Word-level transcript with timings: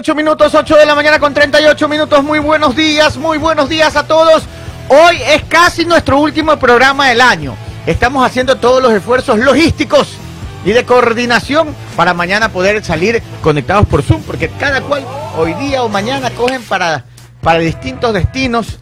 38 0.00 0.14
minutos, 0.14 0.54
8 0.54 0.76
de 0.76 0.86
la 0.86 0.94
mañana 0.94 1.18
con 1.18 1.34
38 1.34 1.86
minutos. 1.86 2.24
Muy 2.24 2.38
buenos 2.38 2.74
días, 2.74 3.18
muy 3.18 3.36
buenos 3.36 3.68
días 3.68 3.96
a 3.96 4.06
todos. 4.06 4.44
Hoy 4.88 5.18
es 5.20 5.44
casi 5.44 5.84
nuestro 5.84 6.18
último 6.18 6.56
programa 6.58 7.08
del 7.08 7.20
año. 7.20 7.54
Estamos 7.84 8.24
haciendo 8.24 8.56
todos 8.56 8.82
los 8.82 8.94
esfuerzos 8.94 9.38
logísticos 9.38 10.16
y 10.64 10.72
de 10.72 10.86
coordinación 10.86 11.74
para 11.96 12.14
mañana 12.14 12.48
poder 12.48 12.82
salir 12.82 13.22
conectados 13.42 13.86
por 13.88 14.02
Zoom, 14.02 14.22
porque 14.22 14.48
cada 14.48 14.80
cual 14.80 15.04
hoy 15.36 15.52
día 15.54 15.82
o 15.82 15.90
mañana 15.90 16.30
cogen 16.30 16.62
para, 16.62 17.04
para 17.42 17.58
distintos 17.58 18.14
destinos, 18.14 18.78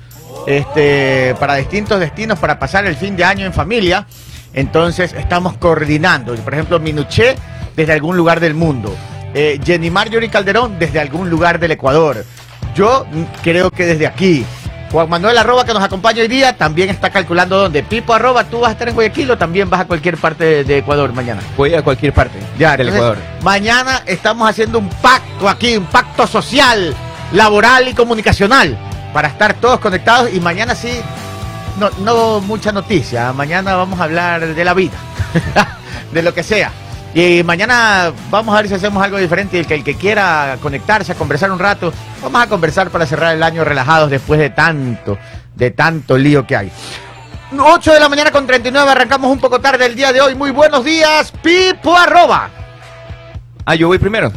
este, 0.47 1.35
para 1.41 1.57
distintos 1.57 1.99
destinos 1.99 2.39
para 2.39 2.61
pasar 2.61 2.87
el 2.87 2.95
fin 2.95 3.17
de 3.17 3.25
año 3.25 3.45
en 3.45 3.53
familia. 3.53 4.07
Entonces 4.55 5.13
estamos 5.15 5.57
coordinando. 5.57 6.33
Por 6.37 6.55
ejemplo, 6.55 6.79
Minuché 6.79 7.35
desde 7.75 7.93
algún 7.93 8.17
lugar 8.17 8.39
del 8.39 8.55
mundo. 8.55 8.95
Eh, 9.35 9.61
Jenny 9.65 9.91
Marjorie 9.91 10.31
Calderón 10.31 10.79
desde 10.79 11.01
algún 11.01 11.29
lugar 11.29 11.59
del 11.59 11.73
Ecuador. 11.73 12.25
Yo 12.75 13.07
mm, 13.11 13.23
creo 13.43 13.71
que 13.71 13.87
desde 13.87 14.07
aquí. 14.07 14.45
Juan 14.91 15.11
Manuel 15.11 15.37
Arroba, 15.37 15.67
que 15.67 15.75
nos 15.75 15.83
acompaña 15.83 16.23
hoy 16.23 16.29
día, 16.29 16.57
también 16.57 16.89
está 16.89 17.11
calculando 17.11 17.59
dónde. 17.59 17.83
Pipo 17.83 18.15
Arroba, 18.15 18.45
tú 18.45 18.61
vas 18.61 18.71
a 18.71 18.73
estar 18.73 18.89
en 18.89 18.95
Guayaquil 18.95 19.31
o 19.31 19.37
también 19.37 19.69
vas 19.69 19.83
a 19.83 19.85
cualquier 19.85 20.17
parte 20.17 20.65
de, 20.65 20.79
Ecuador 20.79 21.13
mañana. 21.13 21.43
Voy 21.59 21.75
a 21.75 21.83
cualquier 21.83 22.15
parte 22.15 22.39
Ya, 22.59 22.75
del 22.75 22.89
Ecuador. 22.89 23.19
Mañana 23.43 24.03
estamos 24.07 24.49
haciendo 24.49 24.79
un 24.79 24.89
pacto 24.89 25.47
aquí, 25.47 25.77
un 25.77 25.85
pacto 25.85 26.27
social, 26.27 26.97
laboral 27.33 27.89
y 27.89 27.93
comunicacional 27.93 28.79
para 29.13 29.29
estar 29.29 29.53
todos 29.55 29.79
conectados 29.79 30.33
y 30.33 30.41
mañana 30.41 30.75
sí, 30.75 31.01
no, 31.79 31.91
no 32.03 32.41
mucha 32.41 32.73
noticia. 32.73 33.35
Mañana 33.35 33.77
vamos 33.77 34.01
a 34.01 34.05
hablar 34.05 34.55
de 34.55 34.65
la 34.65 34.73
vida, 34.73 34.97
de 36.13 36.23
lo 36.23 36.33
que 36.33 36.43
sea. 36.43 36.73
Y 37.15 37.43
mañana 37.43 38.13
vamos 38.31 38.55
a 38.55 38.59
ver 38.59 38.69
si 38.69 38.75
hacemos 38.75 39.03
algo 39.03 39.19
diferente. 39.19 39.59
El 39.59 39.67
que, 39.67 39.75
el 39.75 39.85
que 39.85 39.95
quiera 39.97 40.59
conectarse 40.63 41.13
a 41.13 41.15
conversar 41.15 41.51
un 41.51 41.59
rato, 41.59 41.93
vamos 42.23 42.43
a 42.43 42.47
conversar 42.49 42.91
para 42.91 43.07
cerrar 43.07 43.35
el 43.35 43.43
año 43.43 43.65
relajados 43.65 44.11
después 44.11 44.39
de 44.39 44.51
tanto, 44.51 45.19
de 45.55 45.71
tanto 45.71 46.17
lío 46.19 46.47
que 46.47 46.57
hay. 46.57 46.71
8 47.59 47.93
de 47.95 48.01
la 48.01 48.09
mañana 48.11 48.31
con 48.31 48.47
39, 48.47 48.91
arrancamos 48.91 49.33
un 49.33 49.41
poco 49.41 49.59
tarde 49.61 49.87
el 49.87 49.97
día 49.97 50.13
de 50.13 50.21
hoy. 50.21 50.35
Muy 50.35 50.51
buenos 50.51 50.85
días, 50.85 51.33
Pipo 51.43 51.97
Arroba. 51.97 52.51
Ah, 53.65 53.75
yo 53.75 53.89
voy 53.89 53.99
primero. 53.99 54.31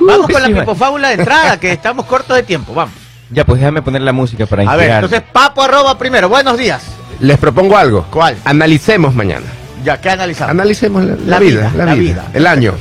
Vamos 0.00 0.26
con 0.28 0.42
la 0.42 0.48
sí, 0.48 0.54
pipofábula 0.54 1.08
de 1.08 1.14
entrada, 1.14 1.60
que 1.60 1.72
estamos 1.72 2.06
cortos 2.06 2.36
de 2.36 2.42
tiempo. 2.42 2.74
Vamos. 2.74 2.94
Ya, 3.30 3.44
pues 3.44 3.60
déjame 3.60 3.82
poner 3.82 4.02
la 4.02 4.12
música 4.12 4.46
para 4.46 4.62
A 4.62 4.64
inspirar. 4.64 4.88
ver, 4.88 5.04
entonces 5.04 5.22
Papo 5.32 5.62
Arroba 5.62 5.96
primero. 5.96 6.28
Buenos 6.28 6.58
días. 6.58 6.82
Les 7.20 7.38
propongo 7.38 7.76
algo. 7.76 8.04
¿Cuál? 8.10 8.36
Analicemos 8.44 9.14
mañana. 9.14 9.46
Ya, 9.84 10.00
¿qué 10.00 10.10
analizamos? 10.10 10.50
Analicemos 10.50 11.04
la, 11.04 11.16
la 11.16 11.24
La 11.26 11.38
vida, 11.38 11.60
vida, 11.68 11.72
la, 11.76 11.84
la 11.86 11.94
vida, 11.94 12.12
vida. 12.22 12.30
el 12.34 12.46
año. 12.46 12.74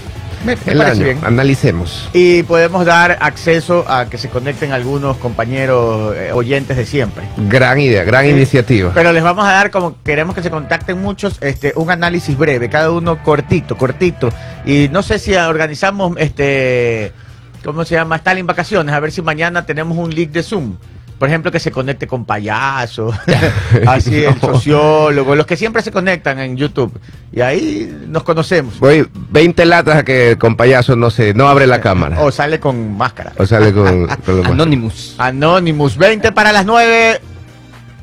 Me, 0.45 0.55
me 0.65 0.71
el 0.71 0.81
año. 0.81 1.03
bien. 1.03 1.19
Analicemos. 1.23 2.09
Y 2.13 2.43
podemos 2.43 2.85
dar 2.85 3.17
acceso 3.21 3.83
a 3.89 4.05
que 4.09 4.17
se 4.17 4.29
conecten 4.29 4.71
algunos 4.71 5.17
compañeros 5.17 6.15
eh, 6.15 6.31
oyentes 6.33 6.77
de 6.77 6.85
siempre. 6.85 7.23
Gran 7.37 7.79
idea, 7.79 8.03
gran 8.05 8.23
Sí. 8.23 8.29
iniciativa. 8.31 8.91
Pero 8.93 9.11
les 9.11 9.21
vamos 9.23 9.45
a 9.45 9.51
dar, 9.51 9.69
como 9.69 9.95
queremos 10.03 10.33
que 10.35 10.41
se 10.41 10.49
contacten 10.49 11.01
muchos, 11.01 11.37
este, 11.41 11.73
un 11.75 11.91
análisis 11.91 12.37
breve, 12.37 12.69
cada 12.69 12.89
uno 12.91 13.21
cortito, 13.21 13.77
cortito. 13.77 14.29
Y 14.65 14.87
no 14.91 15.03
sé 15.03 15.19
si 15.19 15.33
organizamos, 15.35 16.13
este, 16.17 17.11
¿cómo 17.65 17.83
se 17.83 17.95
llama? 17.95 18.15
Stalin 18.15 18.47
Vacaciones, 18.47 18.95
a 18.95 18.99
ver 19.01 19.11
si 19.11 19.21
mañana 19.21 19.65
tenemos 19.65 19.97
un 19.97 20.09
link 20.13 20.31
de 20.31 20.43
Zoom. 20.43 20.75
Por 21.19 21.27
ejemplo, 21.27 21.51
que 21.51 21.59
se 21.59 21.69
conecte 21.69 22.07
con 22.07 22.23
payaso, 22.25 23.11
así 23.87 24.23
el 24.23 24.39
sociólogo, 24.39 25.35
los 25.35 25.45
que 25.45 25.57
siempre 25.57 25.81
se 25.81 25.91
conectan 25.91 26.39
en 26.39 26.55
YouTube. 26.55 26.97
Y 27.33 27.41
ahí 27.41 27.93
nos 28.07 28.23
conocemos. 28.23 28.79
Voy 28.79 29.05
20 29.29 29.65
latas 29.65 29.97
a 29.97 30.03
que 30.05 30.37
con 30.39 30.55
payaso 30.55 30.95
no 30.95 31.09
se, 31.11 31.33
no 31.33 31.49
abre 31.49 31.67
la 31.67 31.81
cámara. 31.81 32.21
O 32.21 32.31
sale 32.31 32.59
con 32.61 32.97
máscara. 32.97 33.33
O 33.37 33.45
sale 33.45 33.73
con. 33.73 34.07
Anonymous. 34.45 35.15
Anonymous, 35.17 35.97
20 35.97 36.31
para 36.31 36.53
las 36.53 36.65
9. 36.65 37.19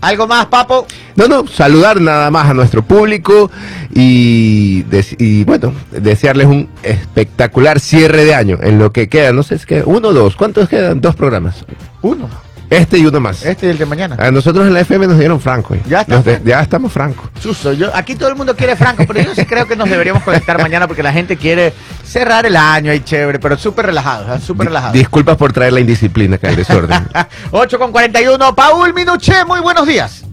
¿Algo 0.03 0.27
más, 0.27 0.47
Papo? 0.47 0.87
No, 1.17 1.27
no, 1.27 1.47
saludar 1.47 1.99
nada 2.03 2.31
más 2.31 2.51
a 2.51 2.55
nuestro 2.55 2.83
público 2.83 3.51
y, 3.95 4.83
des- 4.83 5.17
y 5.19 5.43
bueno, 5.45 5.73
desearles 5.91 6.47
un 6.47 6.69
espectacular 6.83 7.81
cierre 7.81 8.25
de 8.27 8.35
año 8.35 8.59
en 8.63 8.79
lo 8.79 8.93
que 8.93 9.09
queda. 9.09 9.33
No 9.33 9.43
sé, 9.43 9.55
es 9.55 9.65
que 9.65 9.83
uno 9.85 10.09
o 10.09 10.13
dos. 10.13 10.37
¿Cuántos 10.37 10.69
quedan? 10.69 11.01
Dos 11.01 11.17
programas. 11.17 11.65
Uno. 12.03 12.29
Este 12.69 12.99
y 12.99 13.07
uno 13.07 13.21
más. 13.21 13.45
Este 13.45 13.67
y 13.67 13.71
el 13.71 13.79
de 13.79 13.87
mañana. 13.87 14.17
A 14.19 14.31
nosotros 14.31 14.67
en 14.67 14.75
la 14.75 14.81
FM 14.81 15.07
nos 15.07 15.19
dieron 15.19 15.41
franco. 15.41 15.77
Ya 15.89 16.01
está 16.01 16.21
de- 16.21 16.41
ya 16.45 16.61
estamos 16.61 16.93
franco. 16.93 17.31
Chuzo, 17.41 17.73
yo, 17.73 17.95
aquí 17.95 18.17
todo 18.17 18.29
el 18.29 18.35
mundo 18.35 18.57
quiere 18.57 18.75
Franco, 18.75 19.05
pero 19.07 19.21
yo 19.23 19.35
sí 19.35 19.45
creo 19.45 19.67
que 19.67 19.77
nos 19.77 19.89
deberíamos 19.89 20.23
conectar 20.25 20.61
mañana 20.61 20.87
porque 20.89 21.03
la 21.03 21.13
gente 21.13 21.37
quiere 21.37 21.73
cerrar 22.05 22.45
el 22.45 22.57
año 22.57 22.91
ahí 22.91 23.01
chévere, 23.01 23.39
pero 23.39 23.57
súper 23.57 23.87
relajados, 23.87 24.37
¿eh? 24.41 24.45
súper 24.45 24.67
relajados. 24.67 24.95
Disculpas 24.95 25.37
por 25.37 25.53
traer 25.53 25.73
la 25.75 25.81
indisciplina 25.81 26.37
acá, 26.37 26.49
el 26.51 26.57
desorden. 26.57 27.07
8 27.53 27.79
con 27.79 27.93
41, 27.93 28.55
Paul 28.55 28.93
Minuché, 28.95 29.45
muy 29.45 29.61
buenos 29.61 29.87
días. 29.87 30.25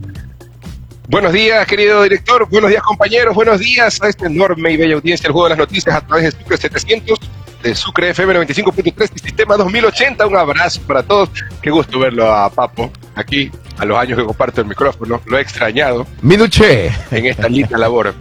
Buenos 1.10 1.34
días, 1.34 1.68
querido 1.68 2.02
director. 2.02 2.48
Buenos 2.50 2.70
días, 2.72 2.82
compañeros. 2.82 3.36
Buenos 3.36 3.60
días 3.60 4.02
a 4.02 4.08
esta 4.08 4.26
enorme 4.26 4.72
y 4.72 4.78
bella 4.78 4.96
audiencia 4.96 5.24
del 5.28 5.34
Juego 5.34 5.46
de 5.46 5.50
las 5.52 5.60
Noticias 5.60 5.96
a 5.96 6.02
través 6.02 6.24
de 6.34 6.40
Sucre 6.40 6.58
700, 6.58 7.20
de 7.64 7.74
Sucre 7.76 8.10
FM 8.10 8.34
95.3 8.46 9.12
y 9.16 9.20
Sistema 9.20 9.56
2080. 9.58 10.28
Un 10.28 10.36
abrazo 10.38 10.82
para 10.86 11.02
todos. 11.02 11.30
Qué 11.62 11.72
gusto 11.72 11.98
verlo 11.98 12.32
a 12.32 12.50
Papo 12.50 12.92
aquí, 13.16 13.50
a 13.78 13.86
los 13.86 13.98
años 13.98 14.20
que 14.20 14.26
comparto 14.26 14.62
el 14.62 14.68
micrófono. 14.68 15.22
Lo 15.26 15.38
he 15.38 15.42
extrañado 15.42 16.06
Minuché. 16.22 16.92
en 17.12 17.26
esta 17.26 17.48
linda 17.48 17.78
labor. 17.78 18.14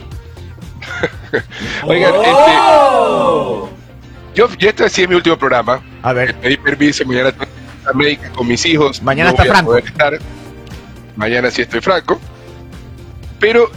Oigan, 1.84 2.14
este, 2.14 2.52
yo, 4.34 4.48
yo 4.58 4.68
este 4.68 4.88
sí 4.88 5.02
es 5.02 5.08
mi 5.08 5.16
último 5.16 5.36
programa. 5.36 5.82
A 6.02 6.12
ver, 6.12 6.34
Pedí 6.36 6.56
permiso, 6.56 7.04
mañana 7.04 7.34
la 7.84 7.92
médica 7.92 8.30
con 8.30 8.46
mis 8.46 8.64
hijos. 8.64 9.02
Mañana 9.02 9.30
no 9.32 9.36
está 9.36 9.42
voy 9.42 9.50
a 9.50 9.54
Franco. 9.54 9.70
poder 9.70 9.84
estar. 9.84 10.18
Mañana 11.16 11.50
sí 11.50 11.62
estoy 11.62 11.80
franco. 11.80 12.20
Pero 13.40 13.70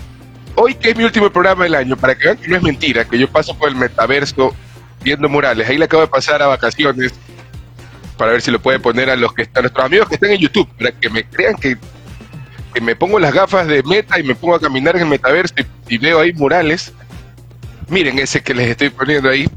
hoy 0.55 0.75
que 0.75 0.91
es 0.91 0.95
mi 0.95 1.03
último 1.03 1.29
programa 1.31 1.63
del 1.63 1.73
año, 1.75 1.97
para 1.97 2.15
que 2.15 2.25
vean 2.25 2.37
que 2.37 2.47
no 2.47 2.55
es 2.55 2.61
mentira, 2.63 3.03
que 3.05 3.17
yo 3.17 3.27
paso 3.27 3.57
por 3.57 3.67
el 3.69 3.75
metaverso 3.75 4.55
viendo 5.05 5.29
murales. 5.29 5.69
Ahí 5.69 5.77
le 5.77 5.85
acabo 5.85 6.01
de 6.01 6.09
pasar 6.09 6.41
a 6.41 6.47
vacaciones 6.47 7.13
para 8.17 8.31
ver 8.31 8.41
si 8.41 8.49
lo 8.51 8.59
puede 8.59 8.79
poner 8.79 9.09
a 9.09 9.15
los 9.15 9.33
que 9.33 9.43
están, 9.43 9.63
nuestros 9.63 9.85
amigos 9.85 10.09
que 10.09 10.15
están 10.15 10.31
en 10.31 10.39
YouTube, 10.39 10.67
para 10.77 10.91
que 10.91 11.09
me 11.09 11.23
crean 11.23 11.55
que, 11.55 11.77
que 12.73 12.81
me 12.81 12.95
pongo 12.95 13.19
las 13.19 13.33
gafas 13.33 13.67
de 13.67 13.83
meta 13.83 14.19
y 14.19 14.23
me 14.23 14.35
pongo 14.35 14.55
a 14.55 14.59
caminar 14.59 14.95
en 14.95 15.03
el 15.03 15.07
metaverso 15.07 15.53
y, 15.57 15.95
y 15.95 15.97
veo 15.99 16.19
ahí 16.19 16.33
murales. 16.33 16.91
Miren 17.87 18.17
ese 18.17 18.41
que 18.41 18.55
les 18.55 18.67
estoy 18.67 18.89
poniendo 18.89 19.29
ahí. 19.29 19.47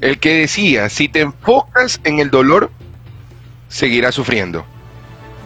El 0.00 0.18
que 0.18 0.40
decía, 0.40 0.88
si 0.88 1.08
te 1.08 1.20
enfocas 1.20 2.00
en 2.02 2.18
el 2.18 2.30
dolor, 2.30 2.72
seguirás 3.68 4.16
sufriendo. 4.16 4.66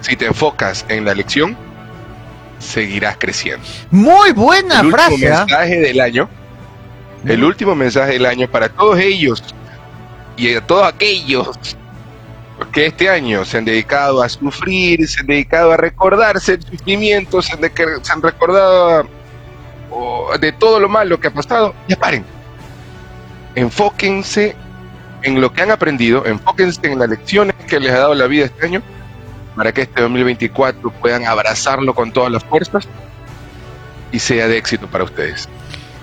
Si 0.01 0.17
te 0.17 0.25
enfocas 0.25 0.87
en 0.89 1.05
la 1.05 1.15
lección, 1.15 1.55
seguirás 2.59 3.19
creciendo. 3.19 3.67
muy 3.91 4.33
buena 4.33 4.81
el 4.81 4.91
frase. 4.91 5.31
¿ah? 5.31 5.45
mensaje 5.47 5.81
del 5.81 6.01
año, 6.01 6.31
el 7.27 7.45
último 7.45 7.75
mensaje 7.75 8.13
del 8.13 8.27
año 8.27 8.49
para 8.49 8.69
todos 8.69 8.99
ellos 8.99 9.43
y 10.37 10.55
a 10.55 10.61
todos 10.65 10.87
aquellos 10.87 11.49
que 12.73 12.87
este 12.87 13.09
año 13.11 13.45
se 13.45 13.59
han 13.59 13.65
dedicado 13.65 14.23
a 14.23 14.29
sufrir, 14.29 15.07
se 15.09 15.21
han 15.21 15.27
dedicado 15.27 15.73
a 15.73 15.77
recordarse 15.77 16.55
el 16.55 16.63
sufrimiento, 16.63 17.43
se 17.43 17.53
han, 17.55 17.61
de- 17.61 17.73
recordado 18.23 19.09
de 20.41 20.53
todo 20.53 20.81
lo 20.81 20.89
malo 20.89 21.19
que 21.21 21.29
ha 21.29 21.31
pasado, 21.33 21.75
ya 21.89 21.97
paren. 21.97 22.25
Enfóquense 23.55 24.55
en 25.23 25.41
lo 25.41 25.53
que 25.53 25.63
han 25.63 25.71
aprendido, 25.71 26.25
enfóquense 26.27 26.81
en 26.85 26.99
las 26.99 27.09
lecciones 27.09 27.55
que 27.69 27.81
les 27.81 27.93
ha 27.93 27.99
dado 27.99 28.15
la 28.15 28.27
vida 28.27 28.47
este 28.47 28.67
año 28.67 28.83
para 29.55 29.73
que 29.73 29.83
este 29.83 30.03
2024 30.03 30.91
puedan 30.93 31.25
abrazarlo 31.27 31.95
con 31.95 32.13
todas 32.13 32.31
las 32.31 32.45
fuerzas 32.45 32.87
y 34.13 34.19
sea 34.19 34.49
de 34.49 34.59
éxito 34.59 34.87
para 34.87 35.05
ustedes. 35.05 35.49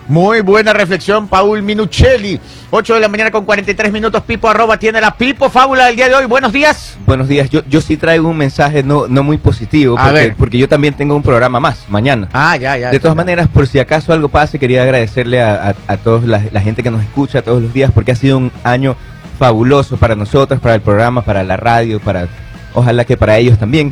Muy 0.08 0.42
buena 0.42 0.74
reflexión, 0.74 1.28
Paul 1.28 1.62
Minuchelli. 1.62 2.40
8 2.72 2.96
de 2.96 3.00
la 3.00 3.08
mañana 3.08 3.32
con 3.32 3.46
43 3.46 3.92
minutos, 3.92 4.22
Pipo 4.24 4.50
arroba 4.50 4.78
tiene 4.78 5.00
la 5.00 5.16
Pipo 5.16 5.50
Fábula 5.50 5.86
del 5.86 5.96
día 5.96 6.10
de 6.10 6.16
hoy. 6.16 6.26
Buenos 6.26 6.52
días. 6.52 6.98
Buenos 7.06 7.28
días. 7.28 7.50
Yo, 7.50 7.62
yo 7.70 7.80
sí 7.82 7.96
traigo 7.98 8.28
un 8.28 8.38
mensaje 8.38 8.84
no, 8.84 9.08
no 9.08 9.24
muy 9.24 9.38
positivo, 9.38 9.98
A 9.98 10.04
porque, 10.06 10.20
ver. 10.20 10.36
porque 10.36 10.58
yo 10.58 10.68
también 10.68 10.94
tengo 10.96 11.16
un 11.16 11.24
programa 11.24 11.60
más 11.60 11.86
mañana. 11.88 12.28
Ah, 12.34 12.58
ya, 12.58 12.76
ya. 12.78 12.90
De 12.92 13.00
todas 13.00 13.16
maneras, 13.16 13.48
por 13.48 13.68
si 13.68 13.80
acaso 13.80 14.12
algo 14.12 14.28
pase, 14.28 14.60
quería 14.60 14.84
agradecerle 14.84 15.42
a, 15.42 15.70
a, 15.88 15.94
a 15.94 15.98
todos 15.98 16.26
la, 16.26 16.42
la 16.52 16.62
gente 16.62 16.84
que 16.84 16.92
nos 16.92 17.02
escucha 17.02 17.42
todos 17.42 17.62
los 17.62 17.72
días, 17.74 17.92
porque 17.94 18.12
ha 18.12 18.16
sido 18.16 18.38
un 18.38 18.52
año 18.64 18.96
fabuloso 19.40 19.98
para 19.98 20.16
nosotros, 20.16 20.60
para 20.60 20.76
el 20.76 20.82
programa, 20.82 21.22
para 21.24 21.44
la 21.44 21.58
radio, 21.58 22.00
para 22.00 22.28
ojalá 22.74 23.06
que 23.06 23.16
para 23.18 23.38
ellos 23.38 23.58
también. 23.58 23.92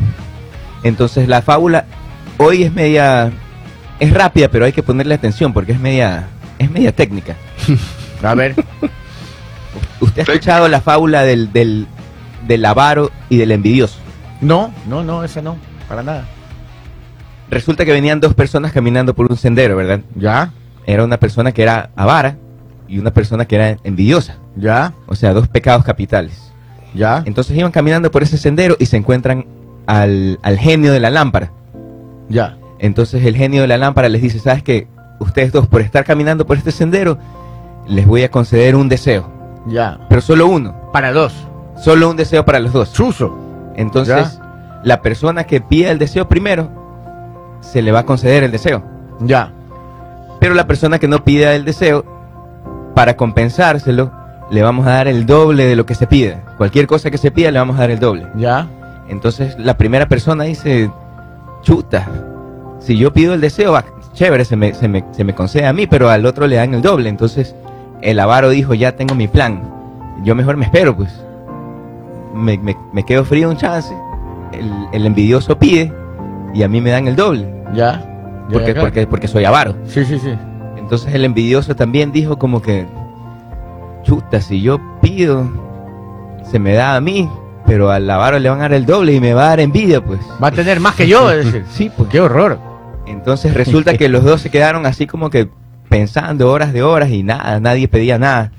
Entonces 0.83 1.27
la 1.27 1.41
fábula 1.41 1.85
hoy 2.37 2.63
es 2.63 2.73
media, 2.73 3.31
es 4.01 4.13
rápida, 4.13 4.49
pero 4.49 4.65
hay 4.65 4.73
que 4.73 4.83
ponerle 4.83 5.13
atención 5.15 5.53
porque 5.53 5.71
es 5.71 5.79
media, 5.79 6.27
es 6.59 6.69
media 6.69 6.91
técnica. 6.91 7.35
A 8.23 8.35
ver. 8.35 8.55
¿Usted 9.99 10.19
ha 10.19 10.23
escuchado 10.33 10.67
la 10.67 10.81
fábula 10.81 11.21
del, 11.23 11.53
del, 11.53 11.87
del 12.47 12.65
avaro 12.65 13.11
y 13.29 13.37
del 13.37 13.51
envidioso? 13.51 13.97
No, 14.41 14.73
no, 14.87 15.03
no, 15.03 15.23
ese 15.23 15.41
no, 15.41 15.55
para 15.87 16.03
nada. 16.03 16.25
Resulta 17.49 17.85
que 17.85 17.91
venían 17.91 18.19
dos 18.19 18.33
personas 18.33 18.71
caminando 18.71 19.13
por 19.13 19.29
un 19.29 19.37
sendero, 19.37 19.75
¿verdad? 19.75 20.01
Ya, 20.15 20.51
Era 20.85 21.03
una 21.03 21.17
persona 21.17 21.51
que 21.51 21.61
era 21.63 21.91
avara 21.95 22.37
y 22.87 22.97
una 22.97 23.11
persona 23.11 23.45
que 23.45 23.55
era 23.55 23.77
envidiosa. 23.83 24.37
ya. 24.55 24.93
O 25.07 25.15
sea, 25.15 25.33
dos 25.33 25.47
pecados 25.47 25.83
capitales. 25.85 26.51
Ya. 26.93 27.23
Entonces 27.25 27.55
iban 27.57 27.71
caminando 27.71 28.09
por 28.11 28.23
ese 28.23 28.37
sendero 28.37 28.75
y 28.79 28.85
se 28.87 28.97
encuentran 28.97 29.45
al, 29.85 30.39
al 30.41 30.57
genio 30.57 30.91
de 30.91 30.99
la 30.99 31.09
lámpara. 31.09 31.51
Ya. 32.29 32.57
Entonces 32.81 33.23
el 33.23 33.37
genio 33.37 33.61
de 33.61 33.67
la 33.67 33.77
lámpara 33.77 34.09
les 34.09 34.23
dice, 34.23 34.39
¿sabes 34.39 34.63
qué? 34.63 34.87
Ustedes 35.19 35.51
dos, 35.51 35.67
por 35.67 35.81
estar 35.81 36.03
caminando 36.03 36.47
por 36.47 36.57
este 36.57 36.71
sendero, 36.71 37.19
les 37.87 38.07
voy 38.07 38.23
a 38.23 38.31
conceder 38.31 38.75
un 38.75 38.89
deseo. 38.89 39.31
Ya. 39.67 39.99
Pero 40.09 40.19
solo 40.19 40.47
uno. 40.47 40.89
Para 40.91 41.13
dos. 41.13 41.47
Solo 41.77 42.09
un 42.09 42.17
deseo 42.17 42.43
para 42.43 42.59
los 42.59 42.73
dos. 42.73 42.91
Chuzo. 42.91 43.37
Entonces, 43.75 44.39
la 44.83 45.03
persona 45.03 45.43
que 45.43 45.61
pida 45.61 45.91
el 45.91 45.99
deseo 45.99 46.27
primero, 46.27 46.71
se 47.61 47.83
le 47.83 47.91
va 47.91 47.99
a 47.99 48.05
conceder 48.05 48.43
el 48.43 48.51
deseo. 48.51 48.83
Ya. 49.19 49.53
Pero 50.39 50.55
la 50.55 50.65
persona 50.65 50.97
que 50.97 51.07
no 51.07 51.23
pida 51.23 51.53
el 51.53 51.65
deseo, 51.65 52.03
para 52.95 53.15
compensárselo, 53.15 54.11
le 54.49 54.63
vamos 54.63 54.87
a 54.87 54.93
dar 54.93 55.07
el 55.07 55.27
doble 55.27 55.65
de 55.65 55.75
lo 55.75 55.85
que 55.85 55.93
se 55.93 56.07
pide. 56.07 56.41
Cualquier 56.57 56.87
cosa 56.87 57.11
que 57.11 57.19
se 57.19 57.29
pida, 57.29 57.51
le 57.51 57.59
vamos 57.59 57.75
a 57.77 57.81
dar 57.81 57.91
el 57.91 57.99
doble. 57.99 58.27
Ya. 58.35 58.67
Entonces, 59.07 59.55
la 59.59 59.77
primera 59.77 60.07
persona 60.07 60.45
dice, 60.45 60.89
chuta, 61.61 62.07
si 62.81 62.97
yo 62.97 63.13
pido 63.13 63.33
el 63.33 63.39
deseo, 63.41 63.71
va, 63.71 63.85
chévere, 64.13 64.43
se 64.43 64.55
me, 64.57 64.73
se, 64.73 64.87
me, 64.89 65.05
se 65.11 65.23
me 65.23 65.33
concede 65.33 65.65
a 65.67 65.71
mí, 65.73 65.87
pero 65.87 66.09
al 66.09 66.25
otro 66.25 66.45
le 66.47 66.57
dan 66.57 66.73
el 66.73 66.81
doble. 66.81 67.07
Entonces, 67.07 67.55
el 68.01 68.19
avaro 68.19 68.49
dijo, 68.49 68.73
ya 68.73 68.95
tengo 68.97 69.15
mi 69.15 69.27
plan. 69.29 69.61
Yo 70.23 70.35
mejor 70.35 70.57
me 70.57 70.65
espero, 70.65 70.95
pues. 70.95 71.23
Me, 72.33 72.57
me- 72.57 72.77
me 72.93 73.03
quedo 73.05 73.23
frío 73.23 73.49
un 73.49 73.57
chance. 73.57 73.93
El, 74.51 74.69
el 74.91 75.05
envidioso 75.05 75.57
pide 75.57 75.93
y 76.53 76.63
a 76.63 76.67
mí 76.67 76.81
me 76.81 76.89
dan 76.91 77.07
el 77.07 77.15
doble. 77.15 77.47
Ya. 77.73 78.05
Porque, 78.51 78.73
Ya, 78.73 78.81
porque, 78.81 79.07
porque 79.07 79.27
soy 79.29 79.45
avaro. 79.45 79.75
Sí, 79.85 80.03
sí, 80.03 80.19
sí. 80.19 80.33
Entonces 80.77 81.13
el 81.13 81.23
envidioso 81.23 81.73
también 81.75 82.11
dijo 82.11 82.37
como 82.37 82.61
que, 82.61 82.85
chuta, 84.03 84.41
si 84.41 84.61
yo 84.61 84.79
pido, 85.01 85.49
se 86.43 86.59
me 86.59 86.73
da 86.73 86.95
a 86.95 87.01
mí, 87.01 87.29
pero 87.65 87.89
al 87.91 88.09
avaro 88.09 88.39
le 88.39 88.49
van 88.49 88.59
a 88.59 88.63
dar 88.63 88.73
el 88.73 88.85
doble 88.85 89.13
y 89.13 89.21
me 89.21 89.33
va 89.33 89.43
a 89.45 89.49
dar 89.49 89.59
envidia, 89.61 90.03
pues. 90.03 90.19
Va 90.43 90.47
a 90.47 90.51
tener 90.51 90.79
más 90.79 90.95
que 90.95 91.07
yo, 91.07 91.31
es 91.31 91.45
decir. 91.45 91.65
Sí, 91.69 91.91
pues. 91.95 92.09
Qué 92.09 92.19
horror. 92.19 92.59
Entonces 93.11 93.53
resulta 93.53 93.97
que 93.97 94.09
los 94.09 94.23
dos 94.23 94.41
se 94.41 94.49
quedaron 94.49 94.85
así 94.85 95.05
como 95.07 95.29
que 95.29 95.49
pensando 95.89 96.49
horas 96.51 96.73
de 96.73 96.81
horas 96.81 97.09
y 97.09 97.23
nada, 97.23 97.59
nadie 97.59 97.87
pedía 97.87 98.17
nada. 98.17 98.51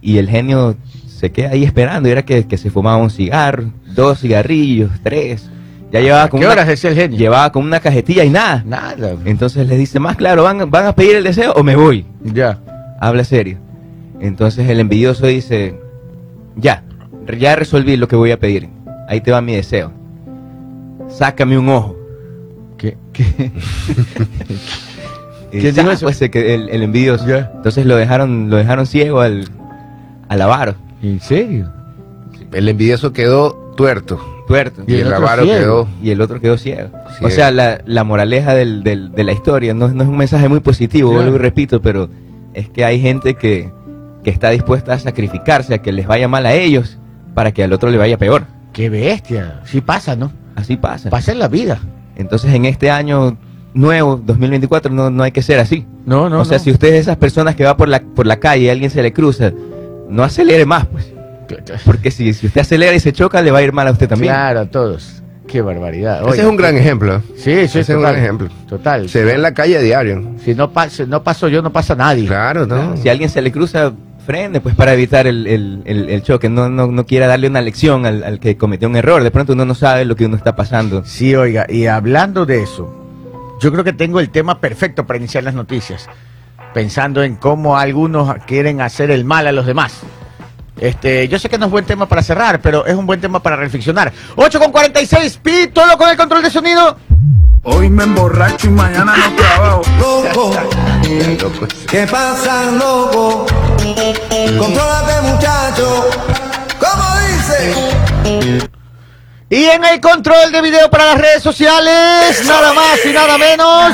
Y 0.00 0.18
el 0.18 0.28
genio 0.28 0.76
se 1.06 1.32
queda 1.32 1.50
ahí 1.50 1.64
esperando 1.64 2.08
y 2.08 2.12
era 2.12 2.22
que, 2.24 2.46
que 2.46 2.56
se 2.58 2.70
fumaba 2.70 2.98
un 2.98 3.10
cigarro, 3.10 3.64
dos 3.94 4.20
cigarrillos, 4.20 4.90
tres. 5.02 5.50
Ya 5.90 6.00
llevaba 6.00 6.28
¿Qué 6.28 6.36
una, 6.36 6.50
horas 6.50 6.84
el 6.84 6.94
genio? 6.94 7.16
llevaba 7.16 7.50
como 7.50 7.66
una 7.66 7.80
cajetilla 7.80 8.22
y 8.22 8.30
nada. 8.30 8.62
Nada. 8.66 9.16
Entonces 9.24 9.66
les 9.66 9.78
dice, 9.78 9.98
más 9.98 10.16
claro, 10.16 10.42
¿van, 10.42 10.70
¿van 10.70 10.86
a 10.86 10.94
pedir 10.94 11.16
el 11.16 11.24
deseo 11.24 11.52
o 11.52 11.62
me 11.62 11.76
voy? 11.76 12.04
Ya. 12.22 12.58
Habla 13.00 13.24
serio. 13.24 13.58
Entonces 14.20 14.68
el 14.68 14.80
envidioso 14.80 15.26
dice, 15.26 15.80
ya, 16.56 16.84
ya 17.38 17.56
resolví 17.56 17.96
lo 17.96 18.06
que 18.06 18.16
voy 18.16 18.32
a 18.32 18.38
pedir. 18.38 18.68
Ahí 19.08 19.22
te 19.22 19.30
va 19.30 19.40
mi 19.40 19.54
deseo. 19.54 19.90
Sácame 21.08 21.56
un 21.56 21.68
ojo. 21.70 21.97
¿Qué? 22.78 22.96
¿Qué? 23.12 23.50
¿Quién 25.50 25.74
ya, 25.74 25.82
dijo 25.82 25.90
eso? 25.92 26.06
Pues 26.06 26.20
el, 26.22 26.30
que- 26.30 26.54
el- 26.54 26.68
el 26.68 26.82
envidioso. 26.82 27.24
Entonces 27.28 27.86
lo 27.86 27.96
dejaron, 27.96 28.50
lo 28.50 28.56
dejaron 28.56 28.86
ciego 28.86 29.20
al, 29.20 29.48
al 30.28 30.42
avaro, 30.42 30.74
¿En 31.02 31.20
serio? 31.20 31.70
El 32.52 32.68
envidioso 32.68 33.12
quedó 33.12 33.52
tuerto. 33.76 34.18
tuerto. 34.46 34.82
Y, 34.86 34.92
Y 34.92 34.94
el 34.96 35.00
el 35.02 35.06
otro 35.12 35.16
avaro 35.26 35.44
ciego. 35.44 35.58
quedó. 35.60 35.88
Y 36.02 36.10
el 36.10 36.20
otro 36.20 36.40
quedó 36.40 36.58
ciego. 36.58 36.90
O 37.22 37.30
sea, 37.30 37.50
la, 37.50 37.80
la 37.86 38.04
moraleja 38.04 38.54
del- 38.54 38.82
del- 38.82 39.12
de 39.12 39.24
la 39.24 39.32
historia 39.32 39.74
no, 39.74 39.88
no 39.88 40.02
es 40.02 40.08
un 40.08 40.16
mensaje 40.16 40.48
muy 40.48 40.60
positivo, 40.60 41.10
Ya. 41.12 41.16
vuelvo 41.18 41.36
y 41.36 41.38
repito, 41.38 41.80
pero 41.82 42.08
es 42.54 42.68
que 42.68 42.84
hay 42.84 43.00
gente 43.00 43.34
que, 43.34 43.70
que 44.24 44.30
está 44.30 44.50
dispuesta 44.50 44.94
a 44.94 44.98
sacrificarse, 44.98 45.74
a 45.74 45.78
que 45.78 45.92
les 45.92 46.06
vaya 46.06 46.26
mal 46.28 46.46
a 46.46 46.54
ellos, 46.54 46.98
para 47.34 47.52
que 47.52 47.62
al 47.62 47.72
otro 47.72 47.90
le 47.90 47.98
vaya 47.98 48.18
peor. 48.18 48.44
Qué 48.72 48.90
bestia. 48.90 49.60
Sí 49.64 49.80
pasa, 49.80 50.16
¿no? 50.16 50.32
Así 50.56 50.76
pasa. 50.76 51.10
Pasa 51.10 51.32
en 51.32 51.38
la 51.38 51.48
vida. 51.48 51.78
Entonces 52.18 52.52
en 52.52 52.64
este 52.66 52.90
año 52.90 53.36
nuevo, 53.74 54.20
2024, 54.24 54.92
no, 54.92 55.08
no 55.10 55.22
hay 55.22 55.32
que 55.32 55.42
ser 55.42 55.58
así. 55.60 55.86
No, 56.04 56.28
no, 56.28 56.40
o 56.40 56.44
sea, 56.44 56.58
no. 56.58 56.64
si 56.64 56.70
usted 56.70 56.88
es 56.88 56.94
de 56.94 56.98
esas 57.00 57.16
personas 57.16 57.54
que 57.54 57.64
va 57.64 57.76
por 57.76 57.88
la, 57.88 58.00
por 58.00 58.26
la 58.26 58.36
calle 58.38 58.64
y 58.64 58.68
alguien 58.68 58.90
se 58.90 59.02
le 59.02 59.12
cruza, 59.12 59.52
no 60.08 60.22
acelere 60.24 60.66
más, 60.66 60.86
pues. 60.86 61.12
Porque 61.86 62.10
si, 62.10 62.34
si 62.34 62.46
usted 62.46 62.60
acelera 62.60 62.94
y 62.94 63.00
se 63.00 63.12
choca, 63.12 63.40
le 63.40 63.50
va 63.50 63.58
a 63.58 63.62
ir 63.62 63.72
mal 63.72 63.86
a 63.88 63.92
usted 63.92 64.08
también. 64.08 64.32
Claro, 64.32 64.60
a 64.60 64.66
todos. 64.66 65.22
Qué 65.46 65.62
barbaridad. 65.62 66.28
Ese 66.28 66.42
es 66.42 66.46
un 66.46 66.56
gran 66.56 66.76
ejemplo. 66.76 67.22
Sí, 67.36 67.42
sí, 67.68 67.78
Ese 67.78 67.80
es 67.80 67.88
un 67.88 68.02
gran 68.02 68.16
ejemplo. 68.16 68.48
Total. 68.68 69.08
Se 69.08 69.24
ve 69.24 69.32
en 69.34 69.40
la 69.42 69.54
calle 69.54 69.78
a 69.78 69.80
diario. 69.80 70.34
Si 70.44 70.54
no, 70.54 70.70
pa- 70.72 70.90
si 70.90 71.06
no 71.06 71.22
paso 71.24 71.48
yo, 71.48 71.62
no 71.62 71.72
pasa 71.72 71.94
nadie. 71.94 72.26
Claro, 72.26 72.66
¿no? 72.66 72.94
Si 72.98 73.08
a 73.08 73.12
alguien 73.12 73.30
se 73.30 73.40
le 73.40 73.50
cruza, 73.50 73.92
pues 74.60 74.74
para 74.74 74.92
evitar 74.92 75.26
el, 75.26 75.46
el- 75.46 75.82
el- 75.86 76.22
choque. 76.22 76.50
No, 76.50 76.68
no, 76.68 76.88
no 76.88 77.06
quiera 77.06 77.26
darle 77.26 77.46
una 77.48 77.62
lección 77.62 78.04
al, 78.04 78.22
al 78.22 78.38
que 78.40 78.58
cometió 78.58 78.86
un 78.86 78.96
error. 78.96 79.22
De 79.22 79.30
pronto 79.30 79.54
uno 79.54 79.64
no 79.64 79.74
sabe 79.74 80.04
lo 80.04 80.16
que 80.16 80.26
uno 80.26 80.36
está 80.36 80.54
pasando. 80.54 81.02
Sí, 81.06 81.34
oiga, 81.34 81.64
y 81.66 81.86
hablando 81.86 82.44
de 82.44 82.62
eso, 82.62 82.94
yo 83.58 83.72
creo 83.72 83.84
que 83.84 83.94
tengo 83.94 84.20
el 84.20 84.28
tema 84.28 84.60
perfecto 84.60 85.06
para 85.06 85.16
iniciar 85.18 85.44
las 85.44 85.54
noticias, 85.54 86.08
pensando 86.74 87.22
en 87.22 87.36
cómo 87.36 87.78
algunos 87.78 88.34
quieren 88.46 88.82
hacer 88.82 89.10
el 89.10 89.24
mal 89.24 89.46
a 89.46 89.52
los 89.52 89.64
demás. 89.64 90.00
Este, 90.78 91.26
yo 91.26 91.38
sé 91.38 91.48
que 91.48 91.56
no 91.58 91.64
es 91.66 91.72
buen 91.72 91.86
tema 91.86 92.06
para 92.06 92.22
cerrar, 92.22 92.60
pero 92.60 92.84
es 92.84 92.94
un 92.94 93.06
buen 93.06 93.20
tema 93.22 93.42
para 93.42 93.56
reflexionar. 93.56 94.12
8 94.36 94.60
con 94.60 94.70
46, 94.70 95.40
pi, 95.42 95.68
todo 95.72 95.96
con 95.96 96.08
el 96.10 96.16
control 96.18 96.42
de 96.42 96.50
sonido. 96.50 96.98
Hoy 97.64 97.90
me 97.90 98.04
emborracho 98.04 98.68
y 98.68 98.70
mañana 98.70 99.14
no 99.16 99.36
trabajo. 99.36 99.82
loco. 99.98 100.54
Loco. 101.40 101.66
¿Qué 101.90 102.06
pasa, 102.06 102.64
loco? 102.72 103.46
Contrólate, 104.58 105.20
muchacho. 105.22 106.08
¿Cómo 106.78 107.04
dice? 107.26 108.70
Y 109.50 109.64
en 109.64 109.84
el 109.84 110.00
control 110.00 110.52
de 110.52 110.60
video 110.60 110.90
para 110.90 111.06
las 111.06 111.18
redes 111.18 111.42
sociales, 111.42 112.44
nada 112.46 112.72
más 112.74 112.98
y 113.04 113.12
nada 113.12 113.38
menos, 113.38 113.92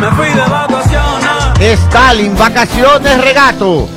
Me 0.00 0.10
fui 0.10 0.28
de 0.28 0.40
vacaciones. 0.40 1.80
Stalin, 1.80 2.36
vacaciones, 2.36 3.24
regato. 3.24 3.88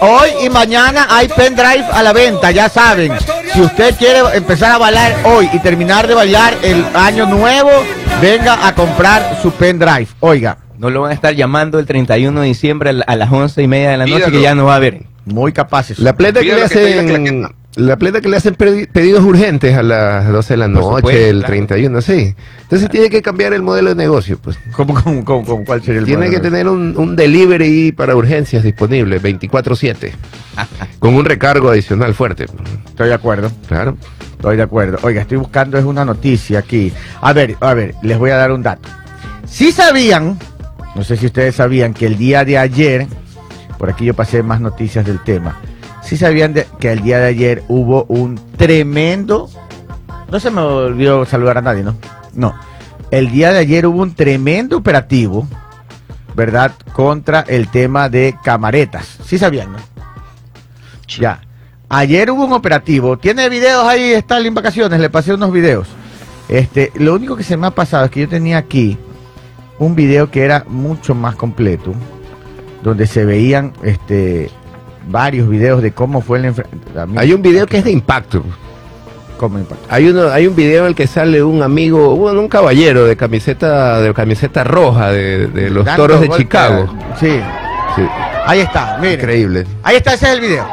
Hoy 0.00 0.30
y 0.44 0.50
mañana 0.50 1.06
hay 1.10 1.28
pendrive 1.28 1.84
a 1.92 2.02
la 2.02 2.12
venta, 2.12 2.50
ya 2.50 2.68
saben. 2.68 3.12
Si 3.52 3.60
usted 3.60 3.94
quiere 3.96 4.20
empezar 4.34 4.72
a 4.72 4.78
bailar 4.78 5.16
hoy 5.24 5.48
y 5.52 5.58
terminar 5.58 6.06
de 6.06 6.14
bailar 6.14 6.54
el 6.62 6.84
año 6.94 7.26
nuevo, 7.26 7.70
venga 8.20 8.66
a 8.66 8.74
comprar 8.74 9.38
su 9.42 9.50
pendrive. 9.52 10.08
Oiga, 10.20 10.58
No 10.78 10.88
lo 10.88 11.02
van 11.02 11.10
a 11.10 11.14
estar 11.14 11.34
llamando 11.34 11.78
el 11.78 11.84
31 11.84 12.40
de 12.40 12.46
diciembre 12.46 12.88
a 12.88 12.92
la- 12.94 13.04
a 13.04 13.14
las 13.14 13.30
11 13.30 13.60
y 13.62 13.68
media 13.68 13.90
de 13.90 13.98
la 13.98 14.04
noche 14.06 14.16
Pídalo. 14.16 14.32
que 14.32 14.40
ya 14.42 14.54
no 14.54 14.64
va 14.64 14.72
a 14.72 14.76
haber. 14.76 15.02
muy 15.26 15.52
capaces. 15.52 15.98
La 15.98 16.14
pleta 16.16 16.40
que 16.40 16.46
le 16.46 16.54
que 16.56 16.62
hacen. 16.62 17.54
La 17.76 17.96
pleta 17.96 18.20
que 18.20 18.28
le 18.28 18.36
hacen 18.36 18.56
pedi- 18.56 18.88
pedidos 18.90 19.22
urgentes 19.24 19.76
a 19.76 19.82
las 19.84 20.26
12 20.28 20.54
de 20.54 20.56
la 20.56 20.66
noche, 20.68 20.84
supuesto, 20.96 21.10
el 21.10 21.38
claro. 21.38 21.46
31, 21.46 22.00
sí. 22.02 22.34
Entonces 22.62 22.90
tiene 22.90 23.08
que 23.10 23.22
cambiar 23.22 23.52
el 23.52 23.62
modelo 23.62 23.90
de 23.90 23.94
negocio, 23.94 24.38
pues. 24.42 24.58
¿Cómo, 24.72 24.94
cómo, 24.94 25.24
cómo, 25.24 25.44
cómo? 25.44 25.64
cuál 25.64 25.80
sería 25.80 26.00
el 26.00 26.04
Tiene 26.06 26.30
que 26.30 26.40
tener 26.40 26.66
un, 26.68 26.94
un 26.96 27.14
delivery 27.14 27.92
para 27.92 28.16
urgencias 28.16 28.64
disponible 28.64 29.20
24/7 29.22 30.10
con 30.98 31.14
un 31.14 31.24
recargo 31.24 31.70
adicional 31.70 32.12
fuerte. 32.14 32.46
Estoy 32.86 33.08
de 33.08 33.14
acuerdo, 33.14 33.52
Claro. 33.68 33.96
estoy 34.32 34.56
de 34.56 34.62
acuerdo. 34.64 34.98
Oiga, 35.02 35.20
estoy 35.22 35.38
buscando 35.38 35.78
es 35.78 35.84
una 35.84 36.04
noticia 36.04 36.58
aquí. 36.58 36.92
A 37.20 37.32
ver, 37.32 37.56
a 37.60 37.72
ver, 37.74 37.94
les 38.02 38.18
voy 38.18 38.30
a 38.30 38.36
dar 38.36 38.50
un 38.50 38.62
dato. 38.64 38.88
Si 39.46 39.70
sabían, 39.70 40.38
no 40.96 41.04
sé 41.04 41.16
si 41.16 41.26
ustedes 41.26 41.54
sabían 41.54 41.94
que 41.94 42.06
el 42.06 42.18
día 42.18 42.44
de 42.44 42.58
ayer, 42.58 43.06
por 43.78 43.90
aquí 43.90 44.06
yo 44.06 44.14
pasé 44.14 44.42
más 44.42 44.60
noticias 44.60 45.06
del 45.06 45.20
tema. 45.22 45.56
Si 46.02 46.16
sabían 46.16 46.52
de- 46.54 46.66
que 46.78 46.92
el 46.92 47.02
día 47.02 47.18
de 47.18 47.26
ayer 47.28 47.62
hubo 47.68 48.04
un 48.04 48.40
tremendo, 48.56 49.48
no 50.30 50.40
se 50.40 50.50
me 50.50 50.60
olvidó 50.60 51.24
saludar 51.26 51.58
a 51.58 51.62
nadie, 51.62 51.82
¿no? 51.82 51.96
No. 52.34 52.54
El 53.10 53.30
día 53.30 53.52
de 53.52 53.58
ayer 53.58 53.86
hubo 53.86 54.02
un 54.02 54.14
tremendo 54.14 54.76
operativo, 54.76 55.46
¿verdad? 56.34 56.72
Contra 56.92 57.40
el 57.40 57.68
tema 57.68 58.08
de 58.08 58.36
camaretas. 58.42 59.18
Sí 59.24 59.38
sabían, 59.38 59.72
¿no? 59.72 59.78
Ya. 61.18 61.40
Ayer 61.88 62.30
hubo 62.30 62.44
un 62.44 62.52
operativo. 62.52 63.18
Tiene 63.18 63.48
videos 63.48 63.84
ahí, 63.84 64.12
Stalin 64.12 64.54
Vacaciones, 64.54 65.00
le 65.00 65.10
pasé 65.10 65.34
unos 65.34 65.50
videos. 65.52 65.88
Este, 66.48 66.92
lo 66.94 67.14
único 67.14 67.36
que 67.36 67.42
se 67.42 67.56
me 67.56 67.66
ha 67.66 67.70
pasado 67.72 68.04
es 68.04 68.10
que 68.10 68.20
yo 68.20 68.28
tenía 68.28 68.58
aquí 68.58 68.96
un 69.78 69.94
video 69.96 70.30
que 70.30 70.44
era 70.44 70.64
mucho 70.68 71.14
más 71.14 71.34
completo, 71.34 71.92
donde 72.82 73.06
se 73.06 73.24
veían 73.24 73.72
este 73.82 74.50
varios 75.08 75.48
videos 75.48 75.82
de 75.82 75.92
cómo 75.92 76.20
fue 76.20 76.38
el 76.38 76.46
enfrentamiento. 76.46 77.20
Hay 77.20 77.32
un 77.32 77.42
video 77.42 77.66
que 77.66 77.78
es 77.78 77.84
de 77.84 77.92
impacto. 77.92 78.44
¿Cómo 79.36 79.58
impactó? 79.58 79.86
Hay 79.88 80.08
uno, 80.08 80.28
hay 80.28 80.46
un 80.46 80.54
video 80.54 80.82
en 80.82 80.88
el 80.88 80.94
que 80.94 81.06
sale 81.06 81.42
un 81.42 81.62
amigo, 81.62 82.14
bueno, 82.16 82.40
un 82.40 82.48
caballero 82.48 83.04
de 83.06 83.16
camiseta, 83.16 84.00
de 84.00 84.12
camiseta 84.12 84.64
roja 84.64 85.10
de, 85.10 85.46
de 85.46 85.70
los 85.70 85.84
Dando 85.84 86.02
toros 86.02 86.20
de 86.20 86.26
golpe 86.26 86.44
Chicago. 86.44 86.94
Sí, 87.18 87.40
Sí, 87.96 88.02
ahí 88.46 88.60
está, 88.60 88.98
increíble. 89.02 89.66
Ahí 89.82 89.96
está, 89.96 90.14
ese 90.14 90.26
es 90.26 90.32
el 90.34 90.40
video. 90.40 90.68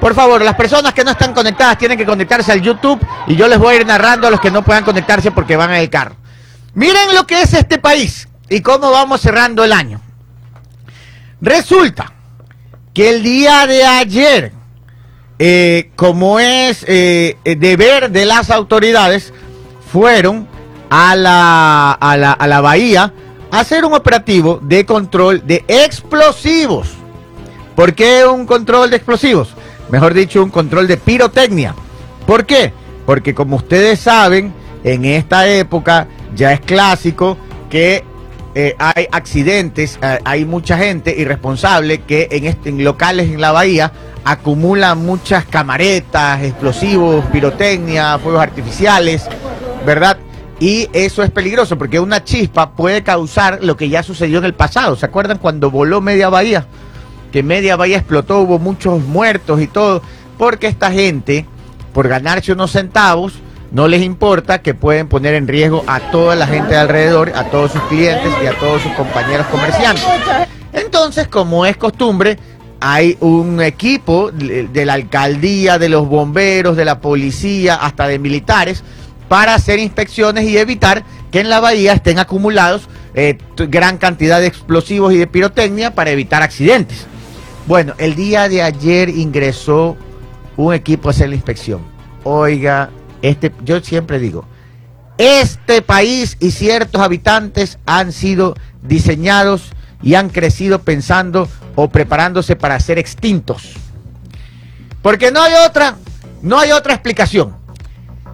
Por 0.00 0.14
favor, 0.14 0.42
las 0.42 0.54
personas 0.54 0.92
que 0.92 1.04
no 1.04 1.12
están 1.12 1.32
conectadas 1.32 1.78
tienen 1.78 1.96
que 1.96 2.04
conectarse 2.04 2.52
al 2.52 2.60
YouTube 2.60 3.00
y 3.26 3.36
yo 3.36 3.46
les 3.46 3.58
voy 3.58 3.74
a 3.74 3.80
ir 3.80 3.86
narrando 3.86 4.26
a 4.26 4.30
los 4.30 4.40
que 4.40 4.50
no 4.50 4.62
puedan 4.62 4.84
conectarse 4.84 5.30
porque 5.30 5.56
van 5.56 5.70
en 5.70 5.76
el 5.76 5.90
carro. 5.90 6.16
Miren 6.74 7.14
lo 7.14 7.26
que 7.26 7.40
es 7.40 7.54
este 7.54 7.78
país 7.78 8.28
y 8.48 8.60
cómo 8.60 8.90
vamos 8.90 9.20
cerrando 9.20 9.62
el 9.64 9.72
año. 9.72 10.00
Resulta 11.40 12.11
que 12.94 13.10
el 13.10 13.22
día 13.22 13.66
de 13.66 13.84
ayer 13.84 14.52
eh, 15.44 15.90
como 15.96 16.38
es 16.38 16.84
eh, 16.86 17.36
eh, 17.44 17.56
deber 17.56 18.12
de 18.12 18.26
las 18.26 18.48
autoridades, 18.48 19.32
fueron 19.90 20.46
a 20.88 21.16
la, 21.16 21.90
a, 21.90 22.16
la, 22.16 22.30
a 22.30 22.46
la 22.46 22.60
bahía 22.60 23.12
a 23.50 23.58
hacer 23.58 23.84
un 23.84 23.92
operativo 23.92 24.60
de 24.62 24.86
control 24.86 25.44
de 25.44 25.64
explosivos. 25.66 26.90
¿Por 27.74 27.92
qué 27.94 28.24
un 28.24 28.46
control 28.46 28.90
de 28.90 28.98
explosivos? 28.98 29.48
Mejor 29.90 30.14
dicho, 30.14 30.44
un 30.44 30.50
control 30.50 30.86
de 30.86 30.96
pirotecnia. 30.96 31.74
¿Por 32.24 32.46
qué? 32.46 32.72
Porque 33.04 33.34
como 33.34 33.56
ustedes 33.56 33.98
saben, 33.98 34.54
en 34.84 35.04
esta 35.04 35.48
época 35.48 36.06
ya 36.36 36.52
es 36.52 36.60
clásico 36.60 37.36
que 37.68 38.04
eh, 38.54 38.74
hay 38.78 39.06
accidentes, 39.10 39.98
eh, 40.02 40.18
hay 40.24 40.44
mucha 40.44 40.76
gente 40.76 41.14
irresponsable 41.16 42.02
que 42.02 42.28
en, 42.30 42.44
este- 42.44 42.68
en 42.68 42.84
locales 42.84 43.30
en 43.30 43.40
la 43.40 43.52
bahía 43.52 43.92
acumula 44.24 44.94
muchas 44.94 45.44
camaretas, 45.46 46.42
explosivos, 46.42 47.24
pirotecnia, 47.32 48.18
fuegos 48.18 48.42
artificiales, 48.42 49.26
¿verdad? 49.86 50.16
Y 50.60 50.88
eso 50.92 51.22
es 51.24 51.30
peligroso 51.30 51.76
porque 51.76 51.98
una 51.98 52.22
chispa 52.22 52.70
puede 52.72 53.02
causar 53.02 53.58
lo 53.62 53.76
que 53.76 53.88
ya 53.88 54.02
sucedió 54.02 54.38
en 54.38 54.44
el 54.44 54.54
pasado. 54.54 54.94
¿Se 54.94 55.06
acuerdan 55.06 55.38
cuando 55.38 55.70
voló 55.70 56.00
media 56.00 56.28
bahía? 56.28 56.66
Que 57.32 57.42
media 57.42 57.74
bahía 57.76 57.96
explotó, 57.96 58.40
hubo 58.40 58.58
muchos 58.60 59.02
muertos 59.02 59.60
y 59.60 59.66
todo, 59.66 60.02
porque 60.38 60.66
esta 60.68 60.92
gente, 60.92 61.46
por 61.92 62.06
ganarse 62.06 62.52
unos 62.52 62.70
centavos, 62.72 63.32
no 63.72 63.88
les 63.88 64.02
importa 64.02 64.60
que 64.60 64.74
pueden 64.74 65.08
poner 65.08 65.34
en 65.34 65.48
riesgo 65.48 65.82
a 65.86 65.98
toda 66.10 66.36
la 66.36 66.46
gente 66.46 66.74
de 66.74 66.80
alrededor, 66.80 67.32
a 67.34 67.44
todos 67.44 67.72
sus 67.72 67.82
clientes 67.84 68.30
y 68.42 68.46
a 68.46 68.52
todos 68.58 68.82
sus 68.82 68.92
compañeros 68.92 69.46
comerciantes. 69.46 70.04
Entonces, 70.74 71.26
como 71.26 71.64
es 71.64 71.78
costumbre, 71.78 72.38
hay 72.80 73.16
un 73.20 73.62
equipo 73.62 74.30
de 74.30 74.84
la 74.84 74.92
alcaldía, 74.92 75.78
de 75.78 75.88
los 75.88 76.06
bomberos, 76.06 76.76
de 76.76 76.84
la 76.84 77.00
policía, 77.00 77.76
hasta 77.76 78.06
de 78.08 78.18
militares, 78.18 78.84
para 79.28 79.54
hacer 79.54 79.78
inspecciones 79.78 80.44
y 80.44 80.58
evitar 80.58 81.02
que 81.30 81.40
en 81.40 81.48
la 81.48 81.60
bahía 81.60 81.94
estén 81.94 82.18
acumulados 82.18 82.88
eh, 83.14 83.38
gran 83.56 83.96
cantidad 83.96 84.40
de 84.40 84.48
explosivos 84.48 85.14
y 85.14 85.16
de 85.16 85.26
pirotecnia 85.26 85.94
para 85.94 86.10
evitar 86.10 86.42
accidentes. 86.42 87.06
Bueno, 87.66 87.94
el 87.96 88.16
día 88.16 88.50
de 88.50 88.60
ayer 88.62 89.08
ingresó 89.08 89.96
un 90.58 90.74
equipo 90.74 91.08
a 91.08 91.12
hacer 91.12 91.30
la 91.30 91.36
inspección. 91.36 91.80
Oiga, 92.24 92.90
este, 93.22 93.52
yo 93.64 93.80
siempre 93.80 94.18
digo, 94.18 94.44
este 95.18 95.82
país 95.82 96.36
y 96.40 96.50
ciertos 96.50 97.00
habitantes 97.00 97.78
han 97.86 98.12
sido 98.12 98.54
diseñados 98.82 99.70
y 100.02 100.14
han 100.14 100.28
crecido 100.28 100.80
pensando 100.80 101.48
o 101.76 101.88
preparándose 101.88 102.56
para 102.56 102.78
ser 102.80 102.98
extintos. 102.98 103.74
Porque 105.00 105.30
no 105.30 105.42
hay 105.42 105.52
otra, 105.66 105.96
no 106.42 106.58
hay 106.58 106.72
otra 106.72 106.94
explicación. 106.94 107.56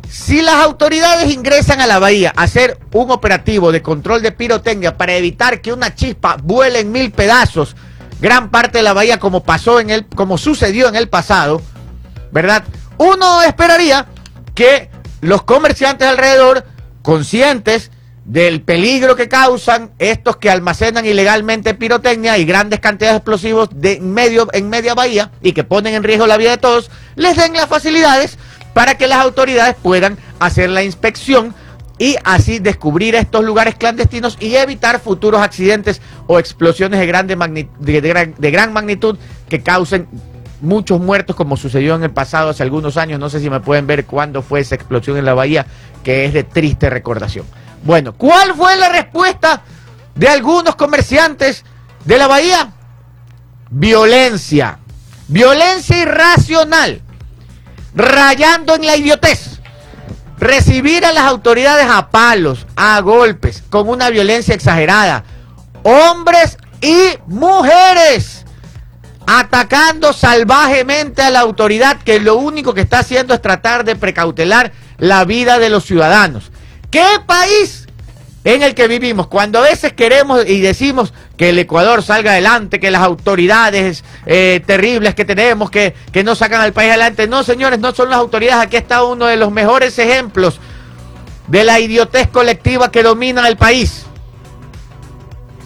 Si 0.09 0.40
las 0.40 0.54
autoridades 0.54 1.30
ingresan 1.30 1.80
a 1.80 1.87
la 1.87 1.99
bahía 1.99 2.33
a 2.35 2.45
hacer 2.45 2.78
un 2.92 3.11
operativo 3.11 3.73
de 3.73 3.83
control 3.83 4.23
de 4.23 4.33
pirotecnia 4.33 4.97
para 4.97 5.14
evitar 5.14 5.61
que 5.61 5.73
una 5.73 5.95
chispa 5.95 6.38
vuele 6.42 6.80
en 6.80 6.90
mil 6.90 7.11
pedazos 7.11 7.76
gran 8.21 8.50
parte 8.50 8.78
de 8.78 8.85
la 8.85 8.95
bahía 8.95 9.18
como 9.18 9.42
pasó 9.42 9.80
en 9.80 9.90
el, 9.90 10.07
como 10.07 10.38
sucedió 10.38 10.88
en 10.88 10.97
el 10.97 11.09
pasado, 11.09 11.61
¿verdad? 12.33 12.64
Uno 12.97 13.42
esperaría 13.42 14.07
que 14.59 14.91
los 15.21 15.45
comerciantes 15.45 16.09
alrededor, 16.09 16.65
conscientes 17.03 17.93
del 18.25 18.61
peligro 18.61 19.15
que 19.15 19.29
causan 19.29 19.93
estos 20.00 20.38
que 20.38 20.50
almacenan 20.50 21.07
ilegalmente 21.07 21.75
pirotecnia 21.75 22.37
y 22.38 22.45
grandes 22.45 22.81
cantidades 22.81 23.15
de 23.15 23.19
explosivos 23.19 23.69
de 23.73 23.93
en 23.93 24.12
medio, 24.12 24.49
en 24.53 24.69
media 24.69 24.95
bahía 24.95 25.31
y 25.43 25.53
que 25.53 25.62
ponen 25.62 25.95
en 25.95 26.03
riesgo 26.03 26.27
la 26.27 26.37
vida 26.37 26.50
de 26.50 26.59
todos, 26.59 26.91
les 27.15 27.37
den 27.37 27.53
las 27.53 27.69
facilidades 27.69 28.37
para 28.75 28.99
que 28.99 29.07
las 29.07 29.21
autoridades 29.21 29.77
puedan 29.81 30.19
hacer 30.41 30.71
la 30.71 30.83
inspección 30.83 31.55
y 31.97 32.17
así 32.25 32.59
descubrir 32.59 33.15
estos 33.15 33.45
lugares 33.45 33.77
clandestinos 33.77 34.37
y 34.41 34.57
evitar 34.57 34.99
futuros 34.99 35.41
accidentes 35.41 36.03
o 36.27 36.41
explosiones 36.41 36.99
de, 36.99 37.69
de 37.79 38.00
gran, 38.00 38.35
de 38.37 38.50
gran 38.50 38.73
magnitud 38.73 39.19
que 39.49 39.62
causen 39.62 40.09
muchos 40.61 41.00
muertos 41.00 41.37
como 41.37 41.57
sucedió 41.57 41.95
en 41.95 42.03
el 42.03 42.11
pasado 42.11 42.50
hace 42.50 42.62
algunos 42.62 42.97
años. 42.97 43.21
No 43.21 43.31
sé 43.31 43.41
si 43.41 43.50
me 43.50 43.61
pueden 43.61 43.87
ver 43.87 44.05
cuándo 44.07 44.43
fue 44.43 44.61
esa 44.61 44.75
explosión 44.75 45.17
en 45.17 45.25
la 45.25 45.35
bahía, 45.35 45.67
que 46.03 46.25
es 46.25 46.33
de 46.33 46.45
triste 46.45 46.91
recordación. 46.91 47.47
Bueno, 47.85 48.12
¿cuál 48.15 48.55
fue 48.55 48.77
la 48.77 48.88
respuesta 48.88 49.62
de 50.15 50.29
algunos 50.29 50.75
comerciantes 50.75 51.65
de 52.05 52.19
la 52.19 52.27
bahía? 52.27 52.73
Violencia. 53.71 54.79
Violencia 55.29 55.99
irracional. 56.03 57.03
Rayando 57.95 58.75
en 58.75 58.87
la 58.87 58.97
idiotez. 58.97 59.61
Recibir 60.38 61.05
a 61.05 61.12
las 61.12 61.25
autoridades 61.25 61.87
a 61.88 62.11
palos, 62.11 62.67
a 62.77 63.00
golpes, 63.00 63.65
con 63.69 63.88
una 63.88 64.09
violencia 64.09 64.55
exagerada. 64.55 65.25
Hombres 65.83 66.59
y 66.81 67.19
mujeres 67.27 68.38
atacando 69.31 70.15
salvajemente 70.15 71.21
a 71.21 71.29
la 71.29 71.41
autoridad 71.41 72.01
que 72.01 72.19
lo 72.19 72.37
único 72.37 72.73
que 72.73 72.81
está 72.81 73.01
haciendo 73.01 73.35
es 73.35 73.43
tratar 73.43 73.85
de 73.85 73.95
precautelar 73.95 74.73
la 74.97 75.27
vida 75.27 75.59
de 75.59 75.69
los 75.69 75.85
ciudadanos. 75.85 76.51
¿Qué 76.91 77.05
país 77.27 77.87
en 78.45 78.63
el 78.63 78.75
que 78.75 78.89
vivimos? 78.89 79.27
Cuando 79.27 79.59
a 79.59 79.63
veces 79.65 79.93
queremos 79.93 80.49
y 80.49 80.63
decimos 80.63 81.13
que 81.37 81.51
el 81.51 81.59
Ecuador 81.59 82.03
salga 82.03 82.31
adelante, 82.31 82.81
que 82.81 82.91
las 82.91 83.03
autoridades 83.03 84.03
eh, 84.25 84.63
terribles 84.67 85.15
que 85.15 85.27
tenemos, 85.27 85.71
que, 85.71 85.95
que 86.11 86.25
no 86.25 86.35
sacan 86.35 86.63
al 86.63 86.73
país 86.73 86.89
adelante. 86.89 87.29
No, 87.29 87.43
señores, 87.43 87.79
no 87.81 87.95
son 87.95 88.09
las 88.09 88.19
autoridades. 88.19 88.65
Aquí 88.65 88.79
está 88.79 89.05
uno 89.05 89.27
de 89.27 89.37
los 89.37 89.53
mejores 89.53 89.99
ejemplos 89.99 90.59
de 91.49 91.65
la 91.65 91.79
idiotez 91.81 92.29
colectiva 92.29 92.91
que 92.91 93.03
domina 93.03 93.47
el 93.47 93.59
país. 93.59 94.07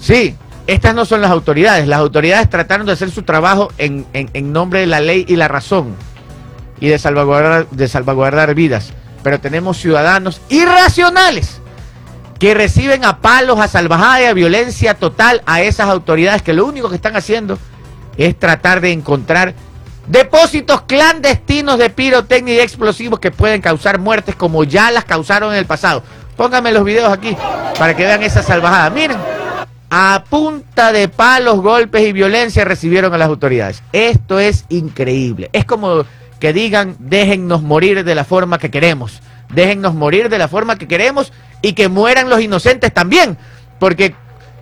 Sí, 0.00 0.36
estas 0.72 0.94
no 0.94 1.04
son 1.04 1.20
las 1.20 1.30
autoridades. 1.30 1.86
Las 1.86 2.00
autoridades 2.00 2.48
trataron 2.50 2.86
de 2.86 2.92
hacer 2.92 3.10
su 3.10 3.22
trabajo 3.22 3.70
en, 3.78 4.06
en- 4.12 4.52
nombre 4.52 4.80
de 4.80 4.86
la 4.86 5.00
ley 5.00 5.24
y 5.28 5.36
la 5.36 5.48
razón 5.48 5.94
y 6.80 6.88
de 6.88 6.98
salvaguardar, 6.98 7.68
de 7.70 7.88
salvaguardar 7.88 8.54
vidas. 8.54 8.92
Pero 9.22 9.40
tenemos 9.40 9.76
ciudadanos 9.78 10.40
irracionales 10.48 11.60
que 12.38 12.54
reciben 12.54 13.04
a 13.04 13.18
palos, 13.18 13.60
a 13.60 13.68
salvajada 13.68 14.22
y 14.22 14.24
a 14.24 14.32
violencia 14.34 14.94
total 14.94 15.42
a 15.46 15.62
esas 15.62 15.88
autoridades 15.88 16.42
que 16.42 16.52
lo 16.52 16.66
único 16.66 16.88
que 16.88 16.96
están 16.96 17.14
haciendo 17.16 17.56
es 18.16 18.36
tratar 18.38 18.80
de 18.80 18.90
encontrar 18.92 19.54
depósitos 20.08 20.82
clandestinos 20.82 21.78
de 21.78 21.88
pirotecnia 21.88 22.54
y 22.54 22.58
explosivos 22.60 23.20
que 23.20 23.30
pueden 23.30 23.60
causar 23.62 24.00
muertes 24.00 24.34
como 24.34 24.64
ya 24.64 24.90
las 24.90 25.04
causaron 25.04 25.52
en 25.52 25.58
el 25.60 25.66
pasado. 25.66 26.02
Pónganme 26.36 26.72
los 26.72 26.84
videos 26.84 27.12
aquí 27.12 27.36
para 27.78 27.94
que 27.94 28.02
vean 28.04 28.22
esa 28.24 28.42
salvajada. 28.42 28.90
Miren, 28.90 29.18
a 29.94 30.24
punta 30.26 30.90
de 30.90 31.06
palos, 31.08 31.60
golpes 31.60 32.00
y 32.08 32.14
violencia 32.14 32.64
recibieron 32.64 33.12
a 33.12 33.18
las 33.18 33.28
autoridades. 33.28 33.82
Esto 33.92 34.40
es 34.40 34.64
increíble. 34.70 35.50
Es 35.52 35.66
como 35.66 36.06
que 36.40 36.54
digan, 36.54 36.96
déjennos 36.98 37.60
morir 37.60 38.02
de 38.02 38.14
la 38.14 38.24
forma 38.24 38.58
que 38.58 38.70
queremos. 38.70 39.20
Déjennos 39.52 39.92
morir 39.92 40.30
de 40.30 40.38
la 40.38 40.48
forma 40.48 40.78
que 40.78 40.88
queremos 40.88 41.30
y 41.60 41.74
que 41.74 41.90
mueran 41.90 42.30
los 42.30 42.40
inocentes 42.40 42.94
también. 42.94 43.36
Porque 43.78 44.14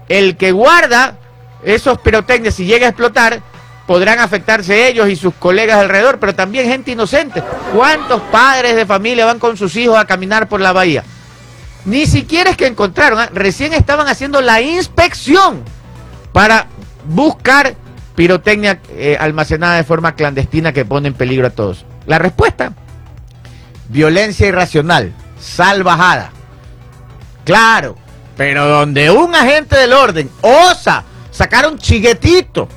el 0.09 0.37
que 0.37 0.51
guarda 0.51 1.17
esos 1.63 2.01
pirotecnias, 2.01 2.57
si 2.57 2.65
llega 2.65 2.87
a 2.87 2.91
explotar, 2.91 3.41
podrán 3.87 4.19
afectarse 4.19 4.89
ellos 4.89 5.09
y 5.09 5.15
sus 5.15 5.35
colegas 5.35 5.79
alrededor, 5.79 6.19
pero 6.19 6.35
también 6.35 6.67
gente 6.67 6.91
inocente. 6.91 7.41
¿Cuántos 7.73 8.21
padres 8.33 8.75
de 8.75 8.85
familia 8.85 9.27
van 9.27 9.39
con 9.39 9.57
sus 9.57 9.77
hijos 9.77 9.97
a 9.97 10.07
caminar 10.07 10.49
por 10.49 10.61
la 10.61 10.73
bahía? 10.73 11.05
Ni 11.85 12.07
siquiera 12.07 12.51
es 12.51 12.57
que 12.57 12.67
encontraron, 12.67 13.19
¿ah? 13.19 13.31
recién 13.33 13.73
estaban 13.73 14.07
haciendo 14.09 14.41
la 14.41 14.61
inspección 14.61 15.63
para 16.33 16.67
buscar 17.07 17.75
pirotecnia 18.15 18.81
eh, 18.91 19.17
almacenada 19.19 19.77
de 19.77 19.85
forma 19.85 20.15
clandestina 20.15 20.73
que 20.73 20.85
pone 20.85 21.09
en 21.09 21.15
peligro 21.15 21.47
a 21.47 21.51
todos. 21.51 21.87
La 22.07 22.19
respuesta, 22.19 22.73
violencia 23.89 24.47
irracional, 24.47 25.13
salvajada. 25.41 26.31
Claro, 27.45 27.97
pero 28.37 28.67
donde 28.69 29.11
un 29.11 29.35
agente 29.35 29.77
del 29.77 29.93
orden 29.95 30.31
osa 30.43 31.05
sacar 31.31 31.67
un 31.67 31.79
chiguetito, 31.79 32.69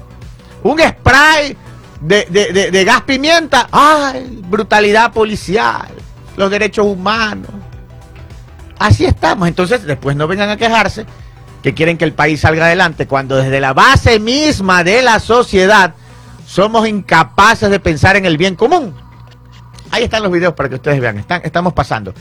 un 0.64 0.80
spray 0.80 1.58
de, 2.00 2.26
de- 2.30 2.54
de- 2.54 2.72
de 2.72 2.84
gas 2.86 3.02
pimienta, 3.02 3.68
¡ay! 3.72 4.40
Brutalidad 4.46 5.12
policial, 5.12 5.90
los 6.38 6.50
derechos 6.50 6.86
humanos. 6.86 7.52
Así 8.84 9.06
estamos. 9.06 9.48
Entonces, 9.48 9.86
después 9.86 10.18
no 10.18 10.28
vengan 10.28 10.50
a 10.50 10.58
quejarse 10.58 11.06
que 11.62 11.74
quieren 11.74 11.98
que 11.98 12.04
el 12.04 12.12
país 12.12 12.42
salga 12.42 12.66
adelante 12.66 13.08
cuando 13.08 13.38
desde 13.38 13.62
la 13.62 13.72
base 13.72 14.20
misma 14.20 14.84
de 14.84 15.02
la 15.02 15.22
sociedad 15.22 15.94
somos 16.46 16.86
incapaces 16.86 17.70
de 17.70 17.80
pensar 17.80 18.18
en 18.18 18.26
el 18.26 18.38
bien 18.38 18.58
común. 18.58 18.94
Ahí 19.90 20.04
están 20.04 20.22
los 20.22 20.34
videos 20.34 20.54
para 20.54 20.68
que 20.68 20.76
ustedes 20.76 21.00
vean. 21.00 21.26
Estamos 21.44 21.72
pasando. 21.72 22.14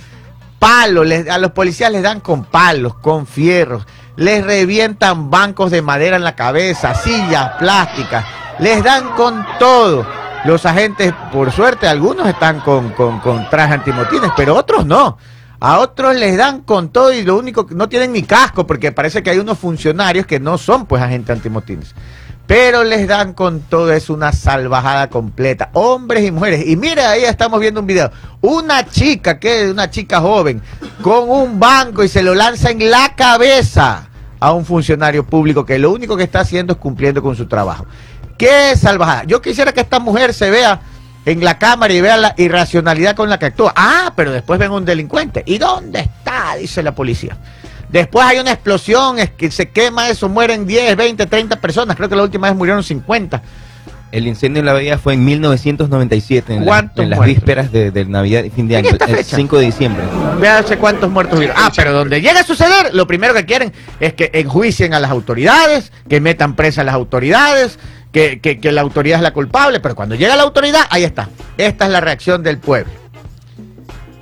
Palos, 0.61 1.09
a 1.29 1.39
los 1.39 1.51
policías 1.51 1.91
les 1.91 2.05
dan 2.05 2.21
con 2.21 2.45
palos, 2.45 2.95
con 2.95 3.27
fierros, 3.27 3.85
les 4.15 4.45
revientan 4.45 5.33
bancos 5.33 5.73
de 5.73 5.83
madera 5.83 6.15
en 6.15 6.23
la 6.23 6.37
cabeza, 6.37 6.95
sillas 6.95 7.55
plásticas, 7.59 8.25
les 8.61 8.85
dan 8.85 9.09
con 9.17 9.45
todo. 9.59 10.07
Los 10.45 10.65
agentes, 10.65 11.13
por 11.33 11.51
suerte, 11.51 11.89
algunos 11.89 12.29
están 12.29 12.61
con, 12.61 12.91
con, 12.91 13.19
con 13.19 13.49
antimotines, 13.51 14.31
pero 14.37 14.55
otros 14.55 14.87
no. 14.87 15.19
A 15.65 15.79
otros 15.79 16.17
les 16.17 16.37
dan 16.37 16.63
con 16.63 16.89
todo 16.89 17.13
y 17.13 17.23
lo 17.23 17.39
único 17.39 17.69
que 17.69 17.77
no 17.77 17.89
tienen 17.89 18.13
ni 18.13 18.25
casco, 18.25 18.67
porque 18.67 18.91
parece 18.91 19.23
que 19.23 19.31
hay 19.31 19.39
unos 19.39 19.61
funcionarios 19.61 20.27
que 20.27 20.41
no 20.41 20.59
son 20.59 20.87
pues 20.87 21.01
agentes 21.01 21.37
antimotines. 21.37 21.95
Pero 22.49 22.83
les 22.83 23.07
dan 23.07 23.33
con 23.33 23.61
todo, 23.61 23.93
es 23.93 24.11
una 24.11 24.33
salvajada 24.33 25.09
completa. 25.09 25.71
Hombres 25.75 26.25
y 26.25 26.33
mujeres. 26.33 26.67
Y 26.67 26.75
mira, 26.75 27.11
ahí 27.11 27.23
estamos 27.23 27.61
viendo 27.61 27.79
un 27.79 27.87
video. 27.87 28.11
Una 28.41 28.85
chica, 28.85 29.39
que 29.39 29.71
una 29.71 29.89
chica 29.89 30.21
joven, 30.21 30.61
con 31.01 31.31
un 31.31 31.61
banco 31.61 32.03
y 32.03 32.09
se 32.09 32.25
lo 32.25 32.35
lanza 32.35 32.73
en 32.73 32.91
la 32.91 33.15
cabeza 33.15 34.09
a 34.41 34.53
un 34.53 34.65
funcionario 34.65 35.25
público 35.25 35.65
que 35.65 35.79
lo 35.79 35.93
único 35.93 36.17
que 36.17 36.25
está 36.25 36.41
haciendo 36.41 36.73
es 36.73 36.81
cumpliendo 36.81 37.23
con 37.23 37.37
su 37.37 37.47
trabajo. 37.47 37.87
¡Qué 38.37 38.75
salvajada! 38.77 39.23
Yo 39.29 39.41
quisiera 39.41 39.73
que 39.73 39.83
esta 39.83 40.01
mujer 40.01 40.35
se 40.35 40.51
vea 40.51 40.81
en 41.25 41.45
la 41.45 41.59
cámara 41.59 41.93
y 41.95 42.01
vea 42.01 42.17
la 42.17 42.35
irracionalidad 42.37 43.15
con 43.17 43.29
la 43.31 43.39
que 43.39 43.47
actúa. 43.47 43.73
Ah, 43.77 44.13
pero 44.17 44.33
después 44.33 44.59
ven 44.59 44.71
un 44.73 44.85
delincuente. 44.85 45.43
¿Y 45.47 45.59
dónde 45.59 46.01
está? 46.01 46.57
Dice 46.59 46.83
la 46.83 46.95
policía. 46.95 47.37
Después 47.89 48.25
hay 48.27 48.39
una 48.39 48.53
explosión, 48.53 49.19
es 49.19 49.31
que 49.31 49.51
se 49.51 49.69
quema 49.71 50.09
eso, 50.09 50.29
mueren 50.29 50.67
10, 50.67 50.97
20, 50.97 51.27
30 51.27 51.57
personas. 51.57 51.97
Creo 51.97 52.09
que 52.09 52.17
la 52.17 52.23
última 52.23 52.49
vez 52.49 52.57
murieron 52.57 52.83
50. 52.83 53.43
El 54.13 54.27
incendio 54.27 54.61
en 54.61 54.67
la 54.67 54.75
bahía 54.75 54.99
fue 54.99 55.15
en 55.15 55.25
1997, 55.25 56.53
en, 56.55 56.61
la- 56.61 56.67
¿Cuántos 56.67 57.03
en 57.03 57.11
las 57.11 57.21
vísperas 57.25 57.73
de, 57.73 57.91
de 57.91 58.05
Navidad 58.05 58.45
y 58.45 58.51
fin 58.51 58.69
de 58.69 58.77
¿En 58.79 58.87
año, 58.87 58.97
el 59.01 59.17
fecha? 59.17 59.37
5 59.37 59.59
de 59.59 59.65
diciembre. 59.65 60.03
Véanse 60.39 60.77
cuántos 60.77 61.11
muertos 61.11 61.39
hubieron. 61.39 61.57
Ah, 61.59 61.71
pero 61.75 61.93
donde 61.93 62.21
llega 62.21 62.41
a 62.41 62.45
suceder, 62.45 62.95
lo 62.95 63.07
primero 63.07 63.33
que 63.33 63.47
quieren 63.47 63.73
es 64.01 64.13
que 64.13 64.31
enjuicien 64.35 64.93
a 64.93 65.01
las 65.01 65.11
autoridades, 65.11 65.93
que 66.11 66.21
metan 66.21 66.57
presa 66.57 66.83
a 66.83 66.85
las 66.85 66.95
autoridades, 66.95 67.79
que, 68.13 68.41
que- 68.41 68.61
que 68.61 68.73
la 68.73 68.83
autoridad 68.83 69.19
es 69.19 69.23
la 69.23 69.33
culpable, 69.33 69.81
pero 69.81 69.95
cuando 69.95 70.15
llega 70.15 70.37
la 70.37 70.43
autoridad, 70.43 70.83
ahí 70.91 71.05
está. 71.05 71.29
Esta 71.57 71.87
es 71.87 71.91
la 71.91 72.01
reacción 72.01 72.43
del 72.43 72.59
pueblo, 72.59 72.93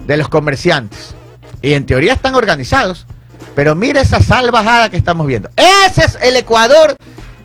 de 0.06 0.16
los 0.16 0.28
comerciantes. 0.28 1.14
Y 1.62 1.74
en 1.74 1.84
teoría 1.86 2.12
están 2.14 2.34
organizados, 2.34 3.06
pero 3.54 3.74
mira 3.74 4.00
esa 4.00 4.20
salvajada 4.20 4.88
que 4.90 4.96
estamos 4.96 5.26
viendo. 5.26 5.50
Ese 5.56 6.04
es 6.04 6.18
el 6.22 6.36
Ecuador 6.36 6.96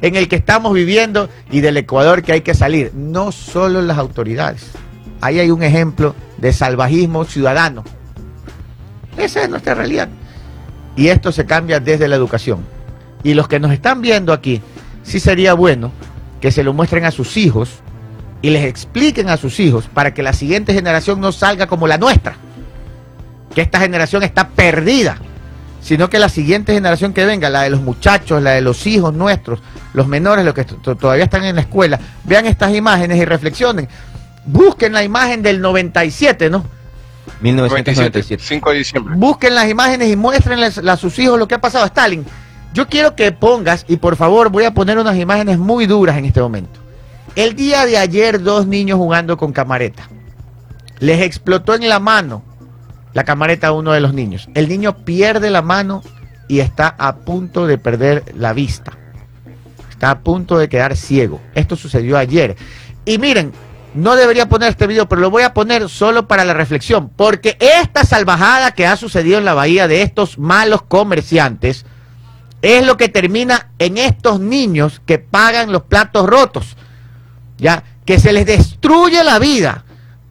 en 0.02 0.16
el 0.16 0.28
que 0.28 0.36
estamos 0.36 0.74
viviendo 0.74 1.30
y 1.52 1.62
del 1.62 1.78
Ecuador 1.78 2.22
que 2.24 2.32
hay 2.34 2.42
que 2.42 2.54
salir. 2.54 2.92
No 2.94 3.32
solo 3.32 3.82
las 3.82 3.98
autoridades. 3.98 4.68
Ahí 5.22 5.40
hay 5.40 5.50
un 5.50 5.64
ejemplo 5.64 6.16
de 6.38 6.54
salvajismo 6.54 7.26
ciudadano. 7.26 7.84
Esa 9.18 9.42
es 9.44 9.50
nuestra 9.50 9.74
realidad. 9.74 10.10
Y 10.96 11.08
esto 11.08 11.32
se 11.32 11.46
cambia 11.46 11.80
desde 11.80 12.08
la 12.08 12.16
educación. 12.16 12.66
Y 13.24 13.34
los 13.34 13.48
que 13.48 13.60
nos 13.60 13.72
están 13.72 14.02
viendo 14.02 14.32
aquí, 14.34 14.62
sí 15.04 15.20
sería 15.20 15.54
bueno 15.54 15.92
que 16.42 16.52
se 16.52 16.64
lo 16.64 16.74
muestren 16.74 17.06
a 17.06 17.12
sus 17.12 17.38
hijos 17.38 17.70
y 18.42 18.50
les 18.50 18.66
expliquen 18.66 19.30
a 19.30 19.38
sus 19.38 19.60
hijos 19.60 19.86
para 19.94 20.14
que 20.14 20.22
la 20.24 20.34
siguiente 20.34 20.74
generación 20.74 21.20
no 21.22 21.32
salga 21.32 21.68
como 21.68 21.88
la 21.88 21.98
nuestra. 21.98 22.36
Que 23.54 23.62
esta 23.62 23.80
generación 23.80 24.24
está 24.24 24.50
perdida. 24.50 25.18
Sino 25.82 26.10
que 26.10 26.18
la 26.18 26.30
siguiente 26.30 26.74
generación 26.74 27.14
que 27.14 27.26
venga, 27.26 27.48
la 27.50 27.62
de 27.62 27.70
los 27.70 27.80
muchachos, 27.82 28.42
la 28.42 28.52
de 28.52 28.62
los 28.62 28.88
hijos 28.88 29.14
nuestros, 29.14 29.60
los 29.94 30.08
menores, 30.08 30.44
los 30.44 30.54
que 30.56 30.64
to- 30.66 30.96
todavía 30.96 31.26
están 31.26 31.44
en 31.46 31.56
la 31.56 31.62
escuela, 31.62 32.00
vean 32.24 32.48
estas 32.48 32.74
imágenes 32.74 33.18
y 33.20 33.26
reflexionen. 33.26 33.88
Busquen 34.48 34.94
la 34.94 35.04
imagen 35.04 35.44
del 35.44 35.62
97, 35.62 36.50
¿no? 36.50 36.66
1997. 37.42 38.44
5 38.44 38.72
de 38.72 38.78
diciembre. 38.78 39.14
Busquen 39.16 39.54
las 39.56 39.70
imágenes 39.70 40.10
y 40.12 40.16
muéstrenles 40.16 40.80
a 40.80 40.98
sus 40.98 41.18
hijos 41.20 41.38
lo 41.38 41.48
que 41.48 41.56
ha 41.56 41.62
pasado 41.62 41.84
a 41.84 41.88
Stalin. 41.88 42.26
Yo 42.74 42.88
quiero 42.88 43.16
que 43.16 43.32
pongas, 43.32 43.86
y 43.88 43.98
por 43.98 44.16
favor 44.16 44.50
voy 44.50 44.66
a 44.66 44.74
poner 44.74 44.98
unas 44.98 45.16
imágenes 45.18 45.58
muy 45.58 45.86
duras 45.86 46.18
en 46.18 46.26
este 46.26 46.42
momento. 46.42 46.80
El 47.36 47.56
día 47.56 47.86
de 47.86 47.98
ayer, 47.98 48.42
dos 48.42 48.68
niños 48.68 48.98
jugando 48.98 49.38
con 49.38 49.54
camareta. 49.54 50.10
Les 51.00 51.22
explotó 51.22 51.74
en 51.74 51.90
la 51.90 52.00
mano 52.00 52.44
la 53.14 53.24
camareta 53.24 53.68
a 53.68 53.72
uno 53.72 53.92
de 53.92 54.00
los 54.02 54.14
niños. 54.14 54.50
El 54.54 54.68
niño 54.68 55.06
pierde 55.06 55.50
la 55.50 55.62
mano 55.62 56.04
y 56.48 56.60
está 56.60 56.96
a 56.98 57.18
punto 57.18 57.68
de 57.68 57.78
perder 57.78 58.24
la 58.38 58.54
vista. 58.54 58.94
Está 59.90 60.12
a 60.12 60.20
punto 60.20 60.58
de 60.58 60.70
quedar 60.70 60.96
ciego. 60.96 61.42
Esto 61.56 61.76
sucedió 61.76 62.18
ayer. 62.18 62.56
Y 63.06 63.18
miren, 63.18 63.54
no 63.94 64.18
debería 64.18 64.50
poner 64.50 64.70
este 64.70 64.88
video, 64.88 65.08
pero 65.08 65.22
lo 65.22 65.30
voy 65.30 65.44
a 65.44 65.54
poner 65.54 65.88
solo 65.88 66.28
para 66.28 66.44
la 66.44 66.54
reflexión, 66.54 67.10
porque 67.16 67.58
esta 67.60 68.04
salvajada 68.04 68.72
que 68.72 68.86
ha 68.86 68.98
sucedido 68.98 69.38
en 69.38 69.46
la 69.46 69.54
bahía 69.54 69.88
de 69.88 70.02
estos 70.02 70.38
malos 70.38 70.82
comerciantes 70.82 71.86
es 72.66 72.84
lo 72.84 72.98
que 72.98 73.10
termina 73.10 73.68
en 73.78 74.00
estos 74.00 74.40
niños 74.40 75.00
que 75.06 75.20
pagan 75.20 75.72
los 75.72 75.84
platos 75.84 76.28
rotos, 76.28 76.76
ya 77.60 77.84
que 78.06 78.20
se 78.20 78.34
les 78.34 78.48
destruye 78.48 79.24
la 79.24 79.38
vida 79.38 79.84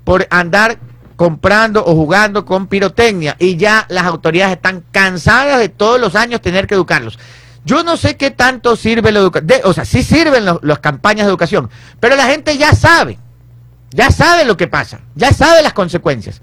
por 0.02 0.26
andar 0.30 0.78
comprando 1.14 1.84
o 1.84 1.94
jugando 1.94 2.44
con 2.44 2.66
pirotecnia 2.66 3.36
y 3.38 3.56
ya 3.56 3.86
las 3.88 4.04
autoridades 4.04 4.56
están 4.56 4.84
cansadas 4.90 5.60
de 5.60 5.68
todos 5.68 6.00
los 6.00 6.16
años 6.16 6.40
tener 6.40 6.66
que 6.66 6.74
educarlos. 6.74 7.20
Yo 7.64 7.84
no 7.84 7.96
sé 7.96 8.16
qué 8.16 8.32
tanto 8.32 8.74
sirve 8.74 9.12
la 9.12 9.20
educación, 9.20 9.60
o 9.62 9.72
sea, 9.72 9.84
sí 9.84 10.02
sirven 10.02 10.44
las 10.60 10.78
campañas 10.80 11.26
de 11.26 11.30
educación, 11.30 11.70
pero 12.00 12.16
la 12.16 12.26
gente 12.26 12.58
ya 12.58 12.72
sabe, 12.72 13.16
ya 13.90 14.10
sabe 14.10 14.44
lo 14.44 14.56
que 14.56 14.66
pasa, 14.66 15.00
ya 15.14 15.32
sabe 15.32 15.62
las 15.62 15.72
consecuencias. 15.72 16.42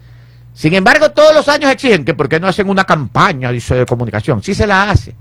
Sin 0.54 0.73
embargo, 0.73 1.12
todos 1.12 1.36
los 1.36 1.49
años 1.49 1.69
exigen 1.69 2.06
que 2.06 2.13
por 2.13 2.30
qué 2.30 2.39
no 2.39 2.47
hacen 2.47 2.69
una 2.69 2.86
campaña, 2.86 3.51
de 3.51 3.86
comunicación. 3.88 4.41
Sí 4.41 4.54
se 4.56 4.67
la 4.67 4.89
hace. 4.89 5.15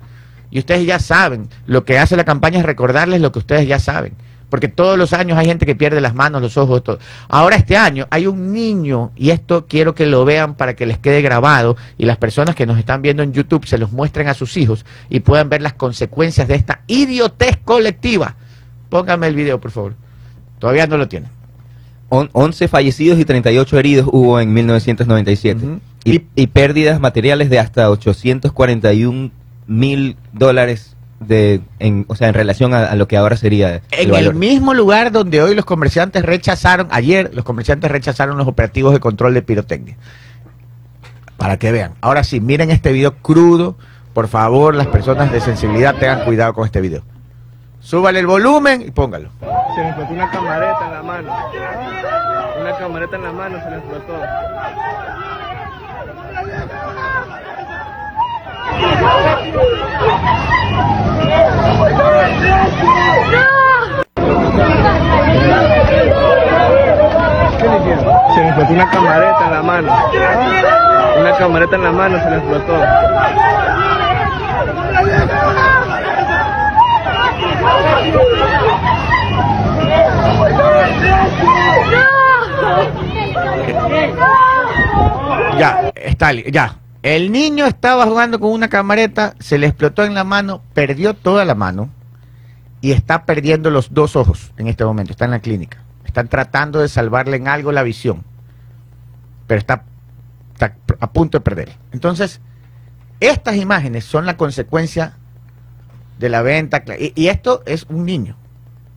Y 0.50 0.58
ustedes 0.58 0.84
ya 0.86 0.98
saben, 0.98 1.48
lo 1.66 1.84
que 1.84 1.98
hace 1.98 2.16
la 2.16 2.24
campaña 2.24 2.58
es 2.58 2.64
recordarles 2.66 3.20
lo 3.20 3.32
que 3.32 3.38
ustedes 3.38 3.66
ya 3.68 3.78
saben. 3.78 4.14
Porque 4.48 4.66
todos 4.66 4.98
los 4.98 5.12
años 5.12 5.38
hay 5.38 5.46
gente 5.46 5.64
que 5.64 5.76
pierde 5.76 6.00
las 6.00 6.12
manos, 6.12 6.42
los 6.42 6.56
ojos, 6.56 6.82
todo. 6.82 6.98
Ahora 7.28 7.54
este 7.54 7.76
año 7.76 8.08
hay 8.10 8.26
un 8.26 8.52
niño, 8.52 9.12
y 9.14 9.30
esto 9.30 9.66
quiero 9.68 9.94
que 9.94 10.06
lo 10.06 10.24
vean 10.24 10.54
para 10.56 10.74
que 10.74 10.86
les 10.86 10.98
quede 10.98 11.22
grabado, 11.22 11.76
y 11.98 12.04
las 12.04 12.16
personas 12.16 12.56
que 12.56 12.66
nos 12.66 12.76
están 12.76 13.00
viendo 13.00 13.22
en 13.22 13.32
YouTube 13.32 13.64
se 13.64 13.78
los 13.78 13.92
muestren 13.92 14.26
a 14.26 14.34
sus 14.34 14.56
hijos 14.56 14.84
y 15.08 15.20
puedan 15.20 15.48
ver 15.50 15.62
las 15.62 15.74
consecuencias 15.74 16.48
de 16.48 16.56
esta 16.56 16.80
idiotez 16.88 17.58
colectiva. 17.64 18.34
Póngame 18.88 19.28
el 19.28 19.36
video, 19.36 19.60
por 19.60 19.70
favor. 19.70 19.94
Todavía 20.58 20.88
no 20.88 20.96
lo 20.96 21.06
tienen. 21.06 21.30
On- 22.08 22.28
11 22.32 22.66
fallecidos 22.66 23.20
y 23.20 23.24
38 23.24 23.78
heridos 23.78 24.08
hubo 24.10 24.40
en 24.40 24.52
1997. 24.52 25.64
Ujú. 25.64 25.80
y, 26.02 26.16
Y- 26.16 26.26
y 26.34 26.46
pérdidas 26.48 26.98
materiales 26.98 27.50
de 27.50 27.60
hasta 27.60 27.88
841 27.88 29.30
mil 29.70 30.16
dólares 30.32 30.96
de, 31.20 31.60
en, 31.78 32.04
o 32.08 32.16
sea, 32.16 32.26
en 32.28 32.34
relación 32.34 32.74
a, 32.74 32.86
a 32.86 32.96
lo 32.96 33.06
que 33.06 33.16
ahora 33.16 33.36
sería 33.36 33.76
el 33.76 33.82
En 33.92 34.00
el 34.06 34.10
valor. 34.10 34.34
mismo 34.34 34.74
lugar 34.74 35.12
donde 35.12 35.40
hoy 35.40 35.54
los 35.54 35.64
comerciantes 35.64 36.24
rechazaron, 36.24 36.88
ayer 36.90 37.30
los 37.34 37.44
comerciantes 37.44 37.88
rechazaron 37.90 38.36
los 38.36 38.48
operativos 38.48 38.92
de 38.92 38.98
control 39.00 39.32
de 39.34 39.42
pirotecnia. 39.42 39.96
Para 41.36 41.56
que 41.58 41.70
vean. 41.72 41.92
Ahora 42.00 42.24
sí, 42.24 42.40
miren 42.40 42.70
este 42.70 42.90
video 42.92 43.16
crudo. 43.18 43.76
Por 44.12 44.26
favor, 44.28 44.74
las 44.74 44.88
personas 44.88 45.30
de 45.30 45.40
sensibilidad 45.40 45.94
tengan 45.94 46.24
cuidado 46.24 46.52
con 46.52 46.66
este 46.66 46.80
video. 46.80 47.02
Súbale 47.78 48.18
el 48.18 48.26
volumen 48.26 48.82
y 48.82 48.90
póngalo. 48.90 49.30
Se 49.40 49.80
le 49.82 49.88
explotó 49.88 50.12
una 50.12 50.30
camareta 50.30 50.86
en 50.86 50.92
la 50.92 51.02
mano. 51.02 51.32
Una 52.60 52.76
camareta 52.76 53.16
en 53.16 53.22
la 53.22 53.32
mano 53.32 53.62
se 53.62 53.70
le 53.70 53.76
explotó. 53.76 54.14
Se 68.34 68.40
le 68.40 68.48
explotó 68.48 68.72
una 68.72 68.90
camareta 68.90 69.44
en 69.46 69.52
la 69.52 69.62
mano. 69.62 69.92
Una 71.20 71.36
camareta 71.36 71.76
en 71.76 71.82
la 71.82 71.92
mano 71.92 72.18
se 72.22 72.30
le 72.30 72.36
explotó. 72.36 72.74
Ya, 85.58 85.92
está, 85.94 86.32
ya. 86.32 86.74
El 87.02 87.32
niño 87.32 87.64
estaba 87.64 88.04
jugando 88.06 88.38
con 88.38 88.52
una 88.52 88.68
camareta, 88.68 89.34
se 89.38 89.56
le 89.56 89.66
explotó 89.66 90.04
en 90.04 90.12
la 90.12 90.24
mano, 90.24 90.62
perdió 90.74 91.14
toda 91.14 91.46
la 91.46 91.54
mano 91.54 91.88
y 92.82 92.92
está 92.92 93.24
perdiendo 93.24 93.70
los 93.70 93.94
dos 93.94 94.16
ojos 94.16 94.52
en 94.58 94.66
este 94.66 94.84
momento. 94.84 95.12
Está 95.12 95.24
en 95.24 95.30
la 95.30 95.40
clínica. 95.40 95.82
Están 96.04 96.28
tratando 96.28 96.80
de 96.80 96.88
salvarle 96.88 97.38
en 97.38 97.48
algo 97.48 97.72
la 97.72 97.82
visión, 97.82 98.22
pero 99.46 99.58
está, 99.58 99.84
a 100.98 101.12
punto 101.12 101.38
de 101.38 101.42
perder. 101.42 101.76
Entonces, 101.92 102.40
estas 103.20 103.56
imágenes 103.56 104.04
son 104.04 104.26
la 104.26 104.36
consecuencia 104.36 105.14
de 106.18 106.28
la 106.28 106.42
venta. 106.42 106.82
y 106.98 107.28
esto 107.28 107.62
es 107.64 107.86
un 107.88 108.04
niño. 108.04 108.36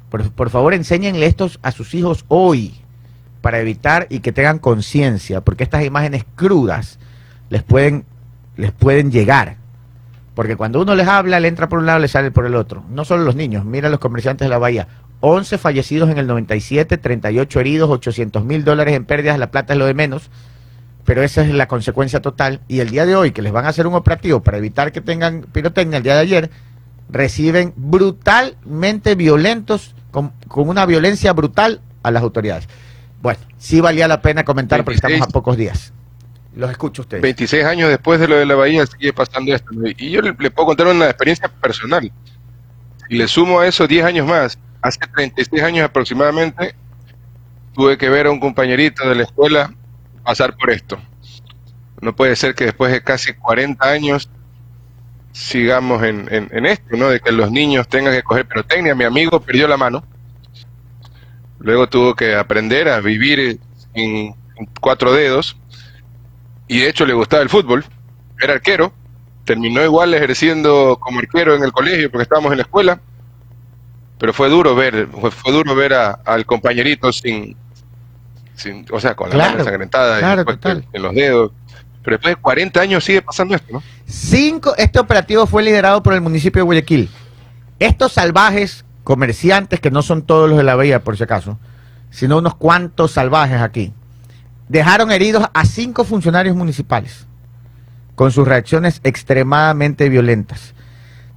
Por, 0.09 0.29
por 0.31 0.49
favor, 0.49 0.73
enséñenle 0.73 1.25
estos 1.25 1.59
a 1.61 1.71
sus 1.71 1.93
hijos 1.93 2.25
hoy 2.27 2.81
para 3.41 3.59
evitar 3.59 4.07
y 4.09 4.19
que 4.19 4.31
tengan 4.33 4.59
conciencia, 4.59 5.41
porque 5.41 5.63
estas 5.63 5.85
imágenes 5.85 6.25
crudas 6.35 6.99
les 7.53 7.61
pueden, 7.61 8.03
les 8.57 8.71
pueden 8.71 9.11
llegar. 9.11 9.57
Porque 10.33 10.55
cuando 10.55 10.81
uno 10.81 10.95
les 10.95 11.07
habla, 11.07 11.39
le 11.39 11.47
entra 11.47 11.69
por 11.69 11.77
un 11.77 11.85
lado, 11.85 11.99
le 11.99 12.07
sale 12.07 12.31
por 12.31 12.47
el 12.47 12.55
otro. 12.55 12.83
No 12.89 13.05
solo 13.05 13.23
los 13.23 13.35
niños, 13.35 13.63
mira 13.63 13.89
los 13.89 13.99
comerciantes 13.99 14.47
de 14.47 14.49
la 14.49 14.57
bahía. 14.57 14.87
11 15.19 15.59
fallecidos 15.59 16.09
en 16.09 16.17
el 16.17 16.25
97, 16.25 16.97
38 16.97 17.59
heridos, 17.59 17.91
800 17.91 18.43
mil 18.43 18.63
dólares 18.63 18.95
en 18.95 19.05
pérdidas, 19.05 19.37
la 19.37 19.51
plata 19.51 19.73
es 19.73 19.79
lo 19.79 19.85
de 19.85 19.93
menos, 19.93 20.31
pero 21.05 21.21
esa 21.21 21.43
es 21.43 21.53
la 21.53 21.67
consecuencia 21.67 22.23
total. 22.23 22.61
Y 22.67 22.79
el 22.79 22.89
día 22.89 23.05
de 23.05 23.15
hoy, 23.15 23.31
que 23.31 23.43
les 23.43 23.51
van 23.51 23.65
a 23.65 23.69
hacer 23.69 23.85
un 23.85 23.93
operativo 23.93 24.41
para 24.41 24.57
evitar 24.57 24.91
que 24.91 25.01
tengan 25.01 25.45
pirotecnia, 25.53 25.97
el 25.97 26.03
día 26.03 26.15
de 26.15 26.21
ayer, 26.21 26.49
reciben 27.07 27.71
brutalmente 27.75 29.13
violentos, 29.13 29.93
con, 30.09 30.31
con 30.47 30.67
una 30.67 30.87
violencia 30.87 31.33
brutal 31.33 31.81
a 32.01 32.09
las 32.09 32.23
autoridades. 32.23 32.67
Bueno, 33.21 33.39
sí 33.59 33.79
valía 33.79 34.07
la 34.07 34.23
pena 34.23 34.43
comentar 34.43 34.83
porque 34.83 34.99
26. 35.01 35.13
estamos 35.13 35.29
a 35.29 35.31
pocos 35.31 35.55
días. 35.55 35.93
Los 36.55 36.69
escucho 36.69 37.01
ustedes. 37.01 37.21
26 37.21 37.65
años 37.65 37.89
después 37.89 38.19
de 38.19 38.27
lo 38.27 38.35
de 38.35 38.45
la 38.45 38.55
bahía 38.55 38.85
sigue 38.85 39.11
pasando 39.11 39.53
esto. 39.53 39.71
Y 39.97 40.11
yo 40.11 40.21
le, 40.21 40.33
puedo 40.33 40.67
contar 40.67 40.87
una 40.87 41.05
experiencia 41.05 41.47
personal. 41.47 42.11
Y 43.09 43.17
le 43.17 43.27
sumo 43.27 43.59
a 43.59 43.67
eso 43.67 43.87
10 43.87 44.05
años 44.05 44.27
más. 44.27 44.59
Hace 44.81 44.99
36 44.99 45.63
años 45.63 45.85
aproximadamente 45.85 46.75
tuve 47.73 47.97
que 47.97 48.09
ver 48.09 48.27
a 48.27 48.31
un 48.31 48.39
compañerito 48.39 49.07
de 49.07 49.15
la 49.15 49.23
escuela 49.23 49.73
pasar 50.23 50.55
por 50.55 50.69
esto. 50.69 50.99
No 52.01 52.15
puede 52.15 52.35
ser 52.35 52.53
que 52.53 52.65
después 52.65 52.91
de 52.91 53.01
casi 53.01 53.33
40 53.33 53.89
años 53.89 54.29
sigamos 55.31 56.03
en, 56.03 56.27
esto, 56.65 56.95
¿no? 56.97 57.09
De 57.09 57.19
que 57.19 57.31
los 57.31 57.49
niños 57.49 57.87
tengan 57.87 58.13
que 58.13 58.21
coger 58.21 58.45
pirotecnia. 58.45 58.93
Mi 58.93 59.05
amigo 59.05 59.39
perdió 59.39 59.67
la 59.67 59.77
mano. 59.77 60.03
Luego 61.59 61.87
tuvo 61.87 62.13
que 62.13 62.35
aprender 62.35 62.89
a 62.89 62.99
vivir 62.99 63.59
en 63.95 64.35
cuatro 64.79 65.13
dedos 65.13 65.57
y 66.75 66.79
de 66.79 66.89
hecho 66.89 67.05
le 67.05 67.13
gustaba 67.13 67.41
el 67.43 67.49
fútbol, 67.49 67.85
era 68.41 68.53
arquero, 68.53 68.93
terminó 69.45 69.83
igual 69.83 70.13
ejerciendo 70.13 70.97
como 70.99 71.19
arquero 71.19 71.55
en 71.55 71.63
el 71.63 71.71
colegio 71.71 72.09
porque 72.09 72.23
estábamos 72.23 72.51
en 72.51 72.57
la 72.59 72.63
escuela, 72.63 72.99
pero 74.17 74.33
fue 74.33 74.49
duro 74.49 74.75
ver, 74.75 75.07
fue, 75.11 75.31
fue 75.31 75.51
duro 75.51 75.75
ver 75.75 75.93
a- 75.93 76.11
al 76.25 76.45
compañerito 76.45 77.11
sin, 77.11 77.55
sin, 78.55 78.85
o 78.91 78.99
sea, 78.99 79.15
con 79.15 79.29
la 79.29 79.35
Claro, 79.35 79.49
mano 79.51 79.59
ensangrentada 79.63 80.19
claro, 80.19 80.45
en 80.93 81.01
los 81.01 81.13
dedos, 81.13 81.51
pero 82.03 82.17
después 82.17 82.35
de 82.35 82.41
40 82.41 82.81
años 82.81 83.03
sigue 83.03 83.21
pasando 83.21 83.55
esto, 83.55 83.67
¿no? 83.73 83.83
Cinco, 84.05 84.73
este 84.77 84.99
operativo 84.99 85.45
fue 85.47 85.63
liderado 85.63 86.03
por 86.03 86.13
el 86.13 86.21
municipio 86.21 86.59
de 86.61 86.65
Guayaquil. 86.65 87.09
Estos 87.79 88.13
salvajes 88.13 88.85
comerciantes, 89.03 89.79
que 89.79 89.91
no 89.91 90.01
son 90.01 90.21
todos 90.21 90.47
los 90.49 90.57
de 90.57 90.63
la 90.63 90.75
bahía, 90.75 91.03
por 91.03 91.17
si 91.17 91.23
acaso, 91.23 91.57
sino 92.09 92.37
unos 92.37 92.55
cuantos 92.55 93.11
salvajes 93.11 93.59
aquí, 93.61 93.91
dejaron 94.73 95.11
heridos 95.11 95.45
a 95.53 95.65
cinco 95.65 96.03
funcionarios 96.03 96.55
municipales 96.55 97.27
con 98.15 98.31
sus 98.31 98.47
reacciones 98.47 99.01
extremadamente 99.03 100.09
violentas. 100.09 100.73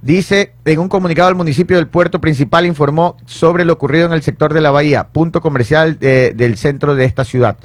Dice, 0.01 0.53
en 0.65 0.79
un 0.79 0.89
comunicado, 0.89 1.29
el 1.29 1.35
municipio 1.35 1.77
del 1.77 1.87
puerto 1.87 2.19
principal 2.19 2.65
informó 2.65 3.15
sobre 3.27 3.63
lo 3.63 3.73
ocurrido 3.73 4.07
en 4.07 4.13
el 4.13 4.23
sector 4.23 4.55
de 4.55 4.61
la 4.61 4.71
bahía, 4.71 5.09
punto 5.09 5.41
comercial 5.41 5.99
eh, 6.01 6.33
del 6.35 6.57
centro 6.57 6.95
de 6.95 7.05
esta 7.05 7.25
ciudad. 7.25 7.57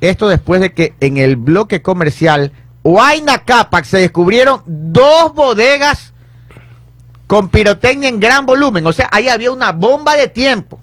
Esto 0.00 0.28
después 0.28 0.60
de 0.60 0.72
que 0.72 0.94
en 0.98 1.16
el 1.16 1.36
bloque 1.36 1.80
comercial 1.80 2.50
Huayna 2.82 3.44
Capac 3.44 3.84
se 3.84 3.98
descubrieron 3.98 4.62
dos 4.66 5.32
bodegas 5.32 6.12
con 7.28 7.50
pirotecnia 7.50 8.08
en 8.08 8.18
gran 8.18 8.46
volumen. 8.46 8.84
O 8.84 8.92
sea, 8.92 9.08
ahí 9.12 9.28
había 9.28 9.52
una 9.52 9.70
bomba 9.70 10.16
de 10.16 10.26
tiempo. 10.26 10.80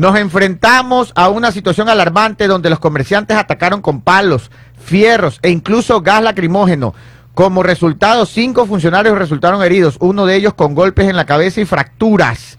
Nos 0.00 0.16
enfrentamos 0.16 1.12
a 1.14 1.28
una 1.28 1.52
situación 1.52 1.90
alarmante 1.90 2.46
donde 2.46 2.70
los 2.70 2.78
comerciantes 2.78 3.36
atacaron 3.36 3.82
con 3.82 4.00
palos, 4.00 4.50
fierros 4.82 5.38
e 5.42 5.50
incluso 5.50 6.00
gas 6.00 6.22
lacrimógeno. 6.22 6.94
Como 7.34 7.62
resultado, 7.62 8.24
cinco 8.24 8.64
funcionarios 8.64 9.18
resultaron 9.18 9.62
heridos, 9.62 9.98
uno 10.00 10.24
de 10.24 10.36
ellos 10.36 10.54
con 10.54 10.74
golpes 10.74 11.06
en 11.06 11.16
la 11.16 11.26
cabeza 11.26 11.60
y 11.60 11.66
fracturas. 11.66 12.56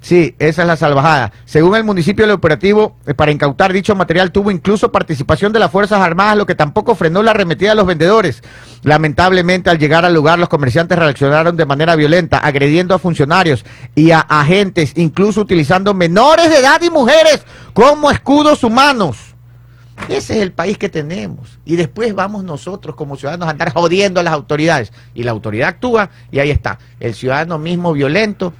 Sí, 0.00 0.34
esa 0.38 0.62
es 0.62 0.68
la 0.68 0.76
salvajada. 0.76 1.30
Según 1.44 1.76
el 1.76 1.84
municipio, 1.84 2.24
el 2.24 2.30
operativo 2.30 2.96
eh, 3.06 3.12
para 3.12 3.32
incautar 3.32 3.70
dicho 3.72 3.94
material 3.94 4.32
tuvo 4.32 4.50
incluso 4.50 4.90
participación 4.90 5.52
de 5.52 5.58
las 5.58 5.70
Fuerzas 5.70 6.00
Armadas, 6.00 6.38
lo 6.38 6.46
que 6.46 6.54
tampoco 6.54 6.94
frenó 6.94 7.22
la 7.22 7.32
arremetida 7.32 7.70
de 7.70 7.76
los 7.76 7.86
vendedores. 7.86 8.42
Lamentablemente, 8.82 9.68
al 9.68 9.78
llegar 9.78 10.06
al 10.06 10.14
lugar, 10.14 10.38
los 10.38 10.48
comerciantes 10.48 10.98
reaccionaron 10.98 11.54
de 11.56 11.66
manera 11.66 11.96
violenta, 11.96 12.38
agrediendo 12.38 12.94
a 12.94 12.98
funcionarios 12.98 13.64
y 13.94 14.10
a 14.10 14.20
agentes, 14.20 14.94
incluso 14.96 15.42
utilizando 15.42 15.92
menores 15.92 16.48
de 16.48 16.60
edad 16.60 16.80
y 16.80 16.88
mujeres 16.88 17.44
como 17.74 18.10
escudos 18.10 18.64
humanos. 18.64 19.18
Ese 20.08 20.36
es 20.36 20.42
el 20.42 20.52
país 20.52 20.78
que 20.78 20.88
tenemos. 20.88 21.58
Y 21.66 21.76
después 21.76 22.14
vamos 22.14 22.42
nosotros 22.42 22.96
como 22.96 23.16
ciudadanos 23.16 23.48
a 23.48 23.50
andar 23.50 23.70
jodiendo 23.70 24.18
a 24.18 24.22
las 24.22 24.32
autoridades. 24.32 24.94
Y 25.14 25.24
la 25.24 25.32
autoridad 25.32 25.68
actúa 25.68 26.08
y 26.30 26.38
ahí 26.38 26.50
está. 26.50 26.78
El 27.00 27.14
ciudadano 27.14 27.58
mismo 27.58 27.92
violento 27.92 28.54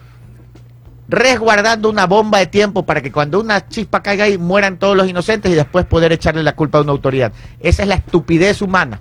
resguardando 1.10 1.90
una 1.90 2.06
bomba 2.06 2.38
de 2.38 2.46
tiempo 2.46 2.86
para 2.86 3.02
que 3.02 3.10
cuando 3.10 3.40
una 3.40 3.66
chispa 3.68 4.02
caiga 4.02 4.24
ahí 4.24 4.38
mueran 4.38 4.78
todos 4.78 4.96
los 4.96 5.08
inocentes 5.08 5.50
y 5.50 5.56
después 5.56 5.84
poder 5.84 6.12
echarle 6.12 6.42
la 6.44 6.54
culpa 6.54 6.78
a 6.78 6.82
una 6.82 6.92
autoridad. 6.92 7.32
Esa 7.58 7.82
es 7.82 7.88
la 7.88 7.96
estupidez 7.96 8.62
humana. 8.62 9.00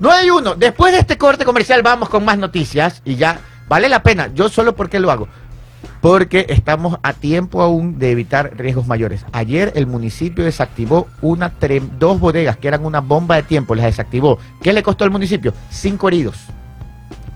No 0.00 0.10
hay 0.10 0.30
uno. 0.30 0.56
Después 0.56 0.92
de 0.92 0.98
este 0.98 1.16
corte 1.16 1.44
comercial 1.44 1.82
vamos 1.82 2.08
con 2.08 2.24
más 2.24 2.38
noticias 2.38 3.02
y 3.04 3.14
ya 3.14 3.38
vale 3.68 3.88
la 3.88 4.02
pena. 4.02 4.30
Yo 4.34 4.48
solo 4.48 4.74
porque 4.74 4.98
lo 4.98 5.12
hago. 5.12 5.28
Porque 6.00 6.46
estamos 6.48 6.98
a 7.04 7.12
tiempo 7.12 7.62
aún 7.62 8.00
de 8.00 8.10
evitar 8.10 8.56
riesgos 8.56 8.88
mayores. 8.88 9.24
Ayer 9.32 9.72
el 9.76 9.86
municipio 9.86 10.44
desactivó 10.44 11.06
una 11.22 11.52
dos 11.98 12.18
bodegas 12.18 12.56
que 12.56 12.66
eran 12.68 12.84
una 12.84 13.00
bomba 13.00 13.36
de 13.36 13.44
tiempo, 13.44 13.76
las 13.76 13.86
desactivó. 13.86 14.38
¿Qué 14.60 14.72
le 14.72 14.82
costó 14.82 15.04
al 15.04 15.10
municipio? 15.10 15.54
Cinco 15.70 16.08
heridos. 16.08 16.36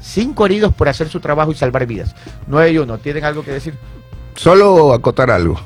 Cinco 0.03 0.45
heridos 0.47 0.75
por 0.75 0.89
hacer 0.89 1.09
su 1.09 1.21
trabajo 1.21 1.53
y 1.53 1.55
salvar 1.55 1.87
vidas. 1.87 2.15
9 2.49 2.71
y 2.73 2.79
1. 2.79 2.99
¿Tienen 2.99 3.25
algo 3.25 3.45
que 3.45 3.53
decir? 3.53 3.75
Solo 4.35 4.93
acotar 4.93 5.31
algo. 5.31 5.59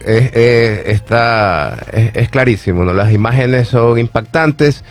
Es, 0.00 0.32
es- 0.34 0.86
está, 0.86 1.76
es, 1.92 2.28
clarísimo, 2.30 2.84
¿no? 2.84 2.92
Las 2.92 3.12
imágenes 3.12 3.68
son 3.68 3.98
impactantes. 3.98 4.84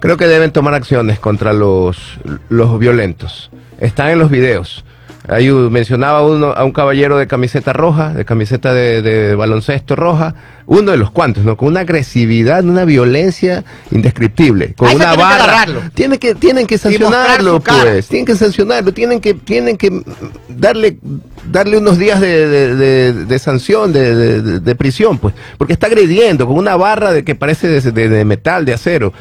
Creo 0.00 0.16
que 0.16 0.26
deben 0.26 0.50
tomar 0.50 0.74
acciones 0.74 1.18
contra 1.20 1.52
los, 1.52 2.18
los 2.48 2.78
violentos. 2.78 3.50
Están 3.80 4.08
en 4.10 4.18
los 4.18 4.30
videos. 4.30 4.84
Ahí 5.28 5.48
mencionaba 5.50 6.22
uno 6.22 6.52
a 6.52 6.64
un 6.64 6.72
caballero 6.72 7.18
de 7.18 7.26
camiseta 7.26 7.72
roja, 7.72 8.12
de 8.12 8.24
camiseta 8.24 8.72
de, 8.72 9.02
de 9.02 9.34
baloncesto 9.34 9.96
roja, 9.96 10.34
uno 10.66 10.90
de 10.90 10.96
los 10.96 11.10
cuantos, 11.10 11.44
¿no? 11.44 11.56
Con 11.56 11.68
una 11.68 11.80
agresividad, 11.80 12.64
una 12.64 12.84
violencia 12.84 13.64
indescriptible, 13.90 14.74
con 14.74 14.88
una 14.88 14.98
tienen 14.98 15.16
que 15.16 15.22
barra. 15.22 15.44
agarrarlo. 15.44 15.80
Tiene 15.94 16.18
que, 16.18 16.34
tienen 16.34 16.66
que 16.66 16.76
sancionarlo, 16.78 17.60
pues. 17.60 18.08
Tienen 18.08 18.26
que 18.26 18.34
sancionarlo, 18.36 18.92
tienen 18.92 19.20
que, 19.20 19.34
tienen 19.34 19.76
que 19.76 20.02
darle, 20.48 20.98
darle 21.50 21.78
unos 21.78 21.98
días 21.98 22.20
de, 22.20 22.48
de- 22.48 22.74
de- 22.76 23.12
de 23.26 23.38
sanción, 23.38 23.92
de, 23.92 24.74
prisión, 24.76 25.18
pues, 25.18 25.34
porque 25.58 25.72
está 25.72 25.86
agrediendo 25.86 26.46
con 26.46 26.56
una 26.56 26.76
barra 26.76 27.12
de 27.12 27.24
que 27.24 27.34
parece 27.34 27.68
de 27.68 28.24
metal, 28.24 28.64
de 28.64 28.74
acero. 28.74 29.12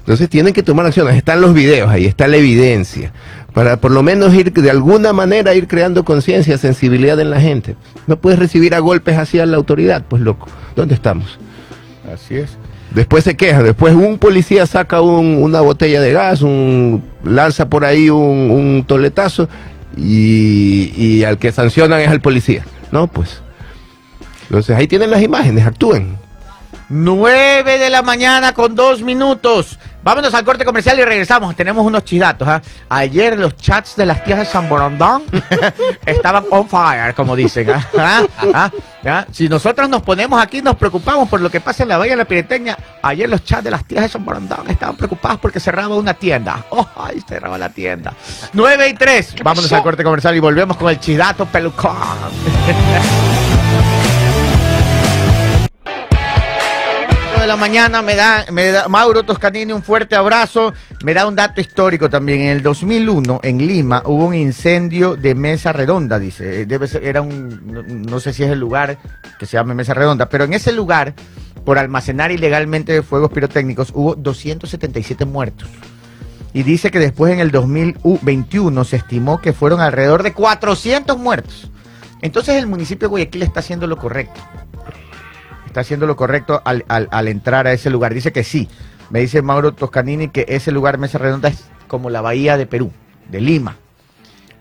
Entonces 0.00 0.28
tienen 0.30 0.54
que 0.54 0.62
tomar 0.62 0.86
acciones. 0.86 1.14
Están 1.16 1.40
los 1.42 1.52
videos 1.52 1.90
ahí, 1.90 2.06
está 2.06 2.26
la 2.28 2.38
evidencia. 2.38 3.12
Para 3.52 3.78
por 3.78 3.90
lo 3.90 4.02
menos 4.02 4.32
ir 4.34 4.52
de 4.52 4.70
alguna 4.70 5.12
manera 5.12 5.54
ir 5.54 5.66
creando 5.68 6.04
conciencia, 6.04 6.56
sensibilidad 6.58 7.18
en 7.20 7.30
la 7.30 7.40
gente. 7.40 7.76
No 8.06 8.18
puedes 8.18 8.38
recibir 8.38 8.74
a 8.74 8.78
golpes 8.78 9.18
hacia 9.18 9.44
la 9.46 9.56
autoridad, 9.56 10.04
pues 10.08 10.22
loco. 10.22 10.48
¿Dónde 10.78 10.94
estamos? 10.94 11.36
Así 12.14 12.36
es. 12.36 12.56
Después 12.94 13.24
se 13.24 13.36
queja, 13.36 13.64
después 13.64 13.94
un 13.96 14.16
policía 14.16 14.64
saca 14.64 15.00
un- 15.00 15.42
una 15.42 15.60
botella 15.60 16.00
de 16.00 16.12
gas, 16.12 16.40
un, 16.42 17.02
lanza 17.24 17.68
por 17.68 17.84
ahí 17.84 18.08
un, 18.10 18.48
un 18.52 18.84
toletazo 18.86 19.48
y, 19.96 20.92
y 20.96 21.24
al 21.24 21.36
que 21.38 21.50
sancionan 21.50 21.98
es 22.00 22.08
al 22.08 22.20
policía. 22.20 22.64
No, 22.92 23.08
pues. 23.08 23.42
Entonces 24.44 24.76
ahí 24.76 24.86
tienen 24.86 25.10
las 25.10 25.20
imágenes, 25.20 25.66
actúen. 25.66 26.16
9 26.90 27.76
de 27.78 27.90
la 27.90 28.02
mañana 28.02 28.54
con 28.54 28.76
dos 28.76 29.02
minutos. 29.02 29.80
Vámonos 30.08 30.32
al 30.32 30.42
corte 30.42 30.64
comercial 30.64 30.98
y 30.98 31.04
regresamos. 31.04 31.54
Tenemos 31.54 31.84
unos 31.84 32.02
chidatos. 32.02 32.48
¿ah? 32.48 32.62
Ayer 32.88 33.38
los 33.38 33.54
chats 33.58 33.94
de 33.94 34.06
las 34.06 34.24
tías 34.24 34.38
de 34.38 34.46
San 34.46 34.66
Borondón 34.66 35.24
estaban 36.06 36.46
on 36.48 36.66
fire, 36.66 37.14
como 37.14 37.36
dicen. 37.36 37.68
¿ah? 37.98 38.22
¿Ah? 39.04 39.26
Si 39.30 39.50
nosotros 39.50 39.86
nos 39.86 40.00
ponemos 40.00 40.42
aquí, 40.42 40.62
nos 40.62 40.76
preocupamos 40.76 41.28
por 41.28 41.42
lo 41.42 41.50
que 41.50 41.60
pasa 41.60 41.82
en 41.82 41.90
la 41.90 41.98
Bahía 41.98 42.12
de 42.12 42.16
la 42.16 42.24
Piriteña. 42.24 42.78
Ayer 43.02 43.28
los 43.28 43.44
chats 43.44 43.64
de 43.64 43.70
las 43.70 43.84
tías 43.84 44.04
de 44.04 44.08
San 44.08 44.24
Borondón 44.24 44.70
estaban 44.70 44.96
preocupados 44.96 45.40
porque 45.40 45.60
cerraba 45.60 45.94
una 45.94 46.14
tienda. 46.14 46.64
¡Oh, 46.70 46.88
ay, 46.96 47.22
cerraba 47.28 47.58
la 47.58 47.68
tienda! 47.68 48.14
9 48.54 48.88
y 48.88 48.94
3. 48.94 49.34
Vámonos 49.44 49.70
al 49.70 49.82
corte 49.82 50.02
comercial 50.02 50.34
y 50.34 50.40
volvemos 50.40 50.78
con 50.78 50.88
el 50.88 50.98
chidato 50.98 51.44
pelucón. 51.44 51.92
De 57.40 57.46
la 57.46 57.56
mañana 57.56 58.02
me 58.02 58.16
da, 58.16 58.46
me 58.50 58.66
da 58.68 58.88
Mauro 58.88 59.22
Toscanini 59.22 59.72
un 59.72 59.82
fuerte 59.82 60.16
abrazo, 60.16 60.72
me 61.04 61.14
da 61.14 61.26
un 61.26 61.36
dato 61.36 61.60
histórico 61.60 62.10
también. 62.10 62.40
En 62.40 62.48
el 62.48 62.62
2001 62.62 63.40
en 63.42 63.58
Lima 63.58 64.02
hubo 64.06 64.26
un 64.26 64.34
incendio 64.34 65.14
de 65.14 65.34
mesa 65.34 65.72
redonda, 65.72 66.18
dice. 66.18 66.62
Eh, 66.62 66.66
Debe 66.66 66.88
ser, 66.88 67.04
era 67.04 67.20
un, 67.22 67.72
no, 67.72 67.82
no 67.82 68.20
sé 68.20 68.32
si 68.32 68.42
es 68.42 68.50
el 68.50 68.58
lugar 68.58 68.98
que 69.38 69.46
se 69.46 69.56
llama 69.56 69.74
mesa 69.74 69.94
redonda, 69.94 70.28
pero 70.28 70.44
en 70.44 70.52
ese 70.52 70.72
lugar, 70.72 71.14
por 71.64 71.78
almacenar 71.78 72.32
ilegalmente 72.32 73.02
fuegos 73.02 73.30
pirotécnicos, 73.30 73.92
hubo 73.94 74.14
277 74.16 75.24
muertos. 75.24 75.68
Y 76.52 76.64
dice 76.64 76.90
que 76.90 76.98
después 76.98 77.32
en 77.32 77.40
el 77.40 77.50
2021 77.50 78.84
se 78.84 78.96
estimó 78.96 79.40
que 79.40 79.52
fueron 79.52 79.80
alrededor 79.80 80.22
de 80.22 80.32
400 80.32 81.16
muertos. 81.18 81.70
Entonces 82.20 82.56
el 82.56 82.66
municipio 82.66 83.06
de 83.06 83.10
Guayaquil 83.10 83.42
está 83.42 83.60
haciendo 83.60 83.86
lo 83.86 83.96
correcto. 83.96 84.40
Está 85.78 85.86
haciendo 85.86 86.06
lo 86.08 86.16
correcto 86.16 86.60
al, 86.64 86.84
al- 86.88 87.06
al 87.12 87.28
entrar 87.28 87.68
a 87.68 87.72
ese 87.72 87.88
lugar. 87.88 88.12
Dice 88.12 88.32
que 88.32 88.42
sí. 88.42 88.68
Me 89.10 89.20
dice 89.20 89.42
Mauro 89.42 89.74
Toscanini 89.74 90.26
que 90.28 90.44
ese 90.48 90.72
lugar, 90.72 90.98
Mesa 90.98 91.18
Redonda, 91.18 91.50
es 91.50 91.66
como 91.86 92.10
la 92.10 92.20
bahía 92.20 92.56
de 92.56 92.66
Perú, 92.66 92.90
de 93.28 93.40
Lima. 93.40 93.76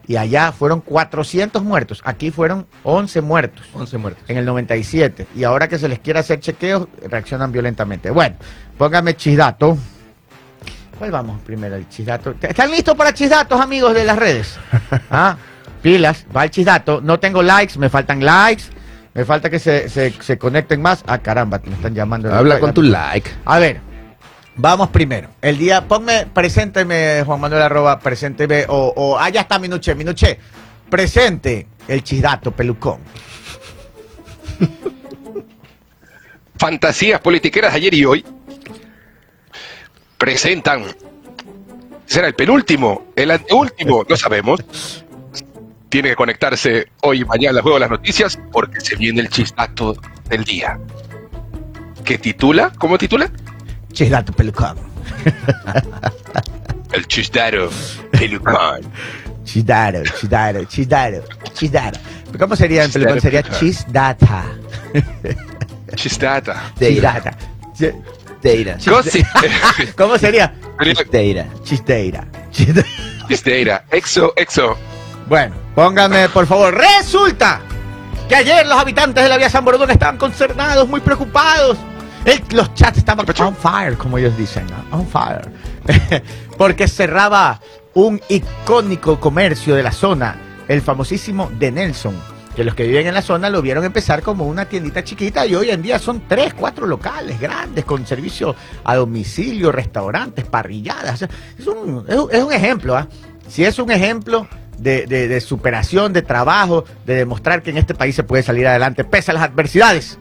Y 0.06 0.18
allá 0.18 0.52
fueron 0.52 0.80
400 0.80 1.64
muertos. 1.64 2.04
Aquí 2.06 2.30
fueron 2.30 2.68
11 2.84 3.22
muertos 3.22 3.66
11 3.74 3.98
muertos. 3.98 4.24
en 4.28 4.38
el 4.38 4.46
97. 4.46 5.26
Y 5.36 5.44
ahora 5.44 5.68
que 5.68 5.80
se 5.80 5.88
les 5.88 5.98
quiere 5.98 6.20
hacer 6.20 6.40
chequeos, 6.40 6.88
reaccionan 7.10 7.52
violentamente. 7.52 8.12
Bueno, 8.12 8.36
póngame 8.78 9.16
chisdato. 9.16 9.76
¿Cuál 11.00 11.10
vamos 11.10 11.42
primero? 11.42 11.76
El 11.78 11.90
chisdato. 11.90 12.36
¿Están 12.40 12.70
listos 12.70 12.94
para 12.96 13.12
chisdatos, 13.12 13.60
amigos 13.60 13.96
de 13.96 14.04
las 14.06 14.20
redes? 14.20 14.56
¿Ah? 15.10 15.36
Pilas, 15.82 16.28
va 16.36 16.44
el 16.44 16.52
chisdato. 16.52 17.02
No 17.02 17.20
tengo 17.20 17.42
likes, 17.42 17.80
me 17.80 17.90
faltan 17.90 18.24
likes. 18.24 18.66
Me 19.18 19.26
falta 19.26 19.50
que 19.50 19.58
se, 19.58 19.90
se- 19.90 20.14
se 20.22 20.38
conecten 20.38 20.80
más. 20.82 21.04
Ah, 21.08 21.18
caramba, 21.18 21.60
me 21.66 21.74
están 21.74 21.96
llamando. 21.96 22.32
Habla 22.34 22.60
con 22.60 22.72
tu 22.74 22.84
like. 22.84 23.28
A 23.46 23.58
ver, 23.58 23.82
vamos 24.56 24.90
primero. 24.90 25.30
El 25.42 25.58
día, 25.58 25.88
ponme, 25.88 26.28
presénteme, 26.32 27.24
Juan 27.26 27.40
Manuel 27.40 27.64
Arroba, 27.64 27.98
presénteme, 28.00 28.66
o, 28.68 28.94
o, 28.96 29.18
ah, 29.18 29.28
ya 29.30 29.42
está 29.42 29.58
Minuche, 29.58 29.96
Minuche, 29.96 30.38
presente 30.88 31.66
el 31.88 32.04
chisdato 32.04 32.52
pelucón. 32.52 33.00
Fantasías 36.60 37.20
politiqueras 37.20 37.74
ayer 37.74 37.94
y 37.96 38.06
hoy 38.06 38.24
presentan. 40.20 40.84
¿Será 42.06 42.28
el 42.28 42.36
penúltimo? 42.36 43.08
¿El 43.16 43.32
anteúltimo? 43.32 44.06
No 44.08 44.16
sabemos. 44.16 44.60
Tiene 45.90 46.10
que 46.10 46.16
conectarse 46.16 46.88
hoy 47.02 47.22
y 47.22 47.26
mañana 47.26 47.58
al 47.58 47.62
juego 47.62 47.78
de 47.78 47.82
las 47.82 47.90
noticias 47.92 48.38
porque 48.52 48.82
se 48.82 48.96
viene 48.96 49.22
el 49.22 49.30
chistato 49.30 49.96
del 50.30 50.44
día. 50.44 50.78
¿Qué 52.04 52.18
titula? 52.18 52.72
¿Cómo 52.78 52.98
titula? 52.98 53.30
Chisdato 53.94 54.34
pelucón. 54.34 54.78
El 56.92 57.08
chistato 57.08 57.70
pelucón. 58.12 58.82
Chisdato, 59.44 60.04
chisdato, 60.20 60.64
chisdato, 60.66 61.24
chisdato. 61.54 62.00
¿Cómo 62.38 62.56
sería 62.56 62.84
en 62.84 62.92
pelucón? 62.92 63.22
Sería 63.22 63.44
chisdata. 63.44 64.46
Chistata. 65.96 66.74
Chisdata. 66.78 67.38
Chi- 67.78 67.92
Deira. 68.42 68.78
Cosi- 68.78 69.26
¿Cómo 69.96 70.18
sería? 70.18 70.54
Chisteira. 71.64 72.28
Chiste- 72.52 72.86
Chisteira. 73.28 73.86
Exo, 73.92 74.34
exo. 74.36 74.78
Bueno, 75.28 75.56
póngame, 75.78 76.28
por 76.30 76.48
favor. 76.48 76.74
Resulta 76.76 77.62
que 78.28 78.36
ayer 78.36 78.66
los 78.66 78.80
habitantes 78.80 79.24
de 79.24 79.30
la 79.30 79.38
vía 79.38 79.48
San 79.48 79.64
Borondón 79.64 79.92
estaban 79.92 80.18
concernados, 80.18 80.88
muy 80.90 81.00
preocupados. 81.02 81.78
El- 82.26 82.42
los 82.50 82.74
chats 82.74 82.98
estaban 82.98 83.28
on 83.40 83.56
fire, 83.56 83.96
como 83.96 84.18
ellos 84.18 84.36
dicen, 84.36 84.66
¿no? 84.66 84.98
on 84.98 85.08
fire. 85.08 85.52
Porque 86.58 86.88
cerraba 86.88 87.62
un 87.94 88.20
icónico 88.28 89.20
comercio 89.20 89.76
de 89.76 89.84
la 89.84 89.92
zona, 89.92 90.36
el 90.68 90.82
famosísimo 90.82 91.52
de 91.60 91.72
Nelson. 91.72 92.16
Que 92.56 92.64
los 92.64 92.74
que 92.74 92.88
viven 92.88 93.06
en 93.06 93.14
la 93.14 93.22
zona 93.22 93.52
lo 93.52 93.62
vieron 93.62 93.86
empezar 93.86 94.24
como 94.24 94.46
una 94.48 94.66
tiendita 94.66 95.04
chiquita 95.04 95.46
y 95.46 95.54
hoy 95.54 95.70
en 95.70 95.84
día 95.84 96.00
son 96.00 96.24
tres, 96.28 96.56
cuatro 96.56 96.88
locales 96.88 97.40
grandes 97.40 97.86
con 97.86 98.04
servicio 98.08 98.56
a 98.84 98.96
domicilio, 98.96 99.72
restaurantes, 99.72 100.44
parrilladas. 100.46 101.14
O 101.14 101.18
sea, 101.18 101.30
Es 101.60 101.68
un, 101.68 102.04
es 102.10 102.16
un- 102.18 102.30
es 102.32 102.44
un 102.44 102.52
ejemplo, 102.52 102.98
¿ah? 102.98 103.08
Si 103.48 103.64
es 103.64 103.78
un 103.78 103.92
ejemplo 103.92 104.48
de, 104.78 105.42
superación, 105.42 106.14
de 106.14 106.22
trabajo, 106.22 106.86
de 107.06 107.16
demostrar 107.16 107.62
que 107.62 107.72
en 107.72 107.78
este 107.78 107.94
país 107.94 108.16
se 108.16 108.24
puede 108.24 108.44
salir 108.44 108.68
adelante 108.68 109.04
pese 109.04 109.32
a 109.32 109.34
las 109.34 109.44
adversidades. 109.44 110.18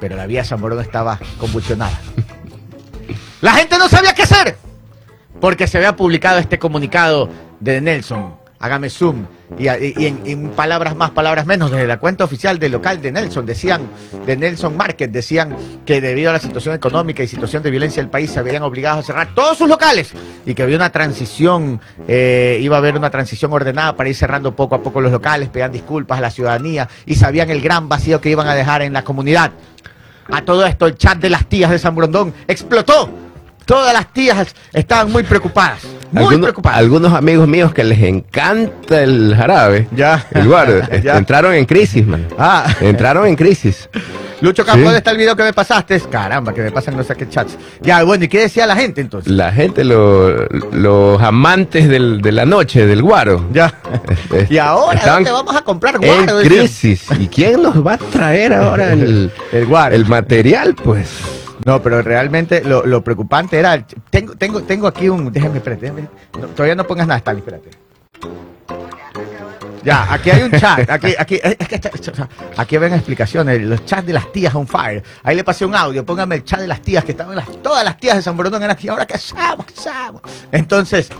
Pero 0.00 0.16
la 0.16 0.26
vía 0.26 0.44
Borondón 0.58 0.84
estaba 0.84 1.18
convulsionada. 1.38 1.98
La 3.40 3.52
gente 3.54 3.78
no 3.78 3.88
sabía 3.88 4.14
qué 4.14 4.22
hacer. 4.22 4.56
Porque 5.40 5.66
se 5.66 5.78
había 5.78 5.96
publicado 5.96 6.38
este 6.38 6.58
comunicado 6.58 7.28
de 7.60 7.80
Nelson. 7.80 8.34
Hágame 8.64 8.88
zoom. 8.88 9.26
Y, 9.58 9.68
en, 9.68 10.48
palabras 10.56 10.96
más, 10.96 11.10
palabras 11.10 11.44
menos, 11.44 11.70
desde 11.70 11.86
la 11.86 11.98
cuenta 11.98 12.24
oficial 12.24 12.58
del 12.58 12.72
local 12.72 13.02
de 13.02 13.12
Nelson, 13.12 13.44
decían, 13.44 13.82
de 14.24 14.38
Nelson 14.38 14.74
Market, 14.74 15.10
decían 15.10 15.54
que 15.84 16.00
debido 16.00 16.30
a 16.30 16.32
la 16.32 16.38
situación 16.38 16.74
económica 16.74 17.22
y 17.22 17.28
situación 17.28 17.62
de 17.62 17.70
violencia 17.70 18.02
del 18.02 18.08
país 18.08 18.30
se 18.30 18.38
habían 18.38 18.62
obligado 18.62 19.00
a 19.00 19.02
cerrar 19.02 19.34
todos 19.34 19.58
sus 19.58 19.68
locales 19.68 20.12
y 20.46 20.54
que 20.54 20.62
había 20.62 20.76
una 20.76 20.88
transición, 20.88 21.78
eh, 22.08 22.58
iba 22.62 22.76
a 22.76 22.78
haber 22.78 22.96
una 22.96 23.10
transición 23.10 23.52
ordenada 23.52 23.96
para 23.96 24.08
ir 24.08 24.16
cerrando 24.16 24.56
poco 24.56 24.76
a 24.76 24.82
poco 24.82 25.02
los 25.02 25.12
locales, 25.12 25.50
pedían 25.50 25.70
disculpas 25.70 26.16
a 26.16 26.22
la 26.22 26.30
ciudadanía 26.30 26.88
y 27.04 27.16
sabían 27.16 27.50
el 27.50 27.60
gran 27.60 27.86
vacío 27.90 28.18
que 28.22 28.30
iban 28.30 28.48
a 28.48 28.54
dejar 28.54 28.80
en 28.80 28.94
la 28.94 29.04
comunidad. 29.04 29.52
A 30.32 30.42
todo 30.42 30.64
esto, 30.64 30.86
el 30.86 30.96
chat 30.96 31.18
de 31.18 31.28
las 31.28 31.46
tías 31.50 31.70
de 31.70 31.78
San 31.78 31.94
Borondón 31.94 32.32
explotó. 32.48 33.23
Todas 33.64 33.92
las 33.94 34.12
tías 34.12 34.54
estaban 34.72 35.10
muy 35.10 35.22
preocupadas. 35.22 35.80
Muy 36.12 36.22
Algunos, 36.24 36.40
preocupadas. 36.42 36.78
algunos 36.78 37.12
amigos 37.12 37.48
míos 37.48 37.72
que 37.72 37.82
les 37.82 38.00
encanta 38.02 39.02
el 39.02 39.34
jarabe, 39.36 39.88
Ya. 39.96 40.26
el 40.32 40.46
guaro, 40.46 40.78
este, 40.82 41.02
Ya. 41.02 41.16
entraron 41.16 41.54
en 41.54 41.64
crisis, 41.64 42.06
man. 42.06 42.26
Ah, 42.38 42.66
Entraron 42.80 43.26
en 43.26 43.36
crisis. 43.36 43.88
Lucho 44.40 44.64
Campo, 44.64 44.78
Sí. 44.80 44.84
¿dónde 44.84 44.98
está 44.98 45.10
el 45.12 45.16
video 45.16 45.34
que 45.34 45.42
me 45.44 45.52
pasaste? 45.54 45.98
Caramba, 46.00 46.52
que 46.52 46.60
me 46.60 46.70
pasan 46.70 46.96
no 46.96 47.02
sé 47.02 47.14
qué 47.14 47.26
chats. 47.28 47.56
Ya, 47.80 48.02
bueno, 48.02 48.24
¿y 48.24 48.28
qué 48.28 48.40
decía 48.40 48.66
la 48.66 48.76
gente 48.76 49.00
entonces? 49.00 49.32
La 49.32 49.50
gente, 49.52 49.82
lo- 49.84 50.44
los 50.72 51.22
amantes 51.22 51.88
del- 51.88 52.20
de 52.20 52.32
la 52.32 52.44
noche, 52.44 52.84
del 52.86 53.00
guaro. 53.00 53.46
Ya. 53.52 53.72
este, 54.30 54.52
Y 54.54 54.58
ahora, 54.58 55.00
¿dónde 55.06 55.30
vamos 55.30 55.56
a 55.56 55.62
comprar 55.62 55.94
En 55.94 56.02
guaro? 56.02 56.36
Decían. 56.38 56.58
crisis. 56.58 57.06
¿Y 57.18 57.28
quién 57.28 57.62
nos 57.62 57.84
va 57.86 57.94
a 57.94 57.98
traer 57.98 58.52
ahora 58.52 58.92
el, 58.92 59.32
El 59.52 59.66
guaro. 59.66 59.94
el 59.94 60.04
material? 60.06 60.74
Pues 60.74 61.08
No, 61.64 61.80
pero 61.82 62.02
realmente 62.02 62.62
lo, 62.62 62.84
lo 62.84 63.02
preocupante 63.02 63.58
era. 63.58 63.86
Tengo, 64.10 64.34
tengo, 64.36 64.62
tengo 64.62 64.86
aquí 64.86 65.08
un. 65.08 65.32
Déjame, 65.32 65.58
espérate. 65.58 65.86
déjame- 65.90 66.08
no, 66.38 66.48
todavía 66.48 66.74
no 66.74 66.86
pongas 66.86 67.06
nada, 67.06 67.18
Stalin, 67.18 67.38
espérate. 67.40 67.70
Ya, 69.82 70.10
aquí 70.12 70.30
hay 70.30 70.42
un 70.42 70.50
chat. 70.52 70.88
Aquí, 70.90 71.14
aquí, 71.18 71.38
que 71.38 71.74
esta- 71.74 71.90
aquí 72.56 72.78
ven 72.78 72.94
explicaciones. 72.94 73.60
Los 73.62 73.84
chats 73.84 74.06
de 74.06 74.14
las 74.14 74.32
tías 74.32 74.54
on 74.54 74.66
fire. 74.66 75.02
Ahí 75.22 75.36
le 75.36 75.44
pasé 75.44 75.66
un 75.66 75.74
audio. 75.74 76.04
Póngame 76.06 76.36
el 76.36 76.44
chat 76.44 76.60
de 76.60 76.66
las 76.66 76.80
tías 76.80 77.04
que 77.04 77.12
estaban 77.12 77.36
las, 77.36 77.46
todas 77.62 77.84
las 77.84 77.98
tías 77.98 78.16
de 78.16 78.22
San 78.22 78.36
Borondón. 78.36 78.62
Eran 78.62 78.74
aquí. 78.76 78.88
Ahora 78.88 79.04
qué 79.06 79.14
hacemos, 79.14 79.66
qué 79.66 79.74
hacemos. 79.78 80.22
Entonces, 80.52 81.10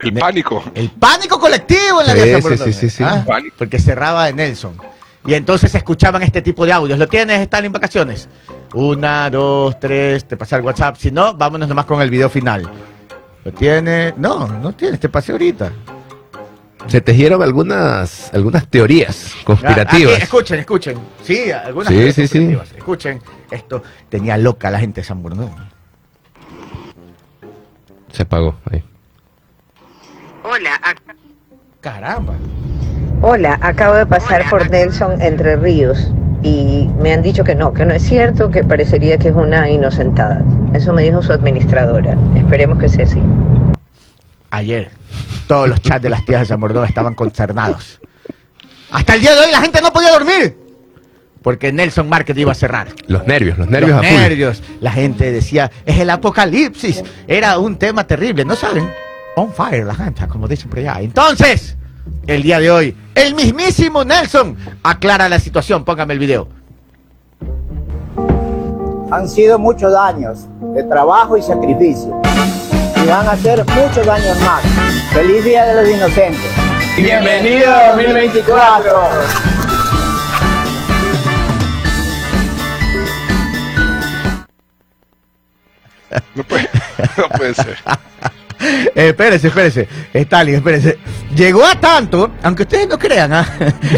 El 0.00 0.12
Me- 0.12 0.20
pánico. 0.20 0.62
el 0.74 0.90
pánico 0.90 1.40
colectivo 1.40 2.02
en 2.02 2.06
la 2.08 2.12
Sí, 2.14 2.22
vía 2.22 2.32
San 2.32 2.36
sí, 2.36 2.42
Borondón, 2.42 2.66
sí, 2.66 2.72
sí, 2.80 2.90
sí. 2.90 3.02
¿ah? 3.04 3.24
Pánico. 3.26 3.56
Porque 3.58 3.78
cerraba 3.78 4.26
de 4.26 4.34
Nelson. 4.34 4.76
Y 5.26 5.34
entonces 5.34 5.70
se 5.72 5.78
escuchaban 5.78 6.22
este 6.22 6.40
tipo 6.42 6.64
de 6.64 6.72
audios. 6.72 6.98
¿Lo 6.98 7.06
tienes? 7.06 7.40
¿Están 7.40 7.64
en 7.64 7.72
vacaciones? 7.72 8.28
Una, 8.74 9.28
dos, 9.30 9.78
tres, 9.78 10.26
te 10.26 10.36
pasé 10.36 10.56
el 10.56 10.62
WhatsApp. 10.62 10.96
Si 10.96 11.10
no, 11.10 11.34
vámonos 11.34 11.68
nomás 11.68 11.84
con 11.86 12.00
el 12.00 12.08
video 12.10 12.28
final. 12.30 12.68
¿Lo 13.44 13.52
tiene? 13.52 14.14
No, 14.16 14.46
no 14.46 14.72
tienes, 14.72 15.00
te 15.00 15.08
pasé 15.08 15.32
ahorita. 15.32 15.72
se 16.86 17.00
tejieron 17.00 17.42
algunas, 17.42 18.32
algunas 18.32 18.66
teorías 18.68 19.34
conspirativas. 19.44 20.14
aquí, 20.14 20.22
escuchen, 20.22 20.58
escuchen. 20.60 20.98
Sí, 21.22 21.50
algunas 21.50 21.88
Sí, 21.88 21.94
teorías 21.94 22.14
sí, 22.14 22.26
sí. 22.28 22.38
conspirativas. 22.38 22.72
Escuchen, 22.78 23.22
esto 23.50 23.82
tenía 24.08 24.36
loca 24.38 24.70
la 24.70 24.78
gente 24.78 25.00
de 25.02 25.06
San 25.06 25.22
Borondón. 25.22 25.50
Se 28.12 28.22
apagó. 28.22 28.56
ahí. 28.70 28.82
Hola, 30.42 30.80
Caramba. 31.80 32.34
hola, 33.22 33.56
acabo 33.62 33.94
de 33.94 34.04
pasar 34.04 34.48
por 34.50 34.68
Nelson 34.68 35.22
Entre 35.22 35.54
Ríos 35.54 36.10
y 36.42 36.88
me 37.00 37.12
han 37.12 37.22
dicho 37.22 37.44
que 37.44 37.54
no, 37.54 37.72
que 37.72 37.84
no 37.84 37.94
es 37.94 38.02
cierto, 38.02 38.50
que 38.50 38.64
parecería 38.64 39.16
que 39.16 39.28
es 39.28 39.34
una 39.34 39.70
inocentada. 39.70 40.42
Eso 40.74 40.92
me 40.92 41.02
dijo 41.02 41.22
su 41.22 41.32
administradora. 41.32 42.16
Esperemos 42.36 42.78
que 42.78 42.88
sea 42.88 43.04
así. 43.04 43.22
Ayer, 44.50 44.90
todos 45.46 45.68
los 45.68 45.80
chats 45.80 46.02
de 46.02 46.10
las 46.10 46.24
tías 46.24 46.40
de 46.40 46.46
San 46.46 46.60
Borondón 46.60 46.84
estaban 46.84 47.14
consternados. 47.14 48.00
Hasta 48.90 49.14
el 49.14 49.20
día 49.20 49.34
de 49.34 49.40
hoy 49.40 49.52
la 49.52 49.60
gente 49.60 49.80
no 49.80 49.92
podía 49.92 50.12
dormir. 50.12 50.58
Porque 51.42 51.72
Nelson 51.72 52.08
Market 52.08 52.36
iba 52.38 52.50
a 52.50 52.56
cerrar. 52.56 52.88
Los 53.06 53.24
nervios, 53.26 53.56
los 53.56 53.68
nervios 53.68 54.02
Los 54.02 54.02
nervios. 54.02 54.62
La 54.80 54.90
gente 54.90 55.30
decía, 55.30 55.70
es 55.86 55.98
el 55.98 56.10
apocalipsis. 56.10 57.04
Era 57.28 57.58
un 57.58 57.78
tema 57.78 58.04
terrible, 58.04 58.44
¿no 58.44 58.56
saben? 58.56 58.90
On 59.40 59.52
fire 59.52 59.84
la 59.84 59.94
gente, 59.94 60.26
como 60.26 60.48
dicen 60.48 60.68
por 60.68 60.80
allá. 60.80 60.96
Entonces, 60.98 61.76
el 62.26 62.42
día 62.42 62.58
de 62.58 62.72
hoy, 62.72 62.96
el 63.14 63.36
mismísimo 63.36 64.04
Nelson 64.04 64.56
aclara 64.82 65.28
la 65.28 65.38
situación. 65.38 65.84
Póngame 65.84 66.14
el 66.14 66.18
video. 66.18 66.48
Han 69.12 69.28
sido 69.28 69.56
muchos 69.56 69.94
años 69.94 70.46
de 70.74 70.82
trabajo 70.82 71.36
y 71.36 71.42
sacrificio. 71.42 72.20
Y 73.00 73.06
van 73.06 73.28
a 73.28 73.36
ser 73.36 73.64
muchos 73.64 74.08
años 74.08 74.40
más. 74.40 74.60
Feliz 75.12 75.44
Día 75.44 75.66
de 75.66 75.82
los 75.82 75.88
Inocentes. 75.88 76.50
Bienvenido 76.96 77.72
a 77.72 77.90
2024. 77.90 78.92
No 86.34 86.42
puede, 86.42 86.68
no 87.16 87.28
puede 87.36 87.54
ser. 87.54 87.78
Eh, 88.94 89.08
espérese, 89.08 89.48
espérese. 89.48 89.88
Stalin, 90.12 90.56
espérese. 90.56 90.98
Llegó 91.34 91.64
a 91.64 91.74
tanto, 91.80 92.30
aunque 92.42 92.62
ustedes 92.62 92.88
no 92.88 92.98
crean, 92.98 93.32
¿ah? 93.32 93.46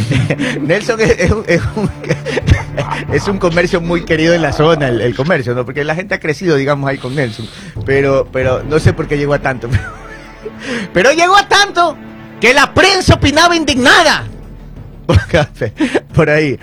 Nelson 0.61 1.01
es, 1.01 1.31
un, 1.31 1.45
es 3.13 3.29
un- 3.29 3.39
comercio 3.39 3.81
muy 3.81 4.05
querido 4.05 4.35
en 4.35 4.43
la 4.43 4.53
zona, 4.53 4.89
el, 4.89 5.15
comercio, 5.15 5.55
¿no? 5.55 5.65
Porque 5.65 5.85
la 5.85 5.95
gente 5.95 6.15
ha 6.15 6.21
crecido, 6.21 6.57
digamos, 6.57 6.89
ahí 6.89 6.99
con 6.99 7.15
Nelson. 7.15 7.49
Pero, 7.85 8.29
pero 8.33 8.63
no 8.63 8.79
sé 8.79 8.93
por 8.93 9.07
qué 9.07 9.17
llegó 9.17 9.35
a 9.35 9.39
tanto. 9.39 9.69
Pero 10.93 11.13
llegó 11.13 11.37
a 11.37 11.49
tanto 11.49 11.97
que 12.41 12.53
la 12.53 12.75
prensa 12.75 13.15
opinaba 13.15 13.57
indignada. 13.57 14.25
Por 16.15 16.29
ahí. 16.29 16.59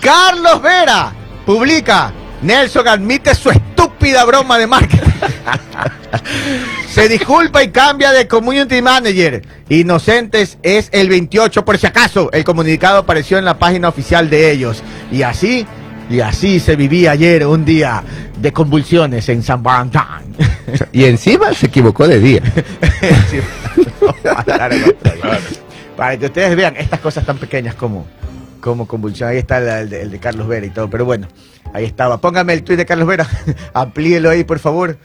Carlos 0.00 0.60
Vera 0.62 1.12
publica. 1.44 2.12
Nelson 2.42 2.86
admite 2.88 3.34
su 3.34 3.50
estúpida 3.50 4.24
broma 4.24 4.58
de 4.58 4.66
marketing. 4.66 5.05
Se 6.90 7.08
disculpa 7.08 7.62
y 7.62 7.68
cambia 7.68 8.12
de 8.12 8.26
community 8.26 8.80
manager. 8.80 9.42
Inocentes 9.68 10.58
es 10.62 10.88
el 10.92 11.08
28 11.08 11.64
por 11.64 11.78
si 11.78 11.86
acaso. 11.86 12.30
El 12.32 12.44
comunicado 12.44 12.98
apareció 12.98 13.38
en 13.38 13.44
la 13.44 13.58
página 13.58 13.88
oficial 13.88 14.30
de 14.30 14.50
ellos. 14.50 14.82
Y 15.12 15.22
así, 15.22 15.66
y 16.08 16.20
así 16.20 16.60
se 16.60 16.76
vivía 16.76 17.12
ayer 17.12 17.46
un 17.46 17.64
día 17.64 18.02
de 18.38 18.52
convulsiones 18.52 19.28
en 19.28 19.42
San 19.42 19.62
Valentín. 19.62 20.02
Y 20.92 21.04
encima 21.04 21.52
se 21.52 21.66
equivocó 21.66 22.08
de 22.08 22.20
día. 22.20 22.42
Claro, 24.22 24.76
claro. 25.02 25.38
Para 25.96 26.16
que 26.16 26.26
ustedes 26.26 26.56
vean 26.56 26.76
estas 26.76 27.00
cosas 27.00 27.24
tan 27.24 27.38
pequeñas 27.38 27.74
como, 27.74 28.06
como 28.60 28.86
convulsión. 28.86 29.30
Ahí 29.30 29.38
está 29.38 29.80
el 29.80 29.88
de, 29.88 30.02
el 30.02 30.10
de 30.10 30.18
Carlos 30.18 30.46
Vera 30.48 30.66
y 30.66 30.70
todo. 30.70 30.90
Pero 30.90 31.04
bueno, 31.04 31.28
ahí 31.76 31.84
estaba. 31.84 32.18
Póngame 32.20 32.54
el 32.54 32.62
tuit 32.62 32.78
de 32.78 32.86
Carlos 32.86 33.06
Vera. 33.06 33.28
Amplíelo 33.74 34.30
ahí, 34.30 34.44
por 34.44 34.58
favor. 34.58 34.96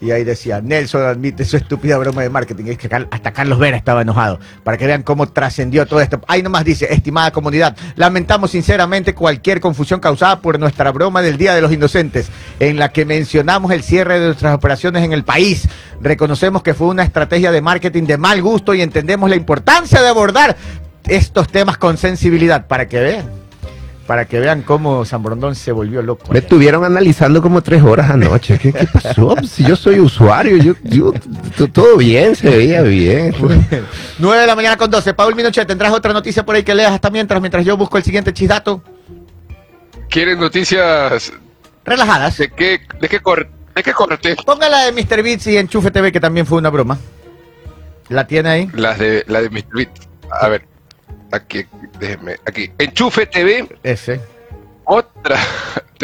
Y 0.00 0.12
ahí 0.12 0.22
decía, 0.22 0.60
Nelson 0.60 1.02
admite 1.02 1.44
su 1.44 1.56
estúpida 1.56 1.98
broma 1.98 2.22
de 2.22 2.28
marketing. 2.28 2.66
Es 2.66 2.78
que 2.78 2.88
hasta 3.10 3.32
Carlos 3.32 3.58
Vera 3.58 3.76
estaba 3.76 4.02
enojado. 4.02 4.38
Para 4.62 4.76
que 4.76 4.86
vean 4.86 5.02
cómo 5.02 5.26
trascendió 5.26 5.86
todo 5.86 6.00
esto. 6.00 6.20
Ahí 6.28 6.40
nomás 6.40 6.64
dice, 6.64 6.86
estimada 6.92 7.32
comunidad, 7.32 7.76
lamentamos 7.96 8.52
sinceramente 8.52 9.14
cualquier 9.14 9.60
confusión 9.60 9.98
causada 9.98 10.40
por 10.40 10.60
nuestra 10.60 10.92
broma 10.92 11.20
del 11.20 11.36
Día 11.36 11.54
de 11.54 11.62
los 11.62 11.72
Inocentes, 11.72 12.28
en 12.60 12.78
la 12.78 12.90
que 12.90 13.04
mencionamos 13.04 13.72
el 13.72 13.82
cierre 13.82 14.20
de 14.20 14.26
nuestras 14.26 14.54
operaciones 14.54 15.02
en 15.02 15.12
el 15.12 15.24
país. 15.24 15.68
Reconocemos 16.00 16.62
que 16.62 16.74
fue 16.74 16.86
una 16.86 17.02
estrategia 17.02 17.50
de 17.50 17.60
marketing 17.60 18.04
de 18.04 18.18
mal 18.18 18.40
gusto 18.40 18.74
y 18.74 18.82
entendemos 18.82 19.28
la 19.28 19.36
importancia 19.36 20.00
de 20.00 20.08
abordar 20.08 20.56
estos 21.08 21.48
temas 21.48 21.76
con 21.76 21.96
sensibilidad. 21.96 22.68
Para 22.68 22.86
que 22.86 23.00
vean, 23.00 23.37
para 24.08 24.24
que 24.24 24.40
vean 24.40 24.62
cómo 24.62 25.04
San 25.04 25.22
Borondón 25.22 25.54
se 25.54 25.70
volvió 25.70 26.00
loco. 26.00 26.32
Me 26.32 26.38
estuvieron 26.38 26.82
analizando 26.82 27.42
como 27.42 27.60
tres 27.62 27.82
horas 27.82 28.10
anoche. 28.10 28.58
¿Qué, 28.58 28.72
qué 28.72 28.86
pasó? 28.86 29.36
Si 29.46 29.62
yo 29.64 29.76
soy 29.76 30.00
usuario, 30.00 30.56
yo, 30.56 30.72
yo- 30.82 31.12
todo 31.72 31.98
bien, 31.98 32.34
se 32.34 32.48
veía 32.48 32.80
bien. 32.82 33.34
9 34.18 34.40
de 34.40 34.46
la 34.46 34.56
mañana 34.56 34.76
con 34.78 34.90
12. 34.90 35.12
Paul 35.12 35.34
Minoche, 35.36 35.64
¿tendrás 35.66 35.92
otra 35.92 36.12
noticia 36.14 36.42
por 36.44 36.54
ahí 36.56 36.62
que 36.62 36.74
leas 36.74 36.90
hasta 36.92 37.10
mientras, 37.10 37.38
mientras 37.42 37.64
yo 37.66 37.76
busco 37.76 37.98
el 37.98 38.02
siguiente 38.02 38.32
chisdato? 38.32 38.82
¿Quieren 40.08 40.40
noticias 40.40 41.32
Relajadas. 41.84 42.38
de 42.38 42.48
qué, 42.50 42.80
de 43.00 43.08
qué, 43.08 43.20
cor- 43.20 43.48
de 43.74 43.82
qué 43.82 43.92
corte? 43.92 44.36
Ponga 44.44 44.68
la 44.70 44.84
de 44.84 44.92
Mr. 44.92 45.22
Beats 45.22 45.46
y 45.48 45.58
Enchufe 45.58 45.90
TV, 45.90 46.10
que 46.12 46.20
también 46.20 46.46
fue 46.46 46.56
una 46.58 46.70
broma. 46.70 46.96
¿La 48.08 48.26
tiene 48.26 48.48
ahí? 48.48 48.70
Las 48.72 48.98
de, 48.98 49.24
la 49.28 49.42
de 49.42 49.50
Mr. 49.50 49.64
Beat. 49.74 49.90
A 50.30 50.48
ver, 50.48 50.64
aquí, 51.32 51.64
déjenme, 51.98 52.36
aquí. 52.46 52.70
Enchufe 52.78 53.26
TV, 53.26 53.68
Ese. 53.82 54.20
otra. 54.84 55.36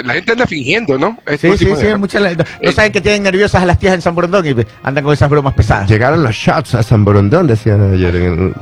La 0.03 0.15
gente 0.15 0.33
anda 0.33 0.45
fingiendo, 0.45 0.99
¿no? 0.99 1.17
Sí, 1.39 1.57
sí, 1.57 1.67
sí. 1.77 1.87
día. 1.87 1.97
muchas 1.97 2.21
la- 2.21 2.35
no 2.35 2.73
saben 2.73 2.91
que 2.91 3.01
tienen 3.01 3.23
nerviosas 3.23 3.63
a 3.63 3.65
las 3.65 3.79
tías 3.79 3.95
en 3.95 4.03
San 4.03 4.13
Borondón 4.13 4.45
y 4.45 4.53
andan 4.83 5.05
con 5.05 5.13
esas 5.13 5.31
bromas 5.31 5.55
pesadas. 5.55 5.89
Llegaron 5.89 6.21
los 6.21 6.35
shots 6.35 6.75
a 6.75 6.83
San 6.83 7.05
Borondón, 7.05 7.47
decían 7.47 7.93
ayer. 7.95 8.53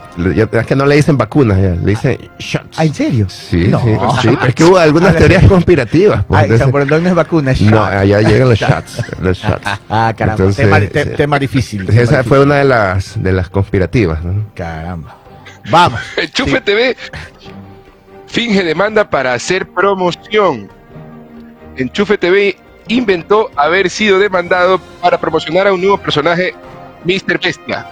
Es 0.53 0.67
que 0.67 0.77
no 0.77 0.85
le 0.85 0.97
dicen 0.97 1.17
vacunas, 1.17 1.57
ya, 1.57 1.71
le 1.71 1.87
dicen 1.93 2.19
shots. 2.39 2.77
¿Ah, 2.79 2.85
en 2.85 2.93
serio? 2.95 3.27
Sí, 3.31 3.67
No. 3.69 3.81
sí, 3.81 3.97
sí. 4.29 4.37
Es 4.47 4.55
que 4.55 4.65
hubo 4.65 4.77
algunas 4.77 5.17
teorías 5.17 5.45
conspirativas. 5.47 6.23
pues, 6.27 6.51
Ay, 6.51 6.59
San 6.59 6.71
Borondón 6.71 7.03
no 7.03 7.09
es 7.09 7.15
vacuna, 7.15 7.53
es 7.53 7.63
No, 7.63 7.71
shot. 7.79 7.93
allá 7.95 8.21
llegan 8.21 8.49
los 8.51 8.59
shots. 8.61 9.03
Los 9.23 9.39
shots. 9.39 9.63
Ah, 9.89 10.13
caramba. 10.17 10.35
Entonces, 10.45 10.67
tema, 10.67 10.81
te- 10.81 11.05
sí. 11.05 11.11
tema 11.17 11.39
difícil. 11.39 11.87
tema 11.87 11.99
Esa 12.03 12.13
difícil. 12.19 12.29
fue 12.29 12.41
una 12.43 12.57
de 12.57 12.65
las, 12.65 13.23
de 13.23 13.33
las 13.33 13.49
conspirativas. 13.49 14.23
¿no? 14.23 14.49
Caramba. 14.55 15.17
Vamos. 15.71 16.01
Enchufe. 16.17 16.61
TV 16.61 16.97
finge 18.27 18.63
demanda 18.65 19.09
para 19.09 19.35
hacer 19.35 19.69
promoción. 19.69 20.71
Enchufe 21.77 22.19
TV 22.19 22.57
inventó 22.89 23.51
haber 23.57 23.89
sido 23.91 24.19
demandado 24.19 24.79
para 25.01 25.19
promocionar 25.19 25.67
a 25.67 25.73
un 25.73 25.81
nuevo 25.81 25.99
personaje, 25.99 26.55
Mr. 27.05 27.39
Bestia. 27.41 27.87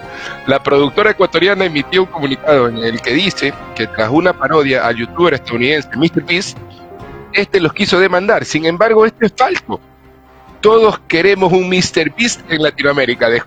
La 0.47 0.61
productora 0.61 1.11
ecuatoriana 1.11 1.65
emitió 1.65 2.03
un 2.03 2.07
comunicado 2.09 2.67
en 2.67 2.77
el 2.77 3.01
que 3.01 3.13
dice 3.13 3.53
que 3.75 3.87
tras 3.87 4.09
una 4.09 4.33
parodia 4.33 4.85
al 4.85 4.95
youtuber 4.97 5.33
estadounidense 5.33 5.89
Mr. 5.95 6.23
Beast, 6.25 6.57
este 7.33 7.59
los 7.59 7.73
quiso 7.73 7.99
demandar. 7.99 8.45
Sin 8.45 8.65
embargo, 8.65 9.05
esto 9.05 9.25
es 9.25 9.33
falso. 9.35 9.79
Todos 10.59 10.99
queremos 11.07 11.51
un 11.51 11.67
Mr. 11.69 12.13
Beast 12.15 12.41
en 12.51 12.61
Latinoamérica. 12.61 13.29
De- 13.29 13.41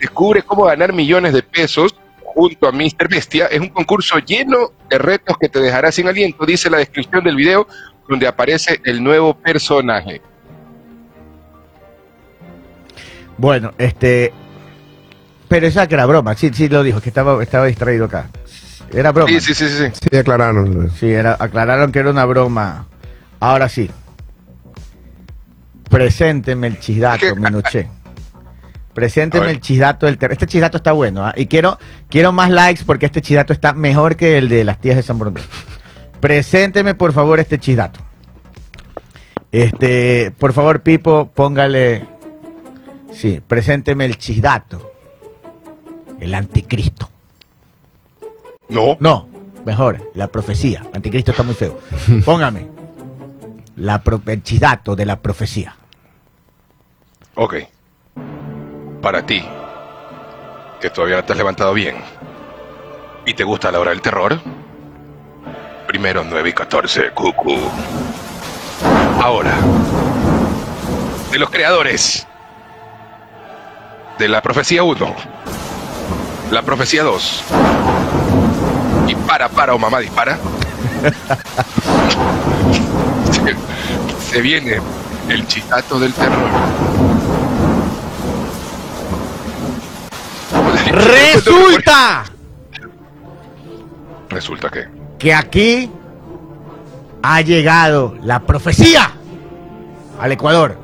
descubre 0.00 0.42
cómo 0.42 0.64
ganar 0.64 0.92
millones 0.92 1.32
de 1.32 1.42
pesos 1.42 1.94
junto 2.36 2.68
a 2.68 2.72
Mr. 2.72 3.08
Bestia. 3.08 3.46
Es 3.46 3.60
un 3.60 3.70
concurso 3.70 4.18
lleno 4.18 4.72
de 4.90 4.98
retos 4.98 5.36
que 5.40 5.48
te 5.48 5.58
dejará 5.58 5.90
sin 5.90 6.06
aliento, 6.06 6.44
dice 6.44 6.68
la 6.68 6.76
descripción 6.76 7.24
del 7.24 7.34
video 7.34 7.66
donde 8.06 8.28
aparece 8.28 8.78
el 8.84 9.02
nuevo 9.02 9.34
personaje. 9.34 10.20
Bueno, 13.38 13.72
este. 13.78 14.32
Pero 15.48 15.66
esa 15.66 15.86
que 15.86 15.94
era 15.94 16.06
broma, 16.06 16.34
sí, 16.34 16.50
sí 16.52 16.68
lo 16.68 16.82
dijo, 16.82 17.00
que 17.00 17.08
estaba, 17.08 17.42
estaba 17.42 17.66
distraído 17.66 18.04
acá. 18.04 18.28
Era 18.92 19.12
broma. 19.12 19.28
Sí, 19.28 19.40
sí, 19.40 19.54
sí, 19.54 19.68
sí. 19.68 19.84
sí. 20.10 20.16
Aclararon. 20.16 20.90
Sí, 20.90 21.10
era, 21.10 21.36
aclararon 21.38 21.90
que 21.90 22.00
era 22.00 22.10
una 22.10 22.24
broma. 22.26 22.86
Ahora 23.40 23.68
sí. 23.68 23.90
Presénteme 25.88 26.66
el 26.66 26.78
chisdato. 26.80 27.34
Minuché. 27.36 27.88
Presénteme 28.96 29.50
el 29.50 29.60
chisdato 29.60 30.06
del 30.06 30.16
ter- 30.16 30.32
Este 30.32 30.46
chisdato 30.46 30.78
está 30.78 30.92
bueno, 30.92 31.24
¿ah? 31.26 31.34
Y 31.36 31.46
quiero, 31.46 31.78
quiero 32.08 32.32
más 32.32 32.50
likes 32.50 32.82
porque 32.84 33.04
este 33.06 33.20
chisdato 33.20 33.52
está 33.52 33.72
mejor 33.74 34.16
que 34.16 34.38
el 34.38 34.48
de 34.48 34.64
las 34.64 34.80
tías 34.80 34.96
de 34.96 35.02
San 35.02 35.18
Borondón. 35.18 35.44
Presénteme, 36.20 36.94
por 36.94 37.12
favor, 37.12 37.38
este 37.38 37.58
chisdato. 37.58 38.00
Este, 39.52 40.32
por 40.38 40.52
favor, 40.52 40.80
Pipo, 40.82 41.30
póngale. 41.32 42.06
Sí, 43.12 43.40
presénteme 43.46 44.04
el 44.06 44.16
chisdato. 44.18 44.92
El 46.18 46.34
anticristo. 46.34 47.10
No. 48.70 48.96
No, 49.00 49.28
mejor, 49.64 50.10
la 50.14 50.28
profecía. 50.28 50.82
Anticristo 50.94 51.30
está 51.32 51.42
muy 51.42 51.54
feo. 51.54 51.78
Póngame. 52.24 52.66
La 53.76 54.02
pro- 54.02 54.22
el 54.26 54.42
chisdato 54.42 54.96
de 54.96 55.04
la 55.04 55.20
profecía. 55.20 55.76
Ok. 57.34 57.56
Para 59.02 59.24
ti, 59.24 59.44
que 60.80 60.90
todavía 60.90 61.16
no 61.16 61.24
te 61.24 61.32
has 61.32 61.38
levantado 61.38 61.72
bien 61.72 61.96
y 63.24 63.34
te 63.34 63.44
gusta 63.44 63.70
la 63.70 63.80
hora 63.80 63.90
del 63.90 64.00
terror, 64.00 64.40
primero 65.86 66.24
9 66.24 66.48
y 66.48 66.52
14, 66.52 67.10
cucu. 67.10 67.56
Ahora, 69.22 69.54
de 71.30 71.38
los 71.38 71.50
creadores 71.50 72.26
de 74.18 74.28
la 74.28 74.42
profecía 74.42 74.82
1, 74.82 75.14
la 76.50 76.62
profecía 76.62 77.02
2 77.02 77.42
y 79.08 79.14
para, 79.14 79.48
para 79.48 79.74
o 79.74 79.78
mamá 79.78 80.00
dispara, 80.00 80.38
se, 84.30 84.40
viene 84.40 84.80
el 85.28 85.46
chistato 85.46 85.98
del 85.98 86.12
terror. 86.12 86.50
Resulta 90.96 92.24
Resulta 94.30 94.70
que. 94.70 94.86
que 95.18 95.34
aquí 95.34 95.90
ha 97.22 97.40
llegado 97.42 98.16
la 98.22 98.40
profecía 98.40 99.12
al 100.18 100.32
Ecuador. 100.32 100.78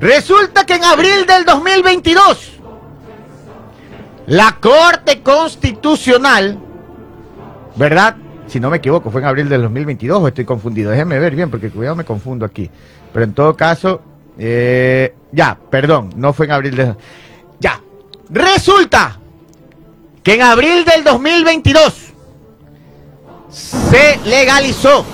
Resulta 0.00 0.64
que 0.64 0.74
en 0.74 0.84
abril 0.84 1.26
del 1.26 1.44
2022 1.44 2.52
la 4.26 4.56
Corte 4.60 5.22
Constitucional, 5.22 6.58
¿verdad? 7.76 8.16
Si 8.46 8.60
no 8.60 8.70
me 8.70 8.78
equivoco, 8.78 9.10
fue 9.10 9.20
en 9.20 9.26
abril 9.26 9.48
del 9.48 9.60
2022 9.62 10.22
o 10.22 10.28
estoy 10.28 10.46
confundido. 10.46 10.90
Déjenme 10.90 11.18
ver 11.18 11.34
bien 11.34 11.50
porque 11.50 11.70
cuidado 11.70 11.96
me 11.96 12.04
confundo 12.04 12.46
aquí. 12.46 12.70
Pero 13.12 13.24
en 13.24 13.34
todo 13.34 13.54
caso, 13.56 14.00
eh, 14.38 15.14
ya, 15.32 15.58
perdón, 15.70 16.10
no 16.16 16.32
fue 16.32 16.46
en 16.46 16.52
abril 16.52 16.76
del... 16.76 16.96
Ya, 17.60 17.80
resulta 18.30 19.18
que 20.22 20.34
en 20.34 20.42
abril 20.42 20.84
del 20.84 21.04
2022 21.04 21.94
se 23.50 24.18
legalizó 24.24 25.04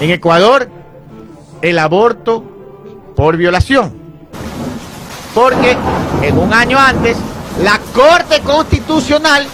en 0.00 0.10
Ecuador 0.10 0.68
el 1.62 1.78
aborto 1.78 2.44
por 3.16 3.36
violación. 3.36 4.04
porque 5.34 5.76
en 6.22 6.38
un 6.38 6.54
año 6.54 6.78
antes 6.78 7.18
la 7.62 7.78
Corte 7.92 8.40
Constitucional 8.40 9.46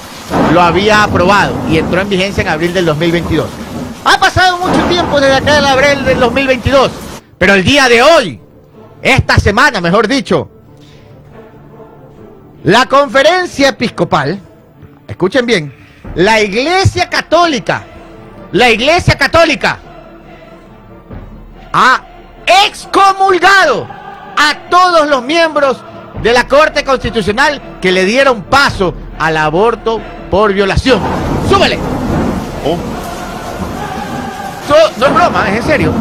lo 0.53 0.62
había 0.62 1.03
aprobado 1.03 1.55
y 1.68 1.78
entró 1.78 2.01
en 2.01 2.09
vigencia 2.09 2.43
en 2.43 2.49
abril 2.49 2.72
del 2.72 2.84
2022. 2.86 3.49
Ha 4.05 4.16
pasado 4.18 4.59
mucho 4.59 4.80
tiempo 4.84 5.20
desde 5.20 5.34
acá 5.34 5.57
del 5.57 5.64
abril 5.66 6.05
del 6.05 6.20
2022, 6.20 6.90
pero 7.36 7.55
el 7.55 7.64
día 7.64 7.88
de 7.88 8.01
hoy, 8.01 8.40
esta 9.03 9.40
semana, 9.40 9.80
mejor 9.80 10.07
dicho, 10.07 10.52
la 12.65 12.87
conferencia 12.87 13.69
episcopal, 13.71 14.39
escuchen 15.09 15.47
bien, 15.47 15.75
la 16.15 16.41
Iglesia 16.41 17.09
Católica, 17.09 17.83
la 18.53 18.71
Iglesia 18.71 19.17
Católica 19.17 19.79
ha 21.73 22.01
excomulgado 22.67 23.87
a 24.37 24.55
todos 24.71 25.09
los 25.09 25.23
miembros 25.23 25.79
de 26.23 26.33
la 26.33 26.47
Corte 26.47 26.85
Constitucional 26.85 27.61
que 27.81 27.91
le 27.93 28.05
dieron 28.05 28.43
paso 28.43 28.95
al 29.19 29.37
aborto 29.37 30.01
por 30.31 30.53
violación. 30.53 31.01
¡Súbele! 31.49 31.79
So- 34.69 34.91
no 34.99 35.07
es 35.07 35.15
broma, 35.15 35.49
es 35.51 35.57
en 35.57 35.63
serio. 35.65 35.93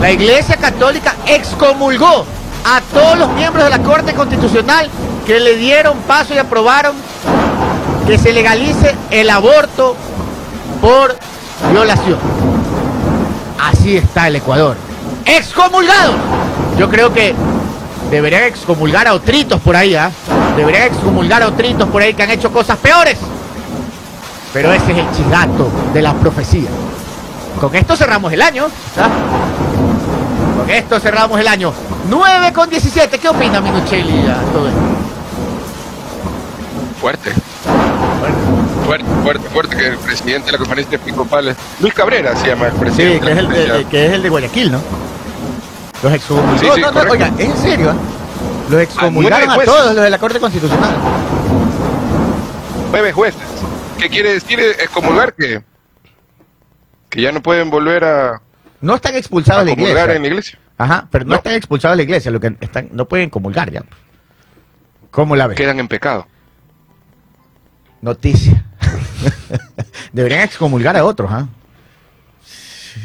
La 0.00 0.10
Iglesia 0.10 0.56
Católica 0.56 1.14
excomulgó 1.26 2.24
a 2.64 2.80
todos 2.92 3.18
los 3.18 3.30
miembros 3.32 3.64
de 3.64 3.70
la 3.70 3.78
Corte 3.80 4.14
Constitucional 4.14 4.88
que 5.28 5.38
le 5.40 5.56
dieron 5.56 5.98
paso 5.98 6.32
y 6.32 6.38
aprobaron 6.38 6.96
que 8.06 8.16
se 8.16 8.32
legalice 8.32 8.96
el 9.10 9.28
aborto 9.28 9.94
por 10.80 11.14
violación. 11.70 12.18
Así 13.60 13.98
está 13.98 14.28
el 14.28 14.36
Ecuador. 14.36 14.74
Excomulgado. 15.26 16.14
Yo 16.78 16.88
creo 16.88 17.12
que 17.12 17.34
deberían 18.10 18.44
excomulgar 18.44 19.06
a 19.06 19.12
otritos 19.12 19.60
por 19.60 19.76
ahí, 19.76 19.94
¿ah? 19.94 20.10
Deberían 20.56 20.84
excomulgar 20.84 21.42
a 21.42 21.48
otritos 21.48 21.86
por 21.90 22.00
ahí 22.00 22.14
que 22.14 22.22
han 22.22 22.30
hecho 22.30 22.50
cosas 22.50 22.78
peores. 22.78 23.18
Pero 24.54 24.72
ese 24.72 24.92
es 24.92 24.98
el 24.98 25.10
chigato 25.10 25.70
de 25.92 26.00
la 26.00 26.14
profecía. 26.14 26.70
Con 27.60 27.74
esto 27.74 27.96
cerramos 27.96 28.32
el 28.32 28.40
año. 28.40 28.68
¿ah? 28.96 29.08
Con 30.58 30.70
esto 30.70 30.98
cerramos 30.98 31.38
el 31.38 31.48
año. 31.48 31.74
9 32.08 32.52
con 32.54 32.70
17. 32.70 33.18
¿Qué 33.18 33.28
opina 33.28 33.60
Minuchelli 33.60 34.26
a 34.26 34.40
todo 34.54 34.68
esto? 34.68 34.97
Fuerte. 37.00 37.30
Fuerte, 38.84 39.04
fuerte, 39.22 39.48
fuerte 39.50 39.76
que 39.76 39.86
el 39.88 39.96
presidente 39.98 40.46
de 40.46 40.52
la 40.52 40.58
conferencia 40.58 40.96
episcopal 40.96 41.48
es 41.48 41.56
Luis 41.80 41.92
Cabrera 41.94 42.34
se 42.36 42.46
llama 42.48 42.66
el 42.66 42.72
Sí, 42.72 42.78
presidente. 42.78 43.20
que 43.26 43.32
es, 43.32 43.38
el 43.38 43.48
de 43.48 43.54
de, 43.58 43.72
de- 43.78 43.84
que 43.84 44.06
es 44.06 44.12
el 44.14 44.22
de 44.22 44.28
Guayaquil, 44.30 44.72
¿no? 44.72 44.80
Los 46.02 46.12
excomulgaron. 46.12 46.58
Sí, 46.60 46.66
sí, 46.74 46.80
no, 46.80 46.86
no, 46.86 46.92
correcto. 46.92 47.12
oiga, 47.12 47.26
es 47.38 47.50
en 47.50 47.56
serio, 47.58 47.90
¿ah? 47.90 47.96
Los 48.70 48.80
excomulgaron 48.82 49.50
a 49.50 49.64
todos 49.64 49.94
los 49.94 50.04
de 50.04 50.10
la 50.10 50.18
Corte 50.18 50.40
Constitucional. 50.40 50.94
nueve 52.90 53.12
jueces. 53.12 53.42
¿Qué 53.98 54.08
quiere 54.08 54.34
decir 54.34 54.60
excomulgar? 54.60 55.34
Que, 55.34 55.62
que 57.10 57.20
ya 57.22 57.32
no 57.32 57.42
pueden 57.42 57.68
volver 57.70 58.04
a, 58.04 58.40
No 58.80 58.94
están 58.94 59.14
expulsados 59.16 59.64
de 59.64 59.74
la 59.76 59.82
iglesia. 59.82 60.14
en 60.14 60.22
la 60.22 60.28
iglesia. 60.28 60.58
Ajá, 60.78 61.08
pero 61.10 61.24
no, 61.24 61.30
No. 61.30 61.36
están 61.36 61.54
expulsados 61.54 61.94
de 61.94 61.96
la 61.98 62.02
iglesia, 62.04 62.30
lo 62.30 62.40
que 62.40 62.56
están, 62.60 62.88
no 62.92 63.06
pueden 63.06 63.28
comulgar 63.30 63.70
ya. 63.70 63.82
¿Cómo 65.10 65.34
la 65.36 65.46
ves? 65.48 65.56
Quedan 65.56 65.80
en 65.80 65.88
pecado. 65.88 66.26
Noticia. 68.00 68.64
Deberían 70.12 70.42
excomulgar 70.42 70.96
a 70.96 71.04
otros, 71.04 71.30
¿ah? 71.32 71.48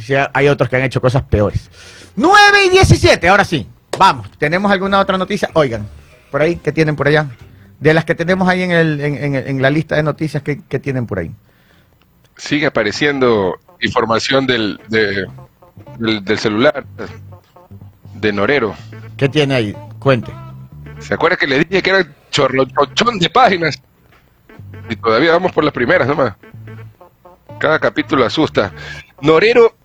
Sí, 0.06 0.14
hay 0.34 0.48
otros 0.48 0.70
que 0.70 0.76
han 0.76 0.84
hecho 0.84 1.02
cosas 1.02 1.24
peores. 1.24 1.70
9 2.16 2.66
y 2.66 2.70
17, 2.70 3.28
ahora 3.28 3.44
sí. 3.46 3.68
Vamos, 3.98 4.30
¿tenemos 4.38 4.72
alguna 4.72 5.00
otra 5.00 5.18
noticia? 5.18 5.50
Oigan, 5.54 5.88
por 6.32 6.42
ahí, 6.42 6.56
¿qué 6.58 6.72
tienen 6.72 6.96
por 6.96 7.08
allá? 7.08 7.28
De 7.80 7.94
las 7.94 8.06
que 8.06 8.16
tenemos 8.16 8.48
ahí 8.48 8.64
en, 8.64 8.72
el, 8.72 9.02
en, 9.02 9.16
en- 9.18 9.36
en 9.48 9.62
la 9.62 9.70
lista 9.70 9.96
de 9.96 10.04
noticias, 10.04 10.42
¿qué, 10.42 10.62
qué 10.68 10.80
tienen 10.80 11.06
por 11.06 11.20
ahí? 11.20 11.32
Sigue 12.38 12.66
apareciendo 12.68 13.56
información 13.82 14.48
del, 14.48 14.80
de- 14.90 15.28
del, 16.00 16.24
del 16.24 16.40
celular 16.40 16.86
de 18.16 18.34
Norero. 18.34 18.76
¿Qué 19.18 19.30
tiene 19.30 19.56
ahí? 19.56 19.76
Cuente. 20.00 20.32
¿Se 21.00 21.14
acuerda 21.14 21.36
que 21.38 21.48
le 21.48 21.60
dije 21.66 21.82
que 21.84 21.90
era 21.90 22.08
chorrochón 22.32 23.20
de 23.20 23.30
páginas? 23.30 23.80
Y 24.90 24.96
todavía 24.96 25.32
vamos 25.32 25.52
por 25.52 25.64
las 25.64 25.74
primeras 25.74 26.08
nomás. 26.08 26.36
Cada 27.60 27.80
capítulo 27.80 28.26
asusta. 28.26 28.74
Norero 29.22 29.76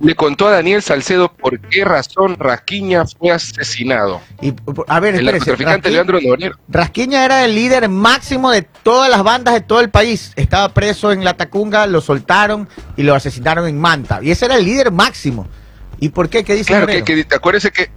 le 0.00 0.14
contó 0.14 0.46
a 0.46 0.52
Daniel 0.52 0.80
Salcedo 0.80 1.32
por 1.32 1.58
qué 1.58 1.84
razón 1.84 2.36
Rasquiña 2.38 3.04
fue 3.04 3.32
asesinado. 3.32 4.20
Y, 4.40 4.54
a 4.86 5.00
ver, 5.00 5.16
El 5.16 5.24
narcotraficante 5.24 5.90
Leandro 5.90 6.20
Norero. 6.20 6.56
Rasquiña 6.68 7.24
era 7.24 7.44
el 7.44 7.54
líder 7.54 7.88
máximo 7.88 8.52
de 8.52 8.62
todas 8.62 9.10
las 9.10 9.24
bandas 9.24 9.54
de 9.54 9.60
todo 9.60 9.80
el 9.80 9.90
país. 9.90 10.32
Estaba 10.36 10.72
preso 10.72 11.10
en 11.10 11.24
La 11.24 11.34
Tacunga, 11.34 11.86
lo 11.88 12.00
soltaron 12.00 12.68
y 12.96 13.02
lo 13.02 13.14
asesinaron 13.14 13.66
en 13.66 13.80
Manta. 13.80 14.20
Y 14.22 14.30
ese 14.30 14.44
era 14.46 14.54
el 14.56 14.64
líder 14.64 14.92
máximo. 14.92 15.48
¿Y 15.98 16.10
por 16.10 16.28
qué? 16.28 16.44
¿Qué 16.44 16.54
dice 16.54 16.68
Claro, 16.68 16.86
que, 16.86 17.00
Moreno? 17.00 17.26
que 17.28 17.34
acuérdese 17.34 17.72
que 17.72 17.90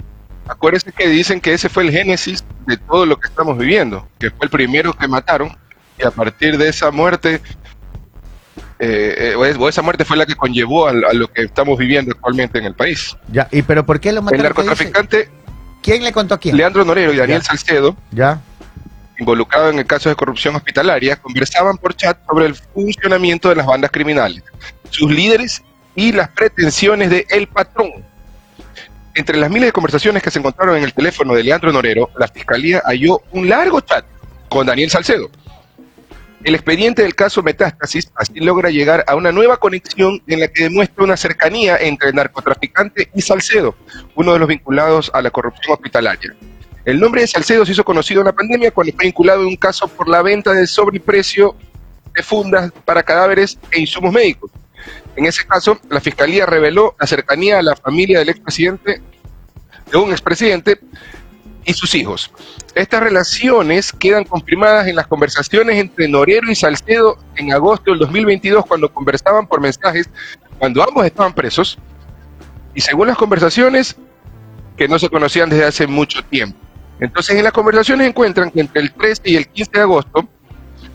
acuérdese 0.47 0.91
que 0.91 1.07
dicen 1.07 1.39
que 1.39 1.53
ese 1.53 1.69
fue 1.69 1.83
el 1.83 1.91
génesis 1.91 2.43
de 2.65 2.77
todo 2.77 3.05
lo 3.05 3.19
que 3.19 3.27
estamos 3.27 3.57
viviendo, 3.59 4.07
que 4.19 4.31
fue 4.31 4.45
el 4.45 4.49
primero 4.49 4.93
que 4.93 5.07
mataron 5.07 5.55
y 6.01 6.05
a 6.07 6.11
partir 6.11 6.57
de 6.57 6.69
esa 6.69 6.91
muerte 6.91 7.41
eh, 8.79 9.31
eh, 9.31 9.35
o 9.35 9.45
es- 9.45 9.57
o 9.57 9.69
esa 9.69 9.81
muerte 9.81 10.05
fue 10.05 10.17
la 10.17 10.25
que 10.25 10.35
conllevó 10.35 10.87
a, 10.87 10.91
a 10.91 11.13
lo 11.13 11.31
que 11.31 11.43
estamos 11.43 11.77
viviendo 11.77 12.11
actualmente 12.13 12.57
en 12.57 12.65
el 12.65 12.73
país. 12.73 13.15
Ya, 13.31 13.47
¿Y 13.51 13.61
pero 13.61 13.85
por 13.85 13.99
qué 13.99 14.11
lo 14.11 14.19
El 14.19 14.25
mataron? 14.25 14.41
¿Qué 14.53 14.61
dice? 14.63 14.65
narcotraficante 14.65 15.29
¿Quién 15.83 16.03
le 16.03 16.11
contó 16.11 16.35
a 16.35 16.39
quién? 16.39 16.57
Leandro 16.57 16.83
Norero 16.85 17.13
y 17.13 17.17
Daniel 17.17 17.41
Ya. 17.41 17.45
Salcedo, 17.47 17.95
Ya. 18.11 18.39
involucrado 19.19 19.69
en 19.69 19.79
el 19.79 19.85
caso 19.85 20.09
de 20.09 20.15
corrupción 20.15 20.55
hospitalaria, 20.55 21.15
conversaban 21.15 21.77
por 21.77 21.95
chat 21.95 22.17
sobre 22.27 22.45
el 22.47 22.55
funcionamiento 22.55 23.49
de 23.49 23.55
las 23.55 23.65
bandas 23.65 23.91
criminales, 23.91 24.43
sus 24.89 25.11
líderes 25.11 25.61
y 25.95 26.11
las 26.11 26.29
pretensiones 26.29 27.09
de 27.09 27.25
El 27.29 27.47
Patrón. 27.47 27.91
Entre 29.13 29.37
las 29.37 29.49
miles 29.49 29.67
de 29.67 29.71
conversaciones 29.73 30.23
que 30.23 30.31
se 30.31 30.39
encontraron 30.39 30.77
en 30.77 30.83
el 30.83 30.93
teléfono 30.93 31.33
de 31.33 31.43
Leandro 31.43 31.71
Norero, 31.73 32.09
la 32.17 32.27
fiscalía 32.27 32.81
halló 32.85 33.21
un 33.31 33.49
largo 33.49 33.81
chat 33.81 34.05
con 34.49 34.65
Daniel 34.67 34.89
Salcedo. 34.89 35.29
El 36.43 36.55
expediente 36.55 37.03
del 37.03 37.13
caso 37.13 37.43
Metástasis 37.43 38.11
así 38.15 38.39
logra 38.39 38.71
llegar 38.71 39.03
a 39.07 39.15
una 39.15 39.31
nueva 39.31 39.57
conexión 39.57 40.21
en 40.25 40.39
la 40.39 40.47
que 40.47 40.63
demuestra 40.63 41.03
una 41.03 41.15
cercanía 41.15 41.77
entre 41.77 42.09
el 42.09 42.15
narcotraficante 42.15 43.09
y 43.13 43.21
Salcedo, 43.21 43.75
uno 44.15 44.33
de 44.33 44.39
los 44.39 44.47
vinculados 44.47 45.11
a 45.13 45.21
la 45.21 45.29
corrupción 45.29 45.73
hospitalaria. 45.73 46.35
El 46.83 46.99
nombre 46.99 47.21
de 47.21 47.27
Salcedo 47.27 47.63
se 47.63 47.73
hizo 47.73 47.83
conocido 47.83 48.21
en 48.21 48.27
la 48.27 48.33
pandemia 48.33 48.71
cuando 48.71 48.91
fue 48.93 49.05
vinculado 49.05 49.41
en 49.41 49.49
un 49.49 49.55
caso 49.55 49.87
por 49.87 50.09
la 50.09 50.23
venta 50.23 50.51
del 50.51 50.67
sobreprecio 50.67 51.55
de 52.15 52.23
fundas 52.23 52.71
para 52.85 53.03
cadáveres 53.03 53.59
e 53.69 53.81
insumos 53.81 54.11
médicos. 54.11 54.49
En 55.15 55.25
ese 55.25 55.45
caso, 55.45 55.79
la 55.89 56.01
fiscalía 56.01 56.47
reveló 56.47 56.95
la 56.99 57.05
cercanía 57.05 57.59
a 57.59 57.61
la 57.61 57.75
familia 57.75 58.17
del 58.17 58.29
expresidente, 58.29 58.99
de 59.91 59.97
un 59.97 60.11
expresidente 60.11 60.79
y 61.65 61.73
sus 61.73 61.93
hijos. 61.95 62.31
Estas 62.75 63.01
relaciones 63.01 63.91
quedan 63.91 64.23
confirmadas 64.23 64.87
en 64.87 64.95
las 64.95 65.07
conversaciones 65.07 65.77
entre 65.77 66.07
Norero 66.07 66.49
y 66.51 66.55
Salcedo 66.55 67.17
en 67.35 67.53
agosto 67.53 67.91
del 67.91 67.99
2022 67.99 68.65
cuando 68.65 68.91
conversaban 68.91 69.47
por 69.47 69.61
mensajes 69.61 70.09
cuando 70.57 70.83
ambos 70.83 71.05
estaban 71.05 71.33
presos 71.33 71.77
y 72.73 72.81
según 72.81 73.07
las 73.07 73.17
conversaciones 73.17 73.95
que 74.77 74.87
no 74.87 74.97
se 74.97 75.09
conocían 75.09 75.49
desde 75.49 75.65
hace 75.65 75.87
mucho 75.87 76.23
tiempo. 76.23 76.57
Entonces 76.99 77.35
en 77.35 77.43
las 77.43 77.53
conversaciones 77.53 78.07
encuentran 78.07 78.51
que 78.51 78.61
entre 78.61 78.81
el 78.81 78.93
13 78.93 79.21
y 79.25 79.35
el 79.35 79.47
15 79.47 79.71
de 79.73 79.81
agosto 79.81 80.27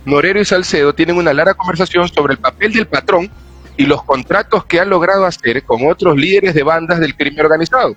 Norero 0.04 0.40
y 0.40 0.44
Salcedo 0.44 0.94
tienen 0.94 1.16
una 1.16 1.32
larga 1.32 1.54
conversación 1.54 2.08
sobre 2.08 2.34
el 2.34 2.38
papel 2.38 2.72
del 2.72 2.86
patrón 2.86 3.30
y 3.76 3.84
los 3.84 4.02
contratos 4.04 4.64
que 4.64 4.80
han 4.80 4.88
logrado 4.88 5.26
hacer 5.26 5.62
con 5.64 5.86
otros 5.88 6.16
líderes 6.16 6.54
de 6.54 6.62
bandas 6.62 7.00
del 7.00 7.14
crimen 7.16 7.40
organizado. 7.40 7.94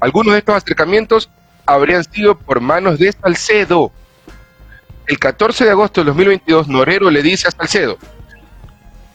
Algunos 0.00 0.32
de 0.32 0.40
estos 0.40 0.56
acercamientos 0.56 1.30
habrían 1.72 2.04
sido 2.04 2.36
por 2.36 2.60
manos 2.60 2.98
de 2.98 3.12
Salcedo. 3.12 3.92
El 5.06 5.18
14 5.18 5.64
de 5.64 5.70
agosto 5.70 6.02
de 6.02 6.06
2022, 6.06 6.68
Norero 6.68 7.10
le 7.10 7.22
dice 7.22 7.48
a 7.48 7.50
Salcedo, 7.50 7.98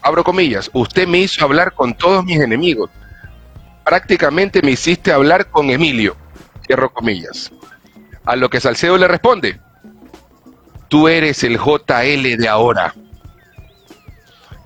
abro 0.01 0.23
comillas, 0.23 0.69
usted 0.73 1.07
me 1.07 1.19
hizo 1.19 1.43
hablar 1.45 1.73
con 1.73 1.93
todos 1.93 2.25
mis 2.25 2.39
enemigos. 2.39 2.89
Prácticamente 3.85 4.61
me 4.61 4.71
hiciste 4.71 5.11
hablar 5.11 5.49
con 5.49 5.69
Emilio, 5.69 6.17
cierro 6.65 6.91
comillas. 6.91 7.51
A 8.25 8.35
lo 8.35 8.49
que 8.49 8.59
Salcedo 8.59 8.97
le 8.97 9.07
responde, 9.07 9.59
tú 10.89 11.07
eres 11.07 11.43
el 11.43 11.57
JL 11.57 12.37
de 12.37 12.47
ahora. 12.49 12.93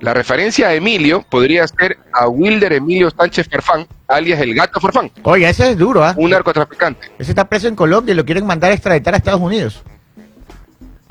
La 0.02 0.16
referencia 0.16 0.70
a 0.70 0.74
Emilio 0.74 1.24
podría 1.30 1.68
ser 1.68 1.97
a 2.12 2.28
Wilder 2.28 2.74
Emilio 2.74 3.12
Sánchez 3.12 3.47
Farfán, 3.49 3.88
alias 4.08 4.39
el 4.41 4.56
gato 4.56 4.80
Farfán, 4.80 5.12
Oye, 5.22 5.47
ese 5.47 5.70
es 5.72 5.78
duro, 5.78 6.04
¿ah? 6.04 6.16
un 6.18 6.32
narcotraficante. 6.32 7.12
Ese 7.20 7.32
está 7.32 7.47
preso 7.47 7.68
en 7.68 7.76
Colombia 7.76 8.14
y 8.14 8.16
lo 8.16 8.26
quieren 8.26 8.45
mandar 8.45 8.72
a 8.72 8.74
extraditar 8.74 9.14
a 9.14 9.18
Estados 9.18 9.39
Unidos. 9.39 9.84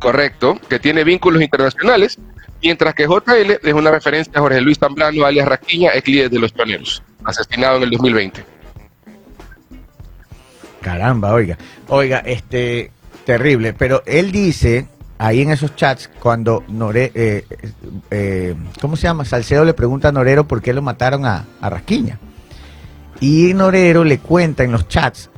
correcto, 0.00 0.58
que 0.68 0.80
tiene 0.80 1.04
vínculos 1.04 1.40
internacionales, 1.40 2.18
mientras 2.60 2.94
que 2.94 3.06
JL 3.06 3.60
es 3.62 3.74
una 3.74 3.92
referencia 3.92 4.32
a 4.34 4.40
Jorge 4.40 4.60
Luis 4.60 4.78
Zambrano, 4.78 5.24
alias 5.24 5.46
Rasquiña, 5.46 5.90
ex 5.94 6.08
líder 6.08 6.30
de 6.30 6.38
los 6.40 6.52
Choneros, 6.52 7.02
asesinado 7.24 7.76
en 7.76 7.84
el 7.84 7.90
2020. 7.90 8.44
Caramba, 10.80 11.32
oiga. 11.32 11.58
Oiga, 11.88 12.18
este. 12.20 12.90
Terrible, 13.24 13.74
pero 13.74 14.02
él 14.06 14.32
dice 14.32 14.88
ahí 15.20 15.42
en 15.42 15.50
esos 15.50 15.76
chats 15.76 16.08
cuando 16.18 16.64
Nore, 16.68 17.12
eh, 17.14 17.44
eh, 18.10 18.54
¿cómo 18.80 18.96
se 18.96 19.02
llama? 19.02 19.26
Salcedo 19.26 19.66
le 19.66 19.74
pregunta 19.74 20.08
a 20.08 20.12
Norero 20.12 20.48
por 20.48 20.62
qué 20.62 20.72
lo 20.72 20.80
mataron 20.80 21.26
a, 21.26 21.44
a 21.60 21.68
Rasquiña. 21.68 22.18
Y 23.20 23.52
Norero 23.52 24.02
le 24.02 24.18
cuenta 24.18 24.64
en 24.64 24.72
los 24.72 24.88
chats 24.88 25.28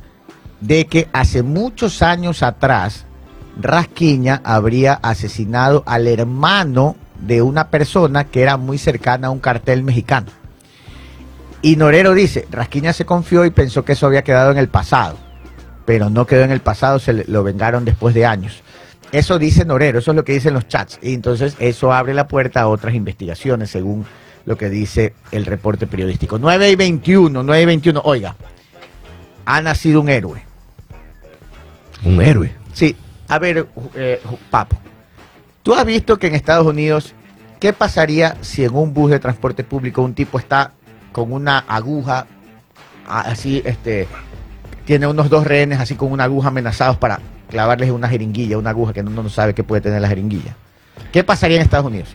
de 0.61 0.87
que 0.87 1.09
hace 1.11 1.43
muchos 1.43 2.01
años 2.01 2.43
atrás 2.43 3.05
Rasquiña 3.59 4.41
habría 4.45 4.93
asesinado 4.93 5.83
al 5.85 6.07
hermano 6.07 6.95
de 7.19 7.41
una 7.41 7.67
persona 7.67 8.23
que 8.23 8.41
era 8.41 8.55
muy 8.55 8.77
cercana 8.77 9.27
a 9.27 9.31
un 9.31 9.39
cartel 9.39 9.83
mexicano. 9.83 10.27
Y 11.61 11.75
Norero 11.75 12.13
dice, 12.13 12.47
Rasquiña 12.49 12.93
se 12.93 13.05
confió 13.05 13.43
y 13.43 13.51
pensó 13.51 13.83
que 13.83 13.93
eso 13.93 14.07
había 14.07 14.23
quedado 14.23 14.51
en 14.51 14.57
el 14.57 14.69
pasado, 14.69 15.17
pero 15.85 16.09
no 16.09 16.25
quedó 16.25 16.43
en 16.43 16.51
el 16.51 16.61
pasado, 16.61 16.99
se 16.99 17.25
lo 17.29 17.43
vengaron 17.43 17.83
después 17.83 18.15
de 18.15 18.25
años. 18.25 18.63
Eso 19.13 19.39
dice 19.39 19.63
Norero, 19.63 19.99
eso 19.99 20.11
es 20.11 20.17
lo 20.17 20.25
que 20.25 20.33
dicen 20.33 20.53
los 20.55 20.67
chats. 20.67 20.99
Y 21.01 21.13
entonces 21.13 21.55
eso 21.59 21.93
abre 21.93 22.13
la 22.13 22.27
puerta 22.27 22.61
a 22.61 22.67
otras 22.67 22.93
investigaciones, 22.95 23.69
según 23.69 24.05
lo 24.45 24.57
que 24.57 24.69
dice 24.69 25.13
el 25.31 25.45
reporte 25.45 25.87
periodístico. 25.87 26.37
9 26.39 26.69
y 26.71 26.75
21, 26.75 27.43
9 27.43 27.61
y 27.61 27.65
21. 27.65 28.01
Oiga, 28.03 28.35
ha 29.45 29.61
nacido 29.61 30.01
un 30.01 30.09
héroe. 30.09 30.43
Un 32.03 32.21
héroe. 32.21 32.51
Sí, 32.73 32.95
a 33.29 33.39
ver, 33.39 33.67
eh, 33.95 34.21
Papo, 34.49 34.77
tú 35.61 35.73
has 35.73 35.85
visto 35.85 36.17
que 36.17 36.27
en 36.27 36.35
Estados 36.35 36.65
Unidos, 36.67 37.13
¿qué 37.59 37.71
pasaría 37.71 38.35
si 38.41 38.65
en 38.65 38.73
un 38.75 38.93
bus 38.93 39.11
de 39.11 39.19
transporte 39.19 39.63
público 39.63 40.01
un 40.01 40.13
tipo 40.13 40.39
está 40.39 40.71
con 41.11 41.31
una 41.31 41.59
aguja, 41.59 42.25
a- 43.07 43.21
así, 43.21 43.61
este, 43.63 44.07
tiene 44.85 45.05
unos 45.07 45.29
dos 45.29 45.45
rehenes 45.45 45.79
así 45.79 45.95
con 45.95 46.11
una 46.11 46.23
aguja 46.25 46.47
amenazados 46.49 46.97
para 46.97 47.19
clavarles 47.53 47.91
una 47.91 48.09
jeringuilla, 48.09 48.57
una 48.57 48.71
aguja 48.71 48.91
que 48.93 49.01
uno 49.01 49.21
no 49.23 49.29
sabe 49.29 49.53
qué 49.53 49.63
puede 49.63 49.81
tener 49.81 50.01
la 50.01 50.07
jeringuilla? 50.09 50.55
¿Qué 51.11 51.23
pasaría 51.23 51.57
en 51.57 51.61
Estados 51.63 51.85
Unidos? 51.85 52.09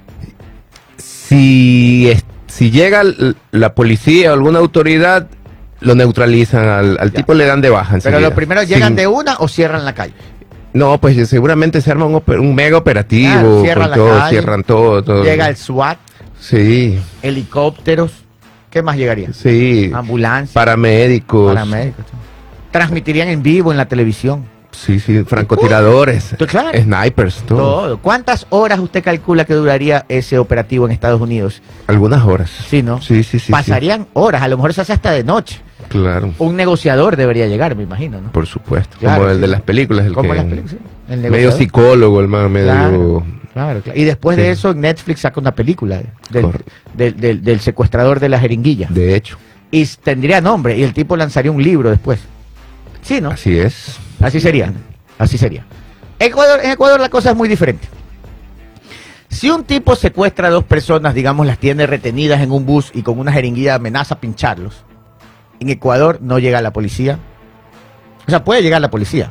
Si, 0.97 2.13
si 2.49 2.71
llega 2.71 3.03
la 3.53 3.75
policía 3.75 4.31
o 4.31 4.35
alguna 4.35 4.59
autoridad, 4.59 5.29
lo 5.81 5.95
neutralizan 5.95 6.65
al, 6.69 6.99
al 6.99 7.13
tipo, 7.13 7.35
le 7.35 7.47
dan 7.47 7.61
de 7.61 7.71
baja. 7.71 7.91
Pero 7.91 7.97
enseguida. 7.97 8.21
lo 8.21 8.35
primero 8.35 8.63
llegan 8.65 8.89
Sin- 8.91 8.97
de 8.97 9.07
una 9.07 9.37
o 9.39 9.47
cierran 9.49 9.85
la 9.85 9.95
calle. 9.95 10.15
No, 10.73 11.01
pues 11.01 11.29
seguramente 11.29 11.81
se 11.81 11.91
arma 11.91 12.07
un, 12.07 12.55
mega 12.55 12.77
operativo. 12.77 13.31
Claro, 13.33 13.63
cierran 13.63 13.93
todo, 13.93 14.19
calle, 14.19 14.31
cierran 14.31 14.65
todo, 14.65 15.03
todo. 15.05 15.25
Llega 15.25 15.49
el 15.49 15.57
SWAT, 15.57 15.99
Sí, 16.41 16.99
helicópteros, 17.23 18.13
¿qué 18.71 18.83
más 18.83 18.97
llegaría? 18.97 19.33
sí. 19.33 19.91
Ambulancia, 19.95 20.55
Paramédicos. 20.55 21.55
paramédicos. 21.55 22.05
Transmitirían 22.71 23.29
en 23.29 23.43
vivo 23.43 23.71
en 23.73 23.77
la 23.79 23.87
televisión. 23.87 24.45
Sí, 24.85 25.01
sí, 25.01 25.25
francotiradores. 25.25 26.35
Claro. 26.49 26.79
Snipers, 26.81 27.43
todo. 27.47 27.59
Todo. 27.59 27.99
¿Cuántas 27.99 28.47
horas 28.51 28.79
usted 28.79 29.03
calcula 29.03 29.45
que 29.45 29.55
duraría 29.55 30.05
ese 30.09 30.39
operativo 30.39 30.87
en 30.87 30.93
Estados 30.93 31.21
Unidos? 31.21 31.63
Algunas 31.87 32.25
horas. 32.25 32.51
Sí, 32.69 32.83
¿no? 32.83 33.01
Sí, 33.03 33.23
sí, 33.23 33.39
sí. 33.39 33.51
Pasarían 33.53 34.07
horas, 34.13 34.43
a 34.43 34.49
lo 34.49 34.57
mejor 34.57 34.73
se 34.75 34.83
hace 34.83 34.93
hasta 34.93 35.11
de 35.13 35.25
noche. 35.25 35.61
Claro, 35.89 36.33
Un 36.39 36.55
negociador 36.57 37.17
debería 37.17 37.47
llegar, 37.47 37.75
me 37.75 37.83
imagino, 37.83 38.21
¿no? 38.21 38.31
por 38.33 38.47
supuesto. 38.47 38.97
Claro, 39.01 39.21
Como 39.21 39.31
el 39.31 39.37
sí. 39.37 39.41
de 39.43 39.49
las 39.49 39.63
películas. 39.63 40.07
El 40.07 40.13
Como 40.13 40.31
que, 40.31 40.37
las 40.37 40.45
películas, 40.45 40.71
sí. 40.73 41.13
El 41.13 41.31
Medio 41.31 41.51
psicólogo, 41.53 42.21
el 42.21 42.29
man, 42.29 42.53
medio. 42.53 42.67
Claro, 42.67 43.25
claro, 43.55 43.81
claro. 43.81 43.99
Y 43.99 44.05
después 44.05 44.37
Sí. 44.37 44.43
de 44.43 44.51
eso, 44.51 44.75
Netflix 44.75 45.21
saca 45.21 45.41
una 45.41 45.53
película 45.55 46.03
del, 46.31 46.47
del- 46.95 47.17
del- 47.19 47.43
del 47.43 47.61
secuestrador 47.61 48.21
de 48.21 48.29
la 48.29 48.39
jeringuilla. 48.39 48.89
De 48.91 49.15
hecho, 49.17 49.39
Y 49.71 49.85
tendría 49.87 50.41
nombre, 50.41 50.77
y 50.79 50.83
el 50.83 50.93
tipo 50.95 51.17
lanzaría 51.17 51.51
un 51.51 51.63
libro 51.63 51.91
después. 51.91 52.19
Sí, 53.09 53.23
¿no? 53.23 53.31
así 53.31 53.59
es. 53.59 53.97
Así 54.21 54.39
sería. 54.39 54.71
Así 55.19 55.39
sería. 55.39 55.65
Ecuador, 56.19 56.61
en 56.63 56.73
Ecuador 56.73 57.01
la 57.01 57.09
cosa 57.09 57.31
es 57.31 57.37
muy 57.37 57.49
diferente. 57.49 57.89
Si 59.31 59.49
un 59.49 59.65
tipo 59.65 59.97
secuestra 59.97 60.49
a 60.49 60.51
dos 60.51 60.65
personas, 60.65 61.15
digamos, 61.15 61.47
las 61.47 61.57
tiene 61.57 61.87
retenidas 61.87 62.43
en 62.43 62.53
un 62.53 62.67
bus 62.67 62.91
y 62.93 63.01
con 63.01 63.19
una 63.19 63.33
jeringuilla 63.33 63.77
amenaza 63.77 64.17
a 64.17 64.21
pincharlos, 64.21 64.85
en 65.59 65.71
Ecuador 65.71 66.19
no 66.21 66.39
llega 66.39 66.61
la 66.61 66.75
policía. 66.75 67.19
O 68.27 68.31
sea, 68.31 68.45
puede 68.45 68.61
llegar 68.61 68.83
la 68.83 68.91
policía, 68.91 69.31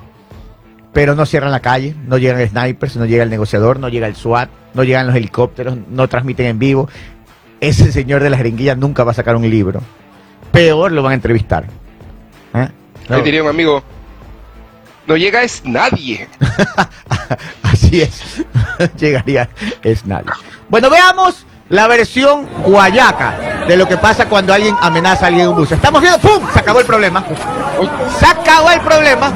pero 0.92 1.14
no 1.14 1.28
cierran 1.28 1.52
la 1.52 1.60
calle, 1.60 1.96
no 2.08 2.18
llegan 2.18 2.50
snipers, 2.50 2.96
no 2.96 3.06
llega 3.06 3.22
el 3.22 3.30
negociador, 3.30 3.80
no 3.80 3.90
llega 3.90 4.08
el 4.08 4.16
SWAT, 4.16 4.50
no 4.74 4.84
llegan 4.86 5.06
los 5.06 5.16
helicópteros, 5.16 5.78
no 5.88 6.10
transmiten 6.10 6.48
en 6.48 6.58
vivo. 6.58 6.90
Ese 7.62 7.92
señor 7.92 8.24
de 8.24 8.32
la 8.32 8.38
jeringuilla 8.38 8.74
nunca 8.74 9.04
va 9.04 9.12
a 9.12 9.14
sacar 9.14 9.36
un 9.36 9.48
libro. 9.48 9.84
Peor 10.52 10.92
lo 10.92 11.04
van 11.04 11.12
a 11.12 11.16
entrevistar. 11.16 11.68
Ahí 13.10 13.22
diría 13.22 13.44
un 13.44 13.50
amigo, 13.50 13.84
no 15.08 15.16
llega 15.16 15.42
es 15.42 15.64
nadie. 15.64 16.28
Así 17.64 18.02
es. 18.02 18.44
Llegaría 18.98 19.50
es 19.82 20.06
nadie. 20.06 20.32
Bueno, 20.68 20.90
veamos 20.90 21.46
la 21.70 21.88
versión 21.88 22.46
guayaca 22.64 23.66
de 23.68 23.78
lo 23.78 23.88
que 23.88 23.98
pasa 23.98 24.28
cuando 24.28 24.54
alguien 24.54 24.76
amenaza 24.82 25.26
a 25.26 25.28
alguien 25.28 25.46
en 25.46 25.52
un 25.52 25.58
bus. 25.58 25.72
Estamos 25.72 26.02
viendo, 26.02 26.20
¡pum! 26.20 26.46
Se 26.54 26.60
acabó 26.60 26.80
el 26.80 26.86
problema. 26.86 27.24
Se 28.20 28.26
acabó 28.26 28.72
el 28.72 28.82
problema. 28.82 29.32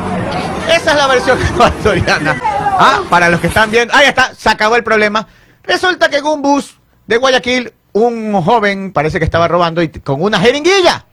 Esa 0.68 0.92
es 0.92 0.98
la 0.98 1.08
versión 1.08 1.42
ecuatoriana. 1.54 2.38
Ah, 2.44 3.02
para 3.10 3.30
los 3.30 3.40
que 3.40 3.48
están 3.48 3.72
viendo, 3.72 3.94
ahí 3.94 4.08
está, 4.08 4.34
se 4.36 4.50
acabó 4.50 4.76
el 4.76 4.84
problema. 4.84 5.28
Resulta 5.64 6.10
que 6.10 6.18
en 6.18 6.26
un 6.26 6.42
bus 6.42 6.78
de 7.08 7.18
Guayaquil, 7.18 7.74
un 7.94 8.42
joven 8.42 8.92
parece 8.92 9.20
que 9.20 9.26
estaba 9.26 9.48
robando 9.48 9.82
y 9.82 9.90
con 9.90 10.22
una 10.22 10.40
jeringuilla. 10.40 11.06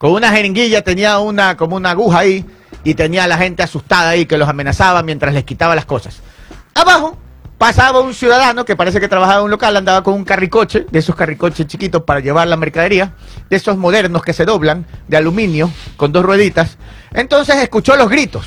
Con 0.00 0.12
una 0.12 0.30
jeringuilla 0.30 0.82
tenía 0.82 1.18
una, 1.18 1.58
como 1.58 1.76
una 1.76 1.90
aguja 1.90 2.20
ahí, 2.20 2.46
y 2.84 2.94
tenía 2.94 3.24
a 3.24 3.26
la 3.26 3.36
gente 3.36 3.62
asustada 3.62 4.08
ahí 4.08 4.24
que 4.24 4.38
los 4.38 4.48
amenazaba 4.48 5.02
mientras 5.02 5.34
les 5.34 5.44
quitaba 5.44 5.74
las 5.74 5.84
cosas. 5.84 6.20
Abajo 6.74 7.18
pasaba 7.58 8.00
un 8.00 8.14
ciudadano 8.14 8.64
que 8.64 8.76
parece 8.76 8.98
que 8.98 9.08
trabajaba 9.08 9.40
en 9.40 9.44
un 9.44 9.50
local, 9.50 9.76
andaba 9.76 10.02
con 10.02 10.14
un 10.14 10.24
carricoche, 10.24 10.86
de 10.90 10.98
esos 10.98 11.14
carricoches 11.14 11.66
chiquitos 11.66 12.04
para 12.04 12.20
llevar 12.20 12.48
la 12.48 12.56
mercadería, 12.56 13.12
de 13.50 13.56
esos 13.56 13.76
modernos 13.76 14.22
que 14.22 14.32
se 14.32 14.46
doblan, 14.46 14.86
de 15.06 15.18
aluminio, 15.18 15.70
con 15.98 16.12
dos 16.12 16.24
rueditas. 16.24 16.78
Entonces 17.12 17.56
escuchó 17.56 17.94
los 17.94 18.08
gritos. 18.08 18.46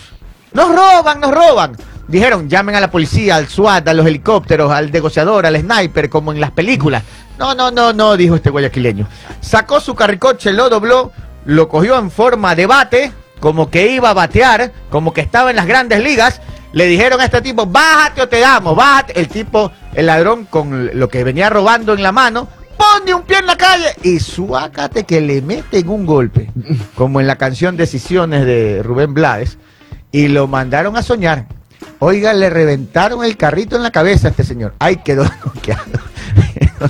¡Nos 0.54 0.70
roban, 0.70 1.20
nos 1.20 1.30
roban! 1.30 1.78
Dijeron, 2.08 2.50
llamen 2.50 2.74
a 2.74 2.80
la 2.80 2.90
policía, 2.90 3.36
al 3.36 3.48
SWAT, 3.48 3.88
a 3.88 3.94
los 3.94 4.08
helicópteros, 4.08 4.72
al 4.72 4.92
negociador, 4.92 5.46
al 5.46 5.62
sniper, 5.62 6.10
como 6.10 6.32
en 6.32 6.42
las 6.42 6.50
películas. 6.50 7.04
No, 7.38 7.54
no, 7.54 7.70
no, 7.70 7.94
no, 7.94 8.18
dijo 8.18 8.38
este 8.38 8.50
guayaquileño. 8.50 9.08
Sacó 9.40 9.80
su 9.80 9.94
carricoche, 9.94 10.52
lo 10.52 10.68
dobló, 10.68 11.12
lo 11.46 11.68
cogió 11.70 11.98
en 11.98 12.12
forma 12.12 12.56
de 12.56 12.66
bate, 12.66 13.12
como 13.40 13.70
que 13.70 13.92
iba 13.92 14.10
a 14.10 14.14
batear, 14.14 14.72
como 14.90 15.14
que 15.14 15.22
estaba 15.22 15.50
en 15.50 15.58
las 15.58 15.68
grandes 15.68 16.02
ligas. 16.02 16.42
Le 16.72 16.88
dijeron 16.88 17.22
a 17.22 17.26
este 17.26 17.42
tipo, 17.42 17.66
bájate 17.66 18.22
o 18.22 18.30
te 18.30 18.40
damos, 18.40 18.76
bájate. 18.76 19.20
El 19.20 19.28
tipo, 19.28 19.72
el 19.94 20.08
ladrón, 20.08 20.46
con 20.46 20.90
lo 20.98 21.10
que 21.10 21.24
venía 21.24 21.50
robando 21.50 21.94
en 21.94 22.02
la 22.02 22.12
mano, 22.12 22.48
pone 22.78 23.14
un 23.14 23.24
pie 23.24 23.40
en 23.40 23.46
la 23.46 23.56
calle 23.56 23.94
y 24.02 24.20
suácate 24.20 25.04
que 25.04 25.22
le 25.22 25.42
meten 25.42 25.88
un 25.90 26.06
golpe, 26.06 26.52
como 26.96 27.20
en 27.20 27.28
la 27.28 27.36
canción 27.36 27.78
Decisiones 27.78 28.46
de 28.46 28.82
Rubén 28.82 29.14
Blades, 29.14 29.58
y 30.12 30.28
lo 30.30 30.48
mandaron 30.48 30.98
a 30.98 31.04
soñar. 31.04 31.48
Oiga, 32.00 32.34
le 32.34 32.50
reventaron 32.50 33.24
el 33.24 33.38
carrito 33.38 33.76
en 33.76 33.84
la 33.84 33.92
cabeza 33.92 34.28
a 34.28 34.32
este 34.32 34.44
señor. 34.44 34.74
Ay, 34.80 34.98
quedó 34.98 35.24
noqueado. 35.46 35.84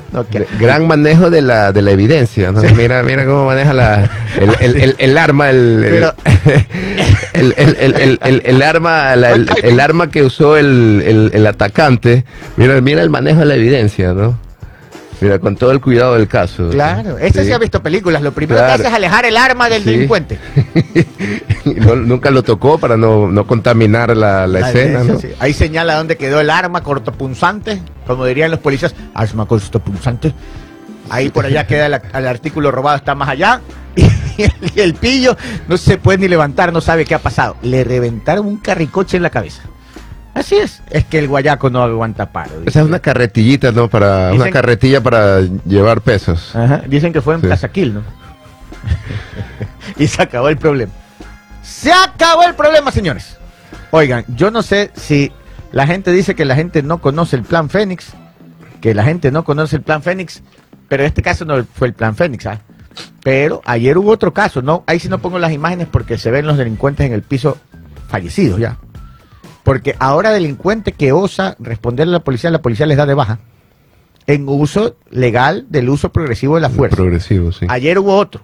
Gran 0.60 0.88
manejo 0.88 1.30
de 1.30 1.42
la, 1.42 1.72
de 1.72 1.82
la 1.82 1.92
evidencia. 1.92 2.52
¿no? 2.52 2.62
Mira, 2.76 3.04
mira 3.04 3.26
cómo 3.26 3.46
maneja 3.46 3.74
la, 3.74 4.10
el, 4.40 4.50
el, 4.60 4.82
el, 4.82 4.96
el 4.98 5.18
arma, 5.18 5.50
el, 5.50 5.84
el, 5.84 5.92
Pero- 5.92 6.14
el, 7.34 7.54
el- 7.58 7.76
el- 7.80 7.96
el- 8.02 8.20
el- 8.24 8.42
el 8.46 8.62
arma, 8.62 9.16
la- 9.16 9.32
el, 9.32 9.50
el 9.64 9.80
arma 9.80 10.10
que 10.10 10.24
usó 10.24 10.58
el, 10.58 11.04
el- 11.06 11.32
el 11.34 11.48
atacante. 11.48 12.26
Mira, 12.58 12.80
mira 12.82 13.02
el 13.02 13.10
manejo 13.10 13.40
de 13.40 13.46
la 13.46 13.56
evidencia, 13.56 14.14
¿no? 14.14 14.38
Mira, 15.24 15.40
con 15.40 15.56
todo 15.56 15.72
el 15.72 15.80
cuidado 15.82 16.16
del 16.16 16.28
caso. 16.28 16.70
Claro, 16.70 17.18
ese 17.18 17.46
sí. 17.46 17.52
ha 17.52 17.58
visto 17.58 17.82
películas. 17.82 18.22
Lo 18.22 18.32
primero 18.34 18.60
Claro. 18.60 18.76
que 18.76 18.82
hace 18.82 18.88
es 18.90 18.94
alejar 18.94 19.26
el 19.26 19.38
arma 19.38 19.70
del 19.70 19.84
Sí. 19.84 19.92
delincuente. 19.92 20.38
No- 21.66 21.96
nunca 21.96 22.30
lo 22.30 22.44
tocó 22.44 22.78
para 22.78 22.98
no, 22.98 23.30
no 23.32 23.48
contaminar 23.48 24.16
la, 24.16 24.46
la 24.48 24.60
La 24.60 24.68
escena, 24.70 25.00
evidencia, 25.00 25.14
¿no? 25.14 25.20
sí. 25.20 25.28
Ahí 25.40 25.54
señala 25.54 25.96
dónde 25.96 26.18
quedó 26.18 26.42
el 26.42 26.50
arma 26.50 26.84
cortopunzante, 26.84 27.82
como 28.06 28.26
dirían 28.26 28.52
los 28.52 28.60
policías, 28.60 28.94
arma 29.14 29.46
cortopunzante. 29.46 30.34
Ahí 31.10 31.30
por 31.30 31.46
allá 31.46 31.66
queda 31.66 31.86
el, 31.88 31.94
el 32.14 32.28
artículo 32.28 32.70
robado, 32.72 32.98
está 32.98 33.16
más 33.16 33.30
allá. 33.30 33.62
Y 34.36 34.42
el, 34.42 34.52
y 34.76 34.80
el 34.80 34.94
pillo 34.96 35.38
no 35.68 35.78
se 35.78 35.98
puede 36.00 36.18
ni 36.18 36.28
levantar, 36.28 36.74
no 36.74 36.82
sabe 36.82 37.06
qué 37.06 37.14
ha 37.14 37.20
pasado. 37.20 37.56
Le 37.62 37.84
reventaron 37.84 38.48
un 38.48 38.58
carricoche 38.58 39.16
en 39.18 39.22
la 39.22 39.30
cabeza. 39.30 39.62
Así 40.34 40.56
es. 40.56 40.82
Es 40.90 41.06
que 41.06 41.20
el 41.20 41.28
guayaco 41.28 41.70
no 41.70 41.84
aguanta 41.84 42.32
paro. 42.32 42.52
Esa 42.66 42.82
es 42.82 42.86
una 42.88 43.00
carretillita, 43.00 43.72
¿no? 43.72 43.88
Para, 43.88 44.32
Dicen- 44.32 44.42
una 44.42 44.52
carretilla 44.52 45.02
para 45.02 45.42
llevar 45.66 46.02
pesos. 46.02 46.56
Ajá, 46.56 46.82
Dicen 46.88 47.14
que 47.14 47.22
fue 47.22 47.36
en 47.36 47.42
Sí. 47.42 47.48
Plaza 47.48 47.70
Quil, 47.70 47.94
¿no? 47.96 48.02
y 49.98 50.08
se 50.08 50.22
acabó 50.22 50.50
el 50.50 50.58
problema. 50.58 50.92
Se 51.62 51.92
acabó 51.92 52.44
el 52.44 52.56
problema, 52.56 52.92
señores. 52.92 53.38
Oigan, 53.92 54.26
yo 54.30 54.50
no 54.52 54.64
sé 54.64 54.92
si 54.96 55.32
la 55.72 55.86
gente 55.86 56.12
dice 56.12 56.36
que 56.36 56.46
la 56.46 56.56
gente 56.56 56.82
no 56.84 56.98
conoce 57.00 57.36
el 57.36 57.44
plan 57.44 57.70
Fénix, 57.70 58.08
que 58.82 58.94
la 58.94 59.04
gente 59.04 59.32
no 59.32 59.44
conoce 59.44 59.76
el 59.78 59.82
plan 59.84 60.02
Fénix, 60.02 60.42
pero 60.90 61.04
en 61.04 61.08
este 61.08 61.22
caso 61.22 61.46
no 61.46 61.64
fue 61.74 61.88
el 61.88 61.94
plan 61.94 62.16
Fénix, 62.16 62.46
¿ah? 62.48 62.60
Pero 63.24 63.62
ayer 63.66 63.98
hubo 63.98 64.12
otro 64.12 64.34
caso, 64.34 64.62
¿no? 64.62 64.84
Ahí 64.88 65.00
sí 65.00 65.10
no 65.10 65.20
pongo 65.20 65.40
las 65.40 65.52
imágenes 65.52 65.88
porque 65.90 66.18
se 66.18 66.32
ven 66.32 66.46
los 66.46 66.58
delincuentes 66.58 67.06
en 67.06 67.14
el 67.14 67.22
piso 67.22 67.58
fallecidos 68.08 68.60
ya. 68.60 68.78
Porque 69.64 69.96
ahora 70.00 70.32
delincuente 70.32 70.92
que 70.92 71.12
osa 71.12 71.56
responderle 71.60 72.12
a 72.16 72.20
la 72.20 72.24
policía, 72.24 72.52
la 72.52 72.62
policía 72.62 72.86
les 72.86 72.98
da 72.98 73.06
de 73.06 73.14
baja. 73.14 73.40
En 74.28 74.48
uso 74.48 74.96
legal 75.10 75.66
del 75.70 75.90
uso 75.90 76.12
progresivo 76.12 76.56
de 76.56 76.62
la 76.62 76.70
fuerza. 76.70 76.96
Progresivo, 76.96 77.52
sí. 77.52 77.66
Ayer 77.70 78.00
hubo 78.00 78.16
otro. 78.16 78.42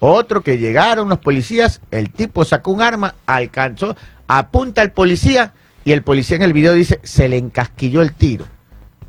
Otro 0.00 0.42
que 0.42 0.58
llegaron 0.58 1.08
los 1.08 1.18
policías, 1.18 1.80
el 1.90 2.10
tipo 2.10 2.44
sacó 2.44 2.70
un 2.70 2.82
arma, 2.82 3.14
alcanzó, 3.26 3.96
apunta 4.28 4.80
al 4.80 4.92
policía 4.92 5.54
y 5.84 5.92
el 5.92 6.02
policía 6.02 6.36
en 6.36 6.42
el 6.42 6.52
video 6.52 6.72
dice, 6.72 7.00
se 7.02 7.28
le 7.28 7.36
encasquilló 7.36 8.02
el 8.02 8.12
tiro. 8.12 8.44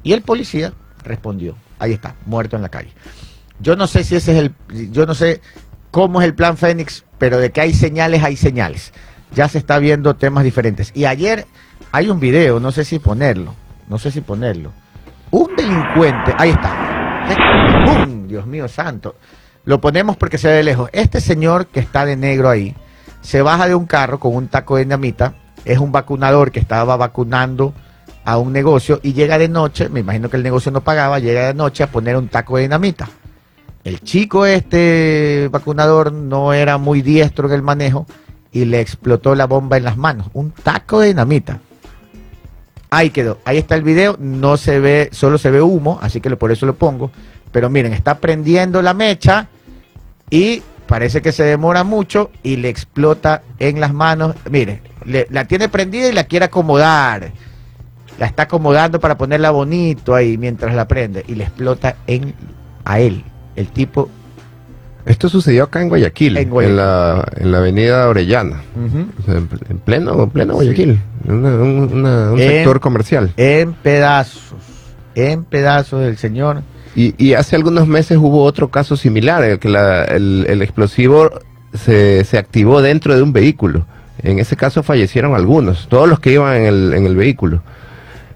Y 0.02 0.14
el 0.14 0.22
policía 0.22 0.74
respondió, 1.04 1.56
ahí 1.78 1.93
está, 1.93 2.16
muerto 2.26 2.56
en 2.56 2.64
la 2.64 2.70
calle. 2.70 2.91
Yo 3.60 3.76
no 3.76 3.86
sé 3.86 4.04
si 4.04 4.16
ese 4.16 4.32
es 4.32 4.38
el, 4.38 4.91
yo 4.91 5.06
no 5.06 5.14
sé 5.14 5.41
cómo 5.91 6.22
es 6.22 6.28
el 6.28 6.34
plan 6.34 6.58
Fénix, 6.58 7.06
pero 7.18 7.38
de 7.38 7.52
que 7.52 7.62
hay 7.62 7.74
señales, 7.74 8.24
hay 8.24 8.36
señales. 8.36 8.93
Ya 9.36 9.48
se 9.48 9.58
está 9.58 9.80
viendo 9.80 10.16
temas 10.16 10.44
diferentes. 10.44 10.92
Y 10.96 11.06
ayer 11.06 11.46
hay 11.92 12.10
un 12.10 12.20
video, 12.20 12.60
no 12.60 12.72
sé 12.72 12.86
si 12.86 13.00
ponerlo, 13.00 13.54
no 13.88 13.98
sé 13.98 14.12
si 14.12 14.22
ponerlo. 14.22 14.72
Un 15.32 15.56
delincuente, 15.56 16.34
ahí 16.38 16.50
está. 16.50 17.86
¡Bum! 17.86 18.28
Dios 18.28 18.46
mío 18.46 18.68
santo. 18.68 19.16
Lo 19.66 19.80
ponemos 19.80 20.18
porque 20.18 20.38
se 20.38 20.48
ve 20.48 20.64
lejos. 20.64 20.90
Este 20.94 21.22
señor 21.22 21.68
que 21.68 21.80
está 21.80 22.06
de 22.06 22.16
negro 22.16 22.50
ahí 22.50 22.76
se 23.22 23.42
baja 23.42 23.68
de 23.68 23.76
un 23.76 23.86
carro 23.86 24.20
con 24.20 24.36
un 24.36 24.48
taco 24.48 24.78
de 24.78 24.84
dinamita. 24.84 25.34
Es 25.66 25.78
un 25.78 25.92
vacunador 25.92 26.52
que 26.52 26.60
estaba 26.60 26.96
vacunando 26.96 27.74
a 28.26 28.38
un 28.38 28.54
negocio 28.54 29.00
y 29.04 29.14
llega 29.14 29.38
de 29.38 29.50
noche, 29.50 29.90
me 29.90 30.02
imagino 30.02 30.30
que 30.30 30.38
el 30.38 30.44
negocio 30.44 30.72
no 30.72 30.82
pagaba, 30.82 31.20
llega 31.20 31.48
de 31.48 31.54
noche 31.54 31.84
a 31.84 31.92
poner 31.92 32.16
un 32.16 32.28
taco 32.28 32.58
de 32.58 32.64
dinamita. 32.64 33.10
El 33.84 34.02
chico 34.02 34.46
este 34.46 35.50
vacunador 35.52 36.12
no 36.12 36.54
era 36.54 36.78
muy 36.78 37.02
diestro 37.02 37.48
en 37.48 37.54
el 37.54 37.62
manejo 37.62 38.06
y 38.52 38.66
le 38.66 38.80
explotó 38.82 39.36
la 39.36 39.45
bomba 39.45 39.78
en 39.78 39.84
las 39.84 39.97
manos. 39.97 40.28
Un 40.34 40.52
taco 40.52 41.00
de 41.02 41.08
dinamita. 41.10 41.60
Ahí 42.89 43.12
quedó. 43.12 43.38
Ahí 43.45 43.58
está 43.58 43.76
el 43.76 43.84
video. 43.84 44.16
No 44.20 44.58
se 44.58 44.80
ve, 44.80 45.10
solo 45.12 45.38
se 45.38 45.52
ve 45.52 45.62
humo, 45.62 46.00
así 46.02 46.22
que 46.22 46.36
por 46.36 46.52
eso 46.52 46.66
lo 46.66 46.76
pongo. 46.76 47.12
Pero 47.52 47.70
miren, 47.70 47.93
está 47.93 48.20
prendiendo 48.20 48.82
la 48.82 48.93
mecha 48.93 49.47
y 50.30 50.62
parece 50.88 51.22
que 51.22 51.32
se 51.32 51.43
demora 51.43 51.84
mucho 51.84 52.32
y 52.41 52.56
le 52.58 52.70
explota 52.70 53.43
en 53.60 53.80
las 53.80 53.93
manos. 53.93 54.36
Miren, 54.50 54.82
le- 55.06 55.28
la 55.30 55.45
tiene 55.45 55.70
prendida 55.70 56.10
y 56.10 56.14
la 56.14 56.24
quiere 56.24 56.45
acomodar. 56.45 57.32
La 58.18 58.26
está 58.26 58.43
acomodando 58.43 59.00
para 59.00 59.18
ponerla 59.18 59.52
bonito 59.52 60.14
ahí 60.16 60.38
mientras 60.38 60.76
la 60.76 60.88
prende 60.88 61.24
y 61.28 61.36
le 61.36 61.43
explota 61.45 61.95
en 62.08 62.34
a 62.86 63.00
él. 63.00 63.24
El 63.56 63.68
tipo 63.70 64.10
Esto 65.06 65.30
sucedió 65.30 65.64
acá 65.64 65.82
en 65.82 65.89
Guayaquil, 65.89 66.38
En 66.38 66.76
la, 66.76 67.26
en 67.38 67.52
la 67.52 67.58
avenida 67.60 68.08
Orellana. 68.08 68.62
ujú, 68.76 69.08
O 69.20 69.24
sea, 69.26 69.36
en, 69.36 69.50
en 69.70 69.78
pleno, 69.80 70.24
en 70.24 70.30
pleno 70.30 70.54
Guayaquil. 70.54 71.00
Una- 71.28 71.50
un 71.56 71.89
una- 71.93 72.32
un 72.32 72.39
En- 72.39 72.50
sector 72.50 72.80
comercial. 72.80 73.32
en 73.38 73.74
pedazos, 73.74 74.54
en 75.16 75.43
pedazos 75.45 76.02
del 76.02 76.18
señor. 76.18 76.62
Y, 76.95 77.16
y 77.24 77.34
hace 77.34 77.56
algunos 77.56 77.88
meses 77.88 78.18
hubo 78.18 78.43
otro 78.43 78.70
caso 78.70 78.97
similar, 78.97 79.43
en 79.43 79.52
el 79.52 79.60
que 79.60 79.70
la- 79.70 80.04
el, 80.04 80.45
el 80.50 80.62
explosivo 80.62 81.32
se, 81.74 82.24
se 82.26 82.38
activó 82.38 82.82
dentro 82.82 83.16
de 83.16 83.22
un 83.22 83.32
vehículo. 83.34 83.86
En 84.22 84.38
ese 84.39 84.58
caso 84.58 84.84
fallecieron 84.84 85.34
algunos, 85.34 85.88
todos 85.88 86.08
los 86.10 86.20
que 86.20 86.34
iban 86.34 86.56
en 86.58 86.66
el, 86.66 86.93
en 86.93 87.06
el 87.06 87.16
vehículo. 87.16 87.64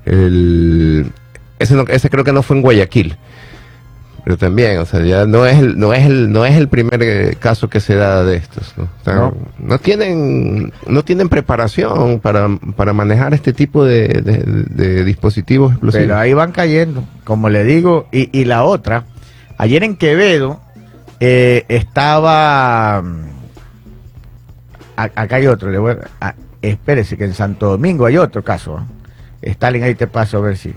El- 0.05 1.11
ese, 1.59 1.75
no- 1.75 1.85
ese 1.87 2.09
creo 2.09 2.23
que 2.23 2.33
no 2.33 2.41
fue 2.43 2.55
en 2.57 2.61
Guayaquil. 2.61 3.15
Pero 4.23 4.37
también, 4.37 4.77
o 4.77 4.85
sea, 4.85 5.01
ya 5.01 5.25
no 5.25 5.45
es 5.45 5.57
el, 5.59 5.77
no 5.77 5.93
es 5.93 6.05
el, 6.05 6.31
no 6.31 6.45
es 6.45 6.55
el 6.55 6.69
primer 6.69 7.03
eh, 7.03 7.35
caso 7.37 7.69
que 7.69 7.81
se 7.81 7.95
da 7.95 8.23
de 8.23 8.37
estos. 8.37 8.73
¿no? 8.77 8.83
O 8.85 9.03
sea, 9.03 9.15
No. 9.15 9.33
no 9.59 9.79
tienen, 9.79 10.71
no 10.87 11.03
tienen 11.03 11.27
preparación 11.27 12.19
para, 12.21 12.47
para 12.77 12.93
manejar 12.93 13.33
este 13.33 13.51
tipo 13.51 13.83
de, 13.83 14.07
de- 14.07 14.43
de 14.69 15.03
dispositivos 15.03 15.71
explosivos. 15.73 16.05
Pero 16.07 16.17
ahí 16.17 16.33
van 16.33 16.53
cayendo, 16.53 17.03
como 17.25 17.49
le 17.49 17.65
digo. 17.65 18.07
Y, 18.13 18.29
y 18.37 18.45
la 18.45 18.63
otra, 18.63 19.03
ayer 19.57 19.83
en 19.83 19.97
Quevedo 19.97 20.61
eh, 21.19 21.65
estaba... 21.67 23.01
mm, 23.01 23.23
a- 24.97 25.03
Acá 25.15 25.35
hay 25.35 25.47
otro, 25.47 25.69
le 25.69 25.77
voy 25.79 25.95
a- 26.21 26.27
a- 26.29 26.35
espérese 26.61 27.17
que 27.17 27.25
en 27.25 27.33
Santo 27.33 27.67
Domingo 27.69 28.05
hay 28.05 28.17
otro 28.17 28.43
caso. 28.43 28.79
¿eh? 29.41 29.51
Stalin, 29.51 29.83
ahí 29.83 29.95
te 29.95 30.07
paso 30.07 30.37
a 30.37 30.41
ver 30.41 30.55
si... 30.57 30.73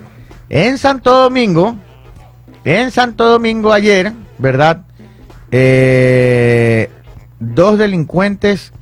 En 0.48 0.78
Santo 0.78 1.10
Domingo, 1.12 1.76
en 2.66 2.90
Santo 2.90 3.24
Domingo 3.30 3.72
ayer, 3.72 4.12
¿verdad? 4.38 4.82
Eh, 5.52 6.90
dos 7.38 7.78
delincuentes, 7.78 8.72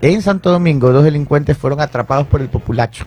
en 0.00 0.22
Santo 0.22 0.50
Domingo, 0.50 0.90
dos 0.90 1.04
delincuentes 1.04 1.58
fueron 1.58 1.80
atrapados 1.80 2.26
por 2.26 2.40
el 2.40 2.48
populacho. 2.48 3.04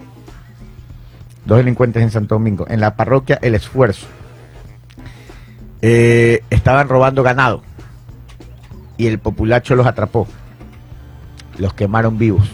Dos 1.45 1.57
delincuentes 1.57 2.03
en 2.03 2.11
Santo 2.11 2.36
Domingo, 2.36 2.68
en 2.70 2.80
la 2.80 2.95
parroquia 2.95 3.39
El 3.41 3.55
Esfuerzo. 3.55 4.05
Eh, 5.82 6.43
estaban 6.51 6.88
robando 6.88 7.24
ganado 7.24 7.64
y 8.97 9.07
el 9.07 9.18
populacho 9.18 9.76
los 9.76 9.88
atrapó. 9.88 10.28
Los 11.57 11.74
quemaron 11.74 12.20
vivos. 12.20 12.47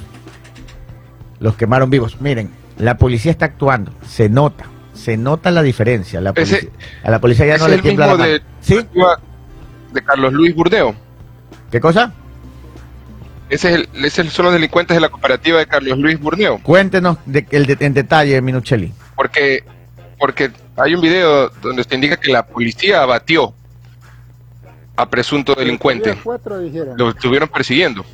Los 1.40 1.56
quemaron 1.56 1.90
vivos. 1.90 2.22
Miren, 2.22 2.52
la 2.78 2.98
policía 2.98 3.32
está 3.32 3.46
actuando. 3.46 3.92
Se 4.08 4.30
nota. 4.30 4.64
Se 5.04 5.18
nota 5.18 5.50
la 5.52 5.62
diferencia. 5.64 6.20
La 6.22 6.32
Ese- 6.32 6.58
policía- 6.58 6.70
a 7.04 7.12
la 7.12 7.20
policía 7.22 7.46
ya 7.46 7.56
ese 7.56 7.60
no 7.62 7.66
es 7.66 7.72
le 7.72 7.76
el 7.78 7.82
tiembla 7.82 8.06
la 8.08 8.14
mismo 8.14 8.26
mano. 8.26 8.34
de, 8.34 8.42
¿Sí? 8.62 8.80
de 9.94 10.02
Carlos 10.04 10.34
Luis 10.34 10.56
Burdeo. 10.56 10.96
¿Qué 11.72 11.80
cosa? 11.80 12.14
Ese 13.50 13.70
es 13.70 13.76
el, 13.76 14.06
ese 14.06 14.30
son 14.30 14.46
los 14.46 14.54
delincuentes 14.54 14.96
de 14.96 15.02
la 15.02 15.10
cooperativa 15.10 15.58
de 15.60 15.66
Carlos 15.66 15.98
Luis 15.98 16.20
Burdeo. 16.20 16.60
Cuéntenos 16.62 17.18
de- 17.26 17.46
el 17.52 17.66
de- 17.66 17.78
en 17.80 17.94
detalle, 17.94 18.42
Minuchelli. 18.42 18.92
Porque, 19.16 19.64
porque 20.20 20.52
hay 20.78 20.94
un 20.96 21.02
video 21.02 21.50
donde 21.62 21.84
se 21.84 21.96
indica 21.96 22.18
que 22.18 22.32
la 22.32 22.46
policía 22.46 23.02
abatió 23.02 23.54
a 24.96 25.10
presunto 25.10 25.56
delincuente. 25.56 26.18
Lo 26.98 27.10
estuvieron 27.10 27.48
persiguiendo. 27.50 28.06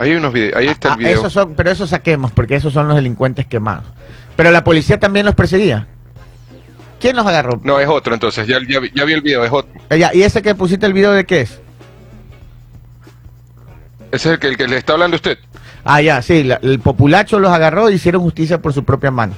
Ahí 0.00 0.12
hay 0.12 0.16
unos 0.16 0.32
videos, 0.32 0.56
ahí 0.56 0.66
está 0.66 0.88
el 0.88 0.94
Ah, 0.94 0.96
video. 0.96 1.18
esos 1.18 1.30
son, 1.34 1.54
pero 1.54 1.70
esos 1.70 1.90
saquemos, 1.90 2.32
porque 2.32 2.54
esos 2.54 2.72
son 2.72 2.88
los 2.88 2.96
delincuentes 2.96 3.44
quemados. 3.46 3.84
Pero 4.34 4.50
la 4.50 4.64
policía 4.64 4.98
también 4.98 5.26
los 5.26 5.34
perseguía. 5.34 5.86
¿Quién 6.98 7.16
los 7.16 7.26
agarró? 7.26 7.60
No, 7.62 7.78
es 7.78 7.86
otro 7.86 8.14
entonces, 8.14 8.46
ya, 8.46 8.58
ya, 8.66 8.80
vi- 8.80 8.90
ya 8.94 9.04
vi 9.04 9.12
el 9.12 9.20
video, 9.20 9.44
es 9.44 9.52
otro. 9.52 9.70
Eh, 9.90 9.98
ya, 9.98 10.10
¿Y 10.14 10.22
ese 10.22 10.40
que 10.40 10.54
pusiste 10.54 10.86
el 10.86 10.94
video 10.94 11.12
de 11.12 11.26
qué 11.26 11.42
es? 11.42 11.60
Ese 14.10 14.28
es 14.28 14.34
el 14.34 14.38
que, 14.38 14.46
el 14.48 14.56
que 14.56 14.68
le 14.68 14.78
está 14.78 14.94
hablando 14.94 15.16
usted. 15.16 15.38
Ah, 15.84 16.00
ya, 16.00 16.22
sí, 16.22 16.44
la- 16.44 16.58
el 16.62 16.80
populacho 16.80 17.38
los 17.38 17.52
agarró 17.52 17.88
e 17.88 17.94
hicieron 17.94 18.22
justicia 18.22 18.60
por 18.62 18.72
su 18.72 18.84
propia 18.84 19.10
mano. 19.10 19.34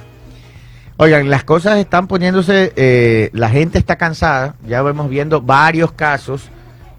Oigan, 0.95 1.29
las 1.29 1.43
cosas 1.43 1.77
están 1.79 2.07
poniéndose, 2.07 2.71
eh, 2.77 3.29
la 3.33 3.49
gente 3.49 3.79
está 3.79 3.97
cansada, 3.97 4.55
ya 4.65 4.81
vemos 4.81 5.09
viendo 5.09 5.41
varios 5.41 5.91
casos, 5.91 6.43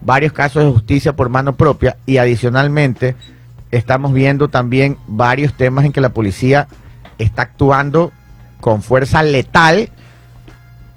varios 0.03 0.35
casos 0.35 0.65
de 0.65 0.71
justicia 0.71 1.15
por 1.17 1.31
mano 1.31 1.57
propia 1.57 1.97
y 2.05 2.19
adicionalmente 2.19 3.17
estamos 3.77 4.13
viendo 4.13 4.49
también 4.49 4.99
varios 5.07 5.55
temas 5.55 5.85
en 5.85 5.93
que 5.93 6.01
la 6.01 6.11
policía 6.11 6.69
está 7.19 7.43
actuando 7.43 8.13
con 8.61 8.83
fuerza 8.83 9.23
letal 9.23 9.91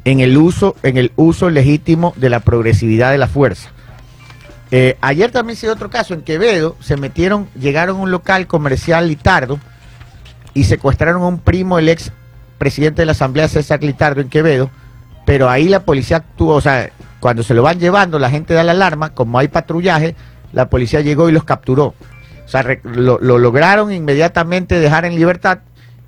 en 0.06 0.20
el 0.20 0.38
uso, 0.38 0.76
en 0.84 0.98
el 0.98 1.12
uso 1.16 1.50
legítimo 1.50 2.14
de 2.16 2.30
la 2.30 2.40
progresividad 2.40 3.12
de 3.12 3.18
la 3.18 3.28
fuerza. 3.28 3.70
Eh, 4.72 4.98
ayer 5.02 5.32
también 5.32 5.56
se 5.56 5.66
dio 5.66 5.74
otro 5.74 5.90
caso 5.90 6.14
en 6.14 6.22
Quevedo, 6.22 6.76
se 6.80 6.98
metieron, 6.98 7.48
llegaron 7.60 7.98
a 7.98 8.00
un 8.00 8.12
local 8.12 8.48
comercial 8.48 9.08
Litardo 9.08 9.60
y 10.54 10.66
secuestraron 10.66 11.22
a 11.22 11.28
un 11.28 11.40
primo 11.40 11.78
del 11.78 11.90
ex 11.90 12.12
presidente 12.58 13.02
de 13.02 13.06
la 13.06 13.12
Asamblea 13.14 13.48
César 13.48 13.82
Litardo 13.84 14.22
en 14.22 14.30
Quevedo, 14.30 14.70
pero 15.26 15.50
ahí 15.50 15.68
la 15.68 15.84
policía 15.84 16.18
actuó, 16.18 16.56
o 16.56 16.62
sea, 16.62 16.90
cuando 17.20 17.44
se 17.44 17.54
lo 17.54 17.64
van 17.64 17.80
llevando, 17.80 18.20
la 18.20 18.30
gente 18.30 18.54
da 18.54 18.64
la 18.64 18.72
alarma, 18.72 19.14
como 19.14 19.40
hay 19.40 19.48
patrullaje, 19.48 20.16
la 20.54 20.70
policía 20.70 21.02
llegó 21.02 21.30
y 21.30 21.32
los 21.32 21.44
capturó. 21.44 21.94
O 22.48 22.50
sea, 22.50 22.66
lo, 22.84 23.20
lo 23.20 23.38
lograron 23.38 23.92
inmediatamente 23.92 24.80
dejar 24.80 25.04
en 25.04 25.16
libertad 25.16 25.60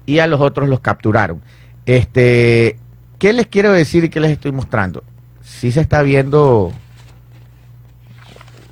y 0.06 0.20
a 0.20 0.28
los 0.28 0.40
otros 0.40 0.70
los 0.70 0.80
capturaron. 0.80 1.42
Este, 1.86 2.80
¿qué 3.18 3.34
les 3.34 3.48
quiero 3.48 3.74
decir 3.74 4.06
y 4.06 4.10
qué 4.10 4.22
les 4.22 4.32
estoy 4.32 4.54
mostrando? 4.54 5.04
Sí 5.44 5.74
se 5.74 5.82
está 5.82 6.02
viendo 6.02 6.72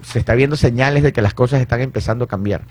se 0.02 0.20
está 0.20 0.34
viendo 0.34 0.56
señales 0.56 1.04
de 1.04 1.12
que 1.12 1.22
las 1.22 1.34
cosas 1.34 1.60
están 1.60 1.82
empezando 1.82 2.24
a 2.24 2.28
cambiar. 2.30 2.62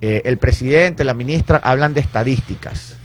Eh, 0.00 0.22
el 0.24 0.38
presidente, 0.38 1.04
la 1.04 1.12
ministra 1.12 1.60
hablan 1.62 1.92
de 1.92 2.00
estadísticas. 2.00 2.96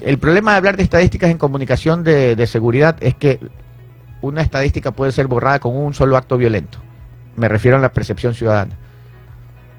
El 0.00 0.18
problema 0.18 0.50
de 0.50 0.56
hablar 0.56 0.76
de 0.76 0.82
estadísticas 0.82 1.30
en 1.30 1.38
comunicación 1.38 2.02
de 2.02 2.46
seguridad 2.48 2.96
es 2.98 3.14
que 3.14 3.38
una 4.20 4.42
estadística 4.42 4.90
puede 4.90 5.12
ser 5.12 5.28
borrada 5.28 5.60
con 5.60 5.76
un 5.76 5.94
solo 5.94 6.16
acto 6.16 6.36
violento. 6.36 6.78
Me 7.36 7.46
refiero 7.46 7.76
a 7.76 7.80
la 7.80 7.92
percepción 7.92 8.34
ciudadana. 8.34 8.81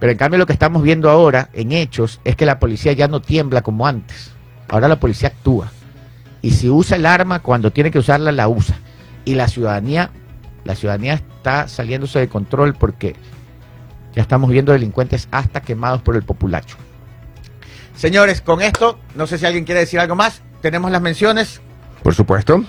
Pero 0.03 0.11
en 0.11 0.17
cambio 0.17 0.37
lo 0.37 0.45
que 0.45 0.51
estamos 0.51 0.83
viendo 0.83 1.09
ahora 1.09 1.47
en 1.53 1.71
hechos 1.71 2.19
es 2.25 2.35
que 2.35 2.45
la 2.45 2.59
policía 2.59 2.91
ya 2.91 3.07
no 3.07 3.21
tiembla 3.21 3.61
como 3.61 3.87
antes. 3.87 4.31
Ahora 4.67 4.89
la 4.89 4.99
policía 4.99 5.29
actúa. 5.29 5.71
Y 6.41 6.51
si 6.51 6.69
usa 6.69 6.97
el 6.97 7.05
arma 7.05 7.39
cuando 7.39 7.71
tiene 7.71 7.89
que 7.89 7.99
usarla, 7.99 8.33
la 8.33 8.49
usa. 8.49 8.75
Y 9.23 9.35
la 9.35 9.47
ciudadanía, 9.47 10.11
la 10.65 10.75
ciudadanía 10.75 11.13
está 11.13 11.69
saliéndose 11.69 12.19
de 12.19 12.27
control 12.27 12.73
porque 12.73 13.15
Ya 14.13 14.21
estamos 14.21 14.49
viendo 14.49 14.73
delincuentes 14.73 15.29
hasta 15.31 15.61
quemados 15.61 16.01
por 16.01 16.17
el 16.17 16.23
populacho. 16.23 16.75
Señores, 17.95 18.41
con 18.41 18.61
esto, 18.61 18.99
no 19.15 19.25
sé 19.25 19.37
si 19.37 19.45
alguien 19.45 19.63
quiere 19.63 19.79
decir 19.79 20.01
algo 20.01 20.15
más. 20.15 20.41
Tenemos 20.61 20.91
las 20.91 21.01
menciones. 21.01 21.61
Por 22.03 22.13
supuesto. 22.13 22.61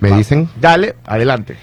Me 0.00 0.10
Va. 0.10 0.16
dicen. 0.16 0.48
Dale, 0.60 0.96
adelante. 1.06 1.56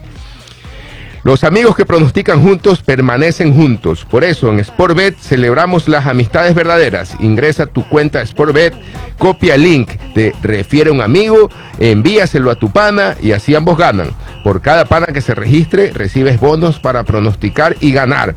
Los 1.23 1.45
amigos 1.45 1.77
que 1.77 1.85
pronostican 1.85 2.43
juntos 2.43 2.81
permanecen 2.81 3.55
juntos. 3.55 4.07
Por 4.11 4.25
eso 4.25 4.51
en 4.51 4.65
Sportbet 4.65 5.19
celebramos 5.19 5.87
las 5.87 6.07
amistades 6.07 6.55
verdaderas. 6.55 7.15
Ingresa 7.21 7.67
tu 7.67 7.87
cuenta 7.87 8.25
Sportbet, 8.25 8.73
copia 9.19 9.57
el 9.57 9.65
link 9.65 9.91
de 10.15 10.33
refiere 10.43 10.89
a 10.89 10.95
un 10.95 11.03
amigo, 11.03 11.51
envíaselo 11.79 12.51
a 12.51 12.55
tu 12.55 12.71
pana 12.71 13.17
y 13.21 13.33
así 13.33 13.55
ambos 13.55 13.77
ganan. 13.77 14.13
Por 14.45 14.63
cada 14.63 14.85
pana 14.87 15.07
que 15.07 15.21
se 15.21 15.35
registre 15.35 15.93
recibes 15.93 16.41
bonos 16.41 16.79
para 16.79 17.05
pronosticar 17.05 17.77
y 17.81 17.93
ganar. 17.93 18.35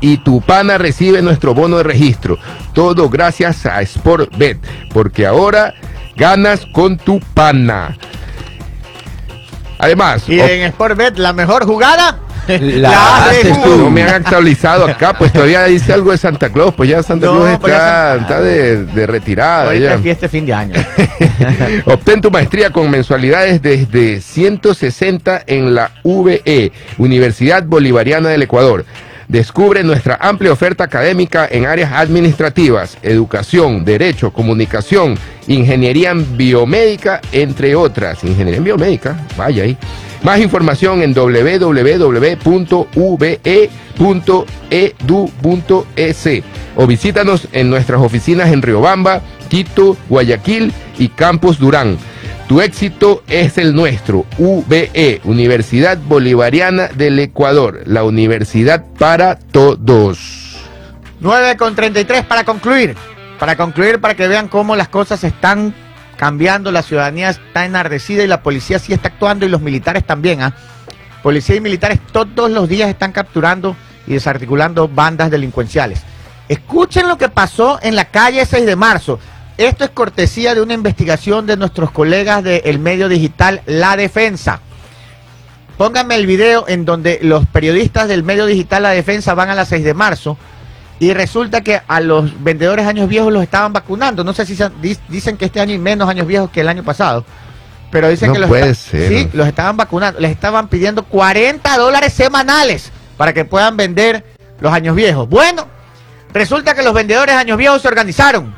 Y 0.00 0.18
tu 0.18 0.40
pana 0.40 0.78
recibe 0.78 1.22
nuestro 1.22 1.54
bono 1.54 1.78
de 1.78 1.84
registro. 1.84 2.38
Todo 2.72 3.08
gracias 3.08 3.64
a 3.66 3.84
Sportbet, 3.84 4.58
porque 4.92 5.26
ahora 5.26 5.74
ganas 6.16 6.66
con 6.66 6.96
tu 6.96 7.20
pana. 7.20 7.96
Además, 9.78 10.28
Y 10.28 10.40
en 10.40 10.70
Sportbet, 10.72 11.18
la 11.18 11.32
mejor 11.32 11.66
jugada 11.66 12.18
La 12.48 13.26
haces 13.26 13.46
haces 13.52 13.66
no 13.78 13.90
me 13.90 14.02
han 14.02 14.10
actualizado 14.14 14.86
acá, 14.86 15.16
pues 15.16 15.32
todavía 15.32 15.64
dice 15.64 15.92
algo 15.92 16.10
de 16.12 16.18
Santa 16.18 16.50
Claus, 16.50 16.74
pues 16.74 16.88
ya 16.90 17.02
Santa 17.02 17.26
No, 17.26 17.40
Claus 17.40 17.58
pues 17.60 17.72
ya 17.72 17.76
está, 17.78 18.18
Santa- 18.18 18.22
está 18.34 18.40
de, 18.42 18.84
de 18.86 19.06
retirada. 19.06 19.74
Ya. 19.74 19.94
es 19.94 20.00
fiesta 20.00 20.28
fin 20.28 20.46
de 20.46 20.52
año. 20.54 20.74
Obtén 21.86 22.20
tu 22.20 22.30
maestría 22.30 22.70
con 22.70 22.90
mensualidades 22.90 23.60
desde 23.62 24.20
160 24.20 25.42
en 25.46 25.74
la 25.74 25.90
VE, 26.04 26.72
Universidad 26.98 27.64
Bolivariana 27.64 28.28
del 28.28 28.42
Ecuador. 28.42 28.84
Descubre 29.26 29.82
nuestra 29.82 30.18
amplia 30.20 30.52
oferta 30.52 30.84
académica 30.84 31.48
en 31.50 31.64
áreas 31.64 31.92
administrativas, 31.92 32.98
educación, 33.02 33.82
derecho, 33.84 34.32
comunicación, 34.32 35.18
ingeniería 35.46 36.12
biomédica, 36.14 37.22
entre 37.32 37.74
otras. 37.74 38.22
Ingeniería 38.22 38.60
biomédica, 38.60 39.16
vaya 39.36 39.62
ahí. 39.62 39.78
Más 40.24 40.40
información 40.40 41.02
en 41.02 41.12
www.ve.edu.es 41.12 41.52
o 46.76 46.86
visítanos 46.86 47.46
en 47.52 47.68
nuestras 47.68 48.00
oficinas 48.00 48.50
en 48.50 48.62
Riobamba, 48.62 49.20
Quito, 49.50 49.98
Guayaquil 50.08 50.72
y 50.98 51.08
Campos 51.08 51.58
Durán. 51.58 51.98
Tu 52.48 52.62
éxito 52.62 53.22
es 53.28 53.58
el 53.58 53.74
nuestro. 53.74 54.24
UBE, 54.38 55.20
Universidad 55.24 55.98
Bolivariana 55.98 56.88
del 56.88 57.18
Ecuador, 57.18 57.82
la 57.84 58.04
universidad 58.04 58.82
para 58.98 59.38
todos. 59.38 60.56
9 61.20 61.56
con 61.58 61.74
33 61.74 62.24
para 62.24 62.44
concluir. 62.44 62.96
Para 63.38 63.56
concluir, 63.56 64.00
para 64.00 64.14
que 64.14 64.26
vean 64.26 64.48
cómo 64.48 64.74
las 64.74 64.88
cosas 64.88 65.22
están 65.22 65.74
cambiando, 66.14 66.72
la 66.72 66.82
ciudadanía 66.82 67.30
está 67.30 67.64
enardecida 67.64 68.22
y 68.22 68.26
la 68.26 68.42
policía 68.42 68.78
sí 68.78 68.92
está 68.92 69.08
actuando 69.08 69.46
y 69.46 69.48
los 69.48 69.60
militares 69.60 70.04
también. 70.04 70.42
¿ah? 70.42 70.54
Policía 71.22 71.56
y 71.56 71.60
militares 71.60 72.00
todos 72.12 72.50
los 72.50 72.68
días 72.68 72.88
están 72.88 73.12
capturando 73.12 73.76
y 74.06 74.12
desarticulando 74.12 74.88
bandas 74.88 75.30
delincuenciales. 75.30 76.02
Escuchen 76.48 77.08
lo 77.08 77.16
que 77.16 77.28
pasó 77.28 77.78
en 77.82 77.96
la 77.96 78.06
calle 78.06 78.44
6 78.44 78.66
de 78.66 78.76
marzo. 78.76 79.18
Esto 79.56 79.84
es 79.84 79.90
cortesía 79.90 80.54
de 80.54 80.60
una 80.60 80.74
investigación 80.74 81.46
de 81.46 81.56
nuestros 81.56 81.90
colegas 81.90 82.42
del 82.42 82.78
medio 82.78 83.08
digital 83.08 83.62
La 83.66 83.96
Defensa. 83.96 84.60
Pónganme 85.78 86.16
el 86.16 86.26
video 86.26 86.66
en 86.68 86.84
donde 86.84 87.18
los 87.22 87.46
periodistas 87.46 88.08
del 88.08 88.22
medio 88.22 88.46
digital 88.46 88.82
La 88.82 88.90
Defensa 88.90 89.34
van 89.34 89.50
a 89.50 89.54
las 89.54 89.68
6 89.68 89.84
de 89.84 89.94
marzo 89.94 90.36
y 91.00 91.12
resulta 91.12 91.60
que 91.62 91.80
a 91.86 92.00
los 92.00 92.42
vendedores 92.42 92.86
años 92.86 93.08
viejos 93.08 93.32
los 93.32 93.42
estaban 93.42 93.72
vacunando. 93.72 94.22
No 94.24 94.32
sé 94.32 94.46
si 94.46 94.54
se- 94.56 94.70
dicen 95.08 95.36
que 95.36 95.46
este 95.46 95.60
año 95.60 95.72
hay 95.72 95.78
menos 95.78 96.08
años 96.08 96.26
viejos 96.26 96.50
que 96.50 96.60
el 96.60 96.68
año 96.68 96.82
pasado, 96.84 97.24
pero 97.90 98.08
dicen 98.08 98.28
No 98.28 98.34
que 98.34 98.40
los, 98.40 98.48
puede 98.48 98.70
esta- 98.70 98.90
ser. 98.90 99.08
sí, 99.08 99.28
los 99.32 99.46
estaban 99.46 99.76
vacunando. 99.76 100.20
Les 100.20 100.30
estaban 100.30 100.68
pidiendo 100.68 101.02
40 101.04 101.76
dólares 101.78 102.12
semanales 102.12 102.90
para 103.16 103.32
que 103.32 103.44
puedan 103.44 103.76
vender 103.76 104.24
los 104.60 104.72
años 104.72 104.94
viejos. 104.96 105.28
Bueno, 105.28 105.66
resulta 106.32 106.74
que 106.74 106.82
los 106.82 106.94
vendedores 106.94 107.34
años 107.34 107.58
viejos 107.58 107.82
se 107.82 107.88
organizaron 107.88 108.54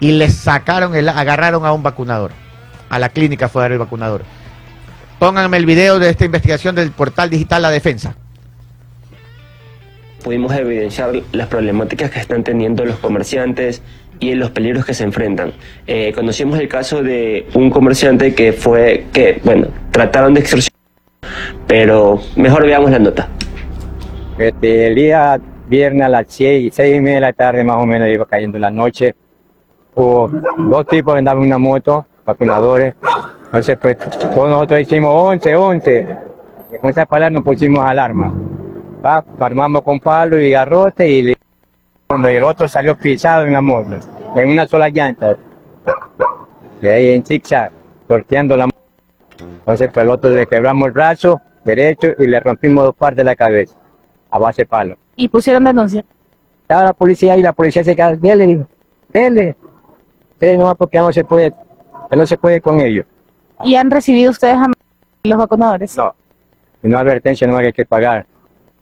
y 0.00 0.12
les 0.12 0.34
sacaron, 0.34 0.94
el, 0.94 1.08
agarraron 1.08 1.64
a 1.66 1.72
un 1.72 1.82
vacunador. 1.82 2.32
A 2.88 2.98
la 2.98 3.08
clínica 3.08 3.48
fue 3.48 3.62
a 3.62 3.64
dar 3.64 3.72
el 3.72 3.78
vacunador. 3.78 4.22
Pónganme 5.18 5.56
el 5.58 5.66
video 5.66 5.98
de 5.98 6.10
esta 6.10 6.24
investigación 6.24 6.74
del 6.74 6.90
portal 6.92 7.28
digital 7.30 7.62
La 7.62 7.70
Defensa. 7.70 8.14
Pudimos 10.22 10.52
evidenciar 10.54 11.12
las 11.32 11.48
problemáticas 11.48 12.10
que 12.10 12.20
están 12.20 12.44
teniendo 12.44 12.84
los 12.84 12.96
comerciantes 12.96 13.82
y 14.20 14.34
los 14.34 14.50
peligros 14.50 14.84
que 14.84 14.94
se 14.94 15.04
enfrentan. 15.04 15.52
Eh, 15.86 16.12
conocimos 16.14 16.58
el 16.58 16.68
caso 16.68 17.02
de 17.02 17.48
un 17.54 17.70
comerciante 17.70 18.34
que 18.34 18.52
fue, 18.52 19.06
que, 19.12 19.40
bueno, 19.44 19.68
trataron 19.90 20.34
de 20.34 20.40
extorsionar, 20.40 20.80
pero 21.66 22.20
mejor 22.36 22.64
veamos 22.64 22.90
la 22.90 22.98
nota. 22.98 23.28
Este, 24.38 24.86
el 24.88 24.94
día 24.94 25.40
viernes 25.66 26.06
a 26.06 26.08
las 26.08 26.26
seis, 26.28 26.72
seis 26.74 26.96
y 26.96 27.00
media 27.00 27.16
de 27.16 27.20
la 27.20 27.32
tarde 27.32 27.64
más 27.64 27.76
o 27.76 27.86
menos 27.86 28.08
iba 28.08 28.26
cayendo 28.26 28.58
la 28.58 28.70
noche. 28.70 29.14
Hubo 29.94 30.28
dos 30.28 30.86
tipos 30.86 31.14
que 31.14 31.18
andaban 31.18 31.42
en 31.42 31.48
una 31.48 31.58
moto, 31.58 32.06
vacunadores. 32.24 32.94
Entonces, 33.46 33.78
pues, 33.80 33.96
todos 33.98 34.48
nosotros 34.48 34.80
hicimos 34.80 35.10
11, 35.12 35.56
11. 35.56 36.16
Y 36.72 36.78
con 36.78 36.90
esas 36.90 37.06
palabras 37.06 37.32
nos 37.32 37.42
pusimos 37.42 37.84
alarma. 37.84 38.32
Va, 39.04 39.24
armamos 39.38 39.82
con 39.82 39.98
palo 40.00 40.38
y 40.38 40.50
garrote 40.50 41.08
y, 41.08 41.22
le- 41.22 41.36
el 42.28 42.42
otro 42.44 42.68
salió 42.68 42.96
pisado 42.96 43.46
en 43.46 43.52
la 43.52 43.60
moto, 43.60 43.96
en 44.36 44.48
una 44.50 44.66
sola 44.66 44.88
llanta. 44.88 45.36
Y 46.82 46.86
ahí 46.86 47.10
en 47.10 47.24
zigzag, 47.24 47.70
sorteando 48.08 48.56
la 48.56 48.66
moto. 48.66 48.76
Entonces, 49.38 49.90
pues, 49.92 50.04
el 50.04 50.10
otro 50.10 50.30
le 50.30 50.46
quebramos 50.46 50.86
el 50.86 50.92
brazo 50.92 51.40
derecho 51.64 52.08
y 52.18 52.26
le 52.26 52.40
rompimos 52.40 52.84
dos 52.84 52.94
partes 52.96 53.18
de 53.18 53.24
la 53.24 53.36
cabeza 53.36 53.74
a 54.30 54.38
base 54.38 54.62
de 54.62 54.66
palo. 54.66 54.96
Y 55.16 55.28
pusieron 55.28 55.64
denuncia. 55.64 56.04
Estaba 56.62 56.84
la 56.84 56.92
policía 56.92 57.36
y 57.36 57.42
la 57.42 57.52
policía 57.52 57.82
se 57.84 57.94
quedó, 57.96 58.16
dele, 58.16 58.46
dijo, 58.46 58.66
dele. 59.08 59.56
Dele 60.38 60.58
nomás 60.58 60.76
porque 60.76 60.98
no 60.98 61.12
se 61.12 61.24
puede, 61.24 61.52
no 62.10 62.26
se 62.26 62.36
puede 62.38 62.60
con 62.60 62.80
ellos. 62.80 63.06
¿Y 63.64 63.74
han 63.74 63.90
recibido 63.90 64.30
ustedes 64.30 64.54
a 64.56 64.66
los 65.24 65.38
vacunadores? 65.38 65.96
No. 65.96 66.14
Y 66.82 66.88
no 66.88 66.98
advertencia, 66.98 67.46
no 67.46 67.56
hay 67.58 67.72
que 67.72 67.84
pagar. 67.84 68.26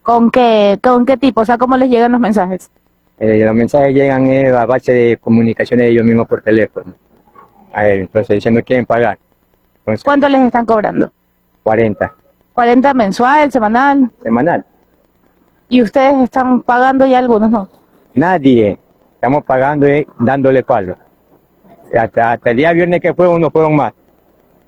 ¿Con 0.08 0.30
qué, 0.30 0.78
¿Con 0.82 1.04
qué 1.04 1.18
tipo? 1.18 1.42
O 1.42 1.44
sea, 1.44 1.58
¿cómo 1.58 1.76
les 1.76 1.90
llegan 1.90 2.12
los 2.12 2.20
mensajes? 2.22 2.70
Eh, 3.18 3.44
los 3.44 3.54
mensajes 3.54 3.94
llegan 3.94 4.26
eh, 4.28 4.48
a 4.48 4.64
base 4.64 4.90
de 4.90 5.16
comunicación 5.18 5.80
de 5.80 5.88
ellos 5.88 6.02
mismos 6.02 6.26
por 6.26 6.40
teléfono. 6.40 6.94
A 7.74 7.86
él, 7.86 8.00
entonces 8.00 8.36
diciendo 8.36 8.60
que 8.60 8.64
quieren 8.64 8.86
pagar. 8.86 9.18
Entonces, 9.80 10.02
¿Cuánto 10.02 10.26
les 10.30 10.40
están 10.40 10.64
cobrando? 10.64 11.12
40 11.62 12.14
¿40 12.54 12.94
mensual, 12.94 13.52
semanal? 13.52 14.10
semanal. 14.22 14.64
¿Y 15.68 15.82
ustedes 15.82 16.14
están 16.22 16.62
pagando 16.62 17.06
ya 17.06 17.18
algunos, 17.18 17.50
no? 17.50 17.68
Nadie. 18.14 18.78
Estamos 19.12 19.44
pagando 19.44 19.86
y 19.86 20.06
dándole 20.20 20.62
palo. 20.62 20.96
Hasta, 21.94 22.32
hasta 22.32 22.50
el 22.52 22.56
día 22.56 22.72
viernes 22.72 23.02
que 23.02 23.12
fue, 23.12 23.28
uno 23.28 23.50
fueron 23.50 23.76
más. 23.76 23.92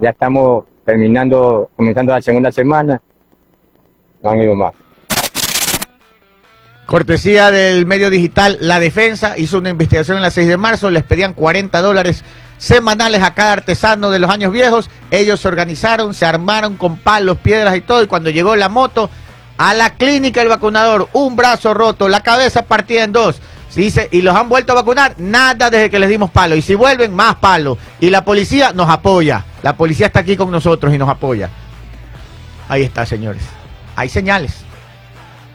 Ya 0.01 0.11
estamos 0.11 0.67
terminando, 0.85 1.71
comenzando 1.75 2.13
la 2.13 2.21
segunda 2.21 2.53
semana. 2.53 3.01
No 4.23 4.29
han 4.29 4.43
ido 4.43 4.55
más. 4.55 4.75
Cortesía 6.91 7.53
del 7.53 7.87
medio 7.87 8.11
digital 8.11 8.59
La 8.61 8.81
Defensa 8.81 9.39
hizo 9.39 9.59
una 9.59 9.71
investigación 9.71 10.17
en 10.17 10.25
la 10.25 10.33
6 10.33 10.49
de 10.49 10.57
marzo, 10.57 10.91
les 10.91 11.05
pedían 11.05 11.35
40 11.35 11.81
dólares 11.83 12.25
semanales 12.59 13.23
a 13.23 13.33
cada 13.33 13.53
artesano 13.53 14.11
de 14.11 14.19
los 14.19 14.29
años 14.29 14.51
viejos. 14.51 14.91
Ellos 15.13 15.39
se 15.39 15.47
organizaron, 15.47 16.15
se 16.15 16.27
armaron 16.27 16.77
con 16.77 16.97
palos, 16.97 17.39
piedras 17.39 17.77
y 17.77 17.81
todo. 17.81 18.03
Y 18.03 18.09
cuando 18.09 18.31
llegó 18.31 18.57
la 18.57 18.69
moto 18.69 19.09
a 19.57 19.73
la 19.73 19.95
clínica 19.95 20.43
el 20.43 20.49
vacunador, 20.49 21.09
un 21.13 21.37
brazo 21.37 21.75
roto, 21.75 22.09
la 22.09 22.25
cabeza 22.25 22.63
partida 22.63 23.05
en 23.05 23.13
dos. 23.13 23.41
Se 23.69 23.83
dice, 23.83 24.09
y 24.11 24.23
los 24.23 24.35
han 24.35 24.49
vuelto 24.49 24.73
a 24.73 24.83
vacunar, 24.83 25.15
nada 25.17 25.71
desde 25.71 25.91
que 25.91 26.01
les 26.01 26.09
dimos 26.09 26.33
palo. 26.33 26.57
Y 26.57 26.63
si 26.63 26.75
vuelven, 26.75 27.15
más 27.15 27.37
palo. 27.37 27.79
Y 28.01 28.11
la 28.11 28.25
policía 28.25 28.73
nos 28.73 28.91
apoya. 28.91 29.45
La 29.63 29.77
policía 29.77 30.09
está 30.09 30.19
aquí 30.19 30.37
con 30.37 30.51
nosotros 30.51 30.93
y 30.93 30.99
nos 30.99 31.09
apoya. 31.09 31.51
Ahí 32.69 32.83
está, 32.83 33.07
señores. 33.07 33.45
Hay 33.95 34.09
señales. 34.09 34.65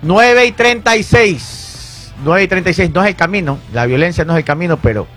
9 0.02 0.46
y 0.46 0.52
36. 0.52 2.14
9 2.24 2.44
y 2.44 2.48
36 2.48 2.92
no 2.94 3.04
es 3.04 3.10
el 3.10 3.16
camino. 3.16 3.60
La 3.74 3.86
violencia 3.86 4.26
no 4.26 4.34
es 4.34 4.40
el 4.40 4.46
camino, 4.46 4.78
pero 4.78 5.08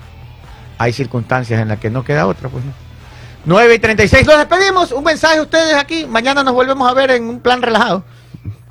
hay 0.78 0.92
circunstancias 0.92 1.60
en 1.60 1.68
las 1.68 1.78
que 1.78 1.90
no 1.90 2.04
queda 2.04 2.26
otra. 2.26 2.48
Pues, 2.48 2.64
¿no? 2.64 2.72
9 3.44 3.74
y 3.74 3.78
36. 3.78 4.26
Nos 4.26 4.38
despedimos. 4.38 4.92
Un 4.92 5.04
mensaje 5.04 5.38
a 5.38 5.42
ustedes 5.42 5.74
aquí. 5.74 6.06
Mañana 6.06 6.42
nos 6.42 6.54
volvemos 6.54 6.90
a 6.90 6.94
ver 6.94 7.10
en 7.10 7.24
un 7.24 7.40
plan 7.40 7.62
relajado. 7.62 8.04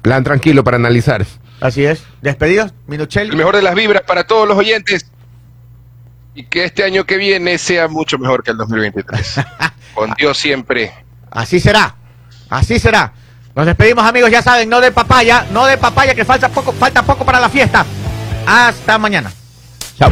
Plan 0.01 0.23
tranquilo 0.23 0.63
para 0.63 0.77
analizar. 0.77 1.25
Así 1.59 1.85
es. 1.85 2.03
Despedidos. 2.21 2.73
Minuchel. 2.87 3.29
El 3.29 3.37
mejor 3.37 3.55
de 3.55 3.61
las 3.61 3.75
vibras 3.75 4.03
para 4.03 4.25
todos 4.25 4.47
los 4.47 4.57
oyentes. 4.57 5.09
Y 6.35 6.43
que 6.43 6.65
este 6.65 6.83
año 6.83 7.05
que 7.05 7.17
viene 7.17 7.57
sea 7.57 7.87
mucho 7.87 8.19
mejor 8.19 8.43
que 8.43 8.51
el 8.51 8.57
2023. 8.57 9.41
Con 9.95 10.13
Dios 10.17 10.37
siempre. 10.37 10.93
Así 11.31 11.59
será. 11.59 11.95
Así 12.49 12.79
será. 12.79 13.13
Nos 13.57 13.65
despedimos, 13.65 14.05
amigos. 14.05 14.29
Ya 14.29 14.43
saben, 14.43 14.69
no 14.69 14.79
de 14.79 14.91
papaya. 14.91 15.47
No 15.51 15.65
de 15.65 15.79
papaya, 15.79 16.13
que 16.13 16.23
falta 16.23 16.47
poco, 16.47 16.71
falta 16.73 17.01
poco 17.01 17.25
para 17.25 17.39
la 17.39 17.49
fiesta. 17.49 17.83
Hasta 18.45 18.99
mañana. 18.99 19.31
Chao. 19.97 20.11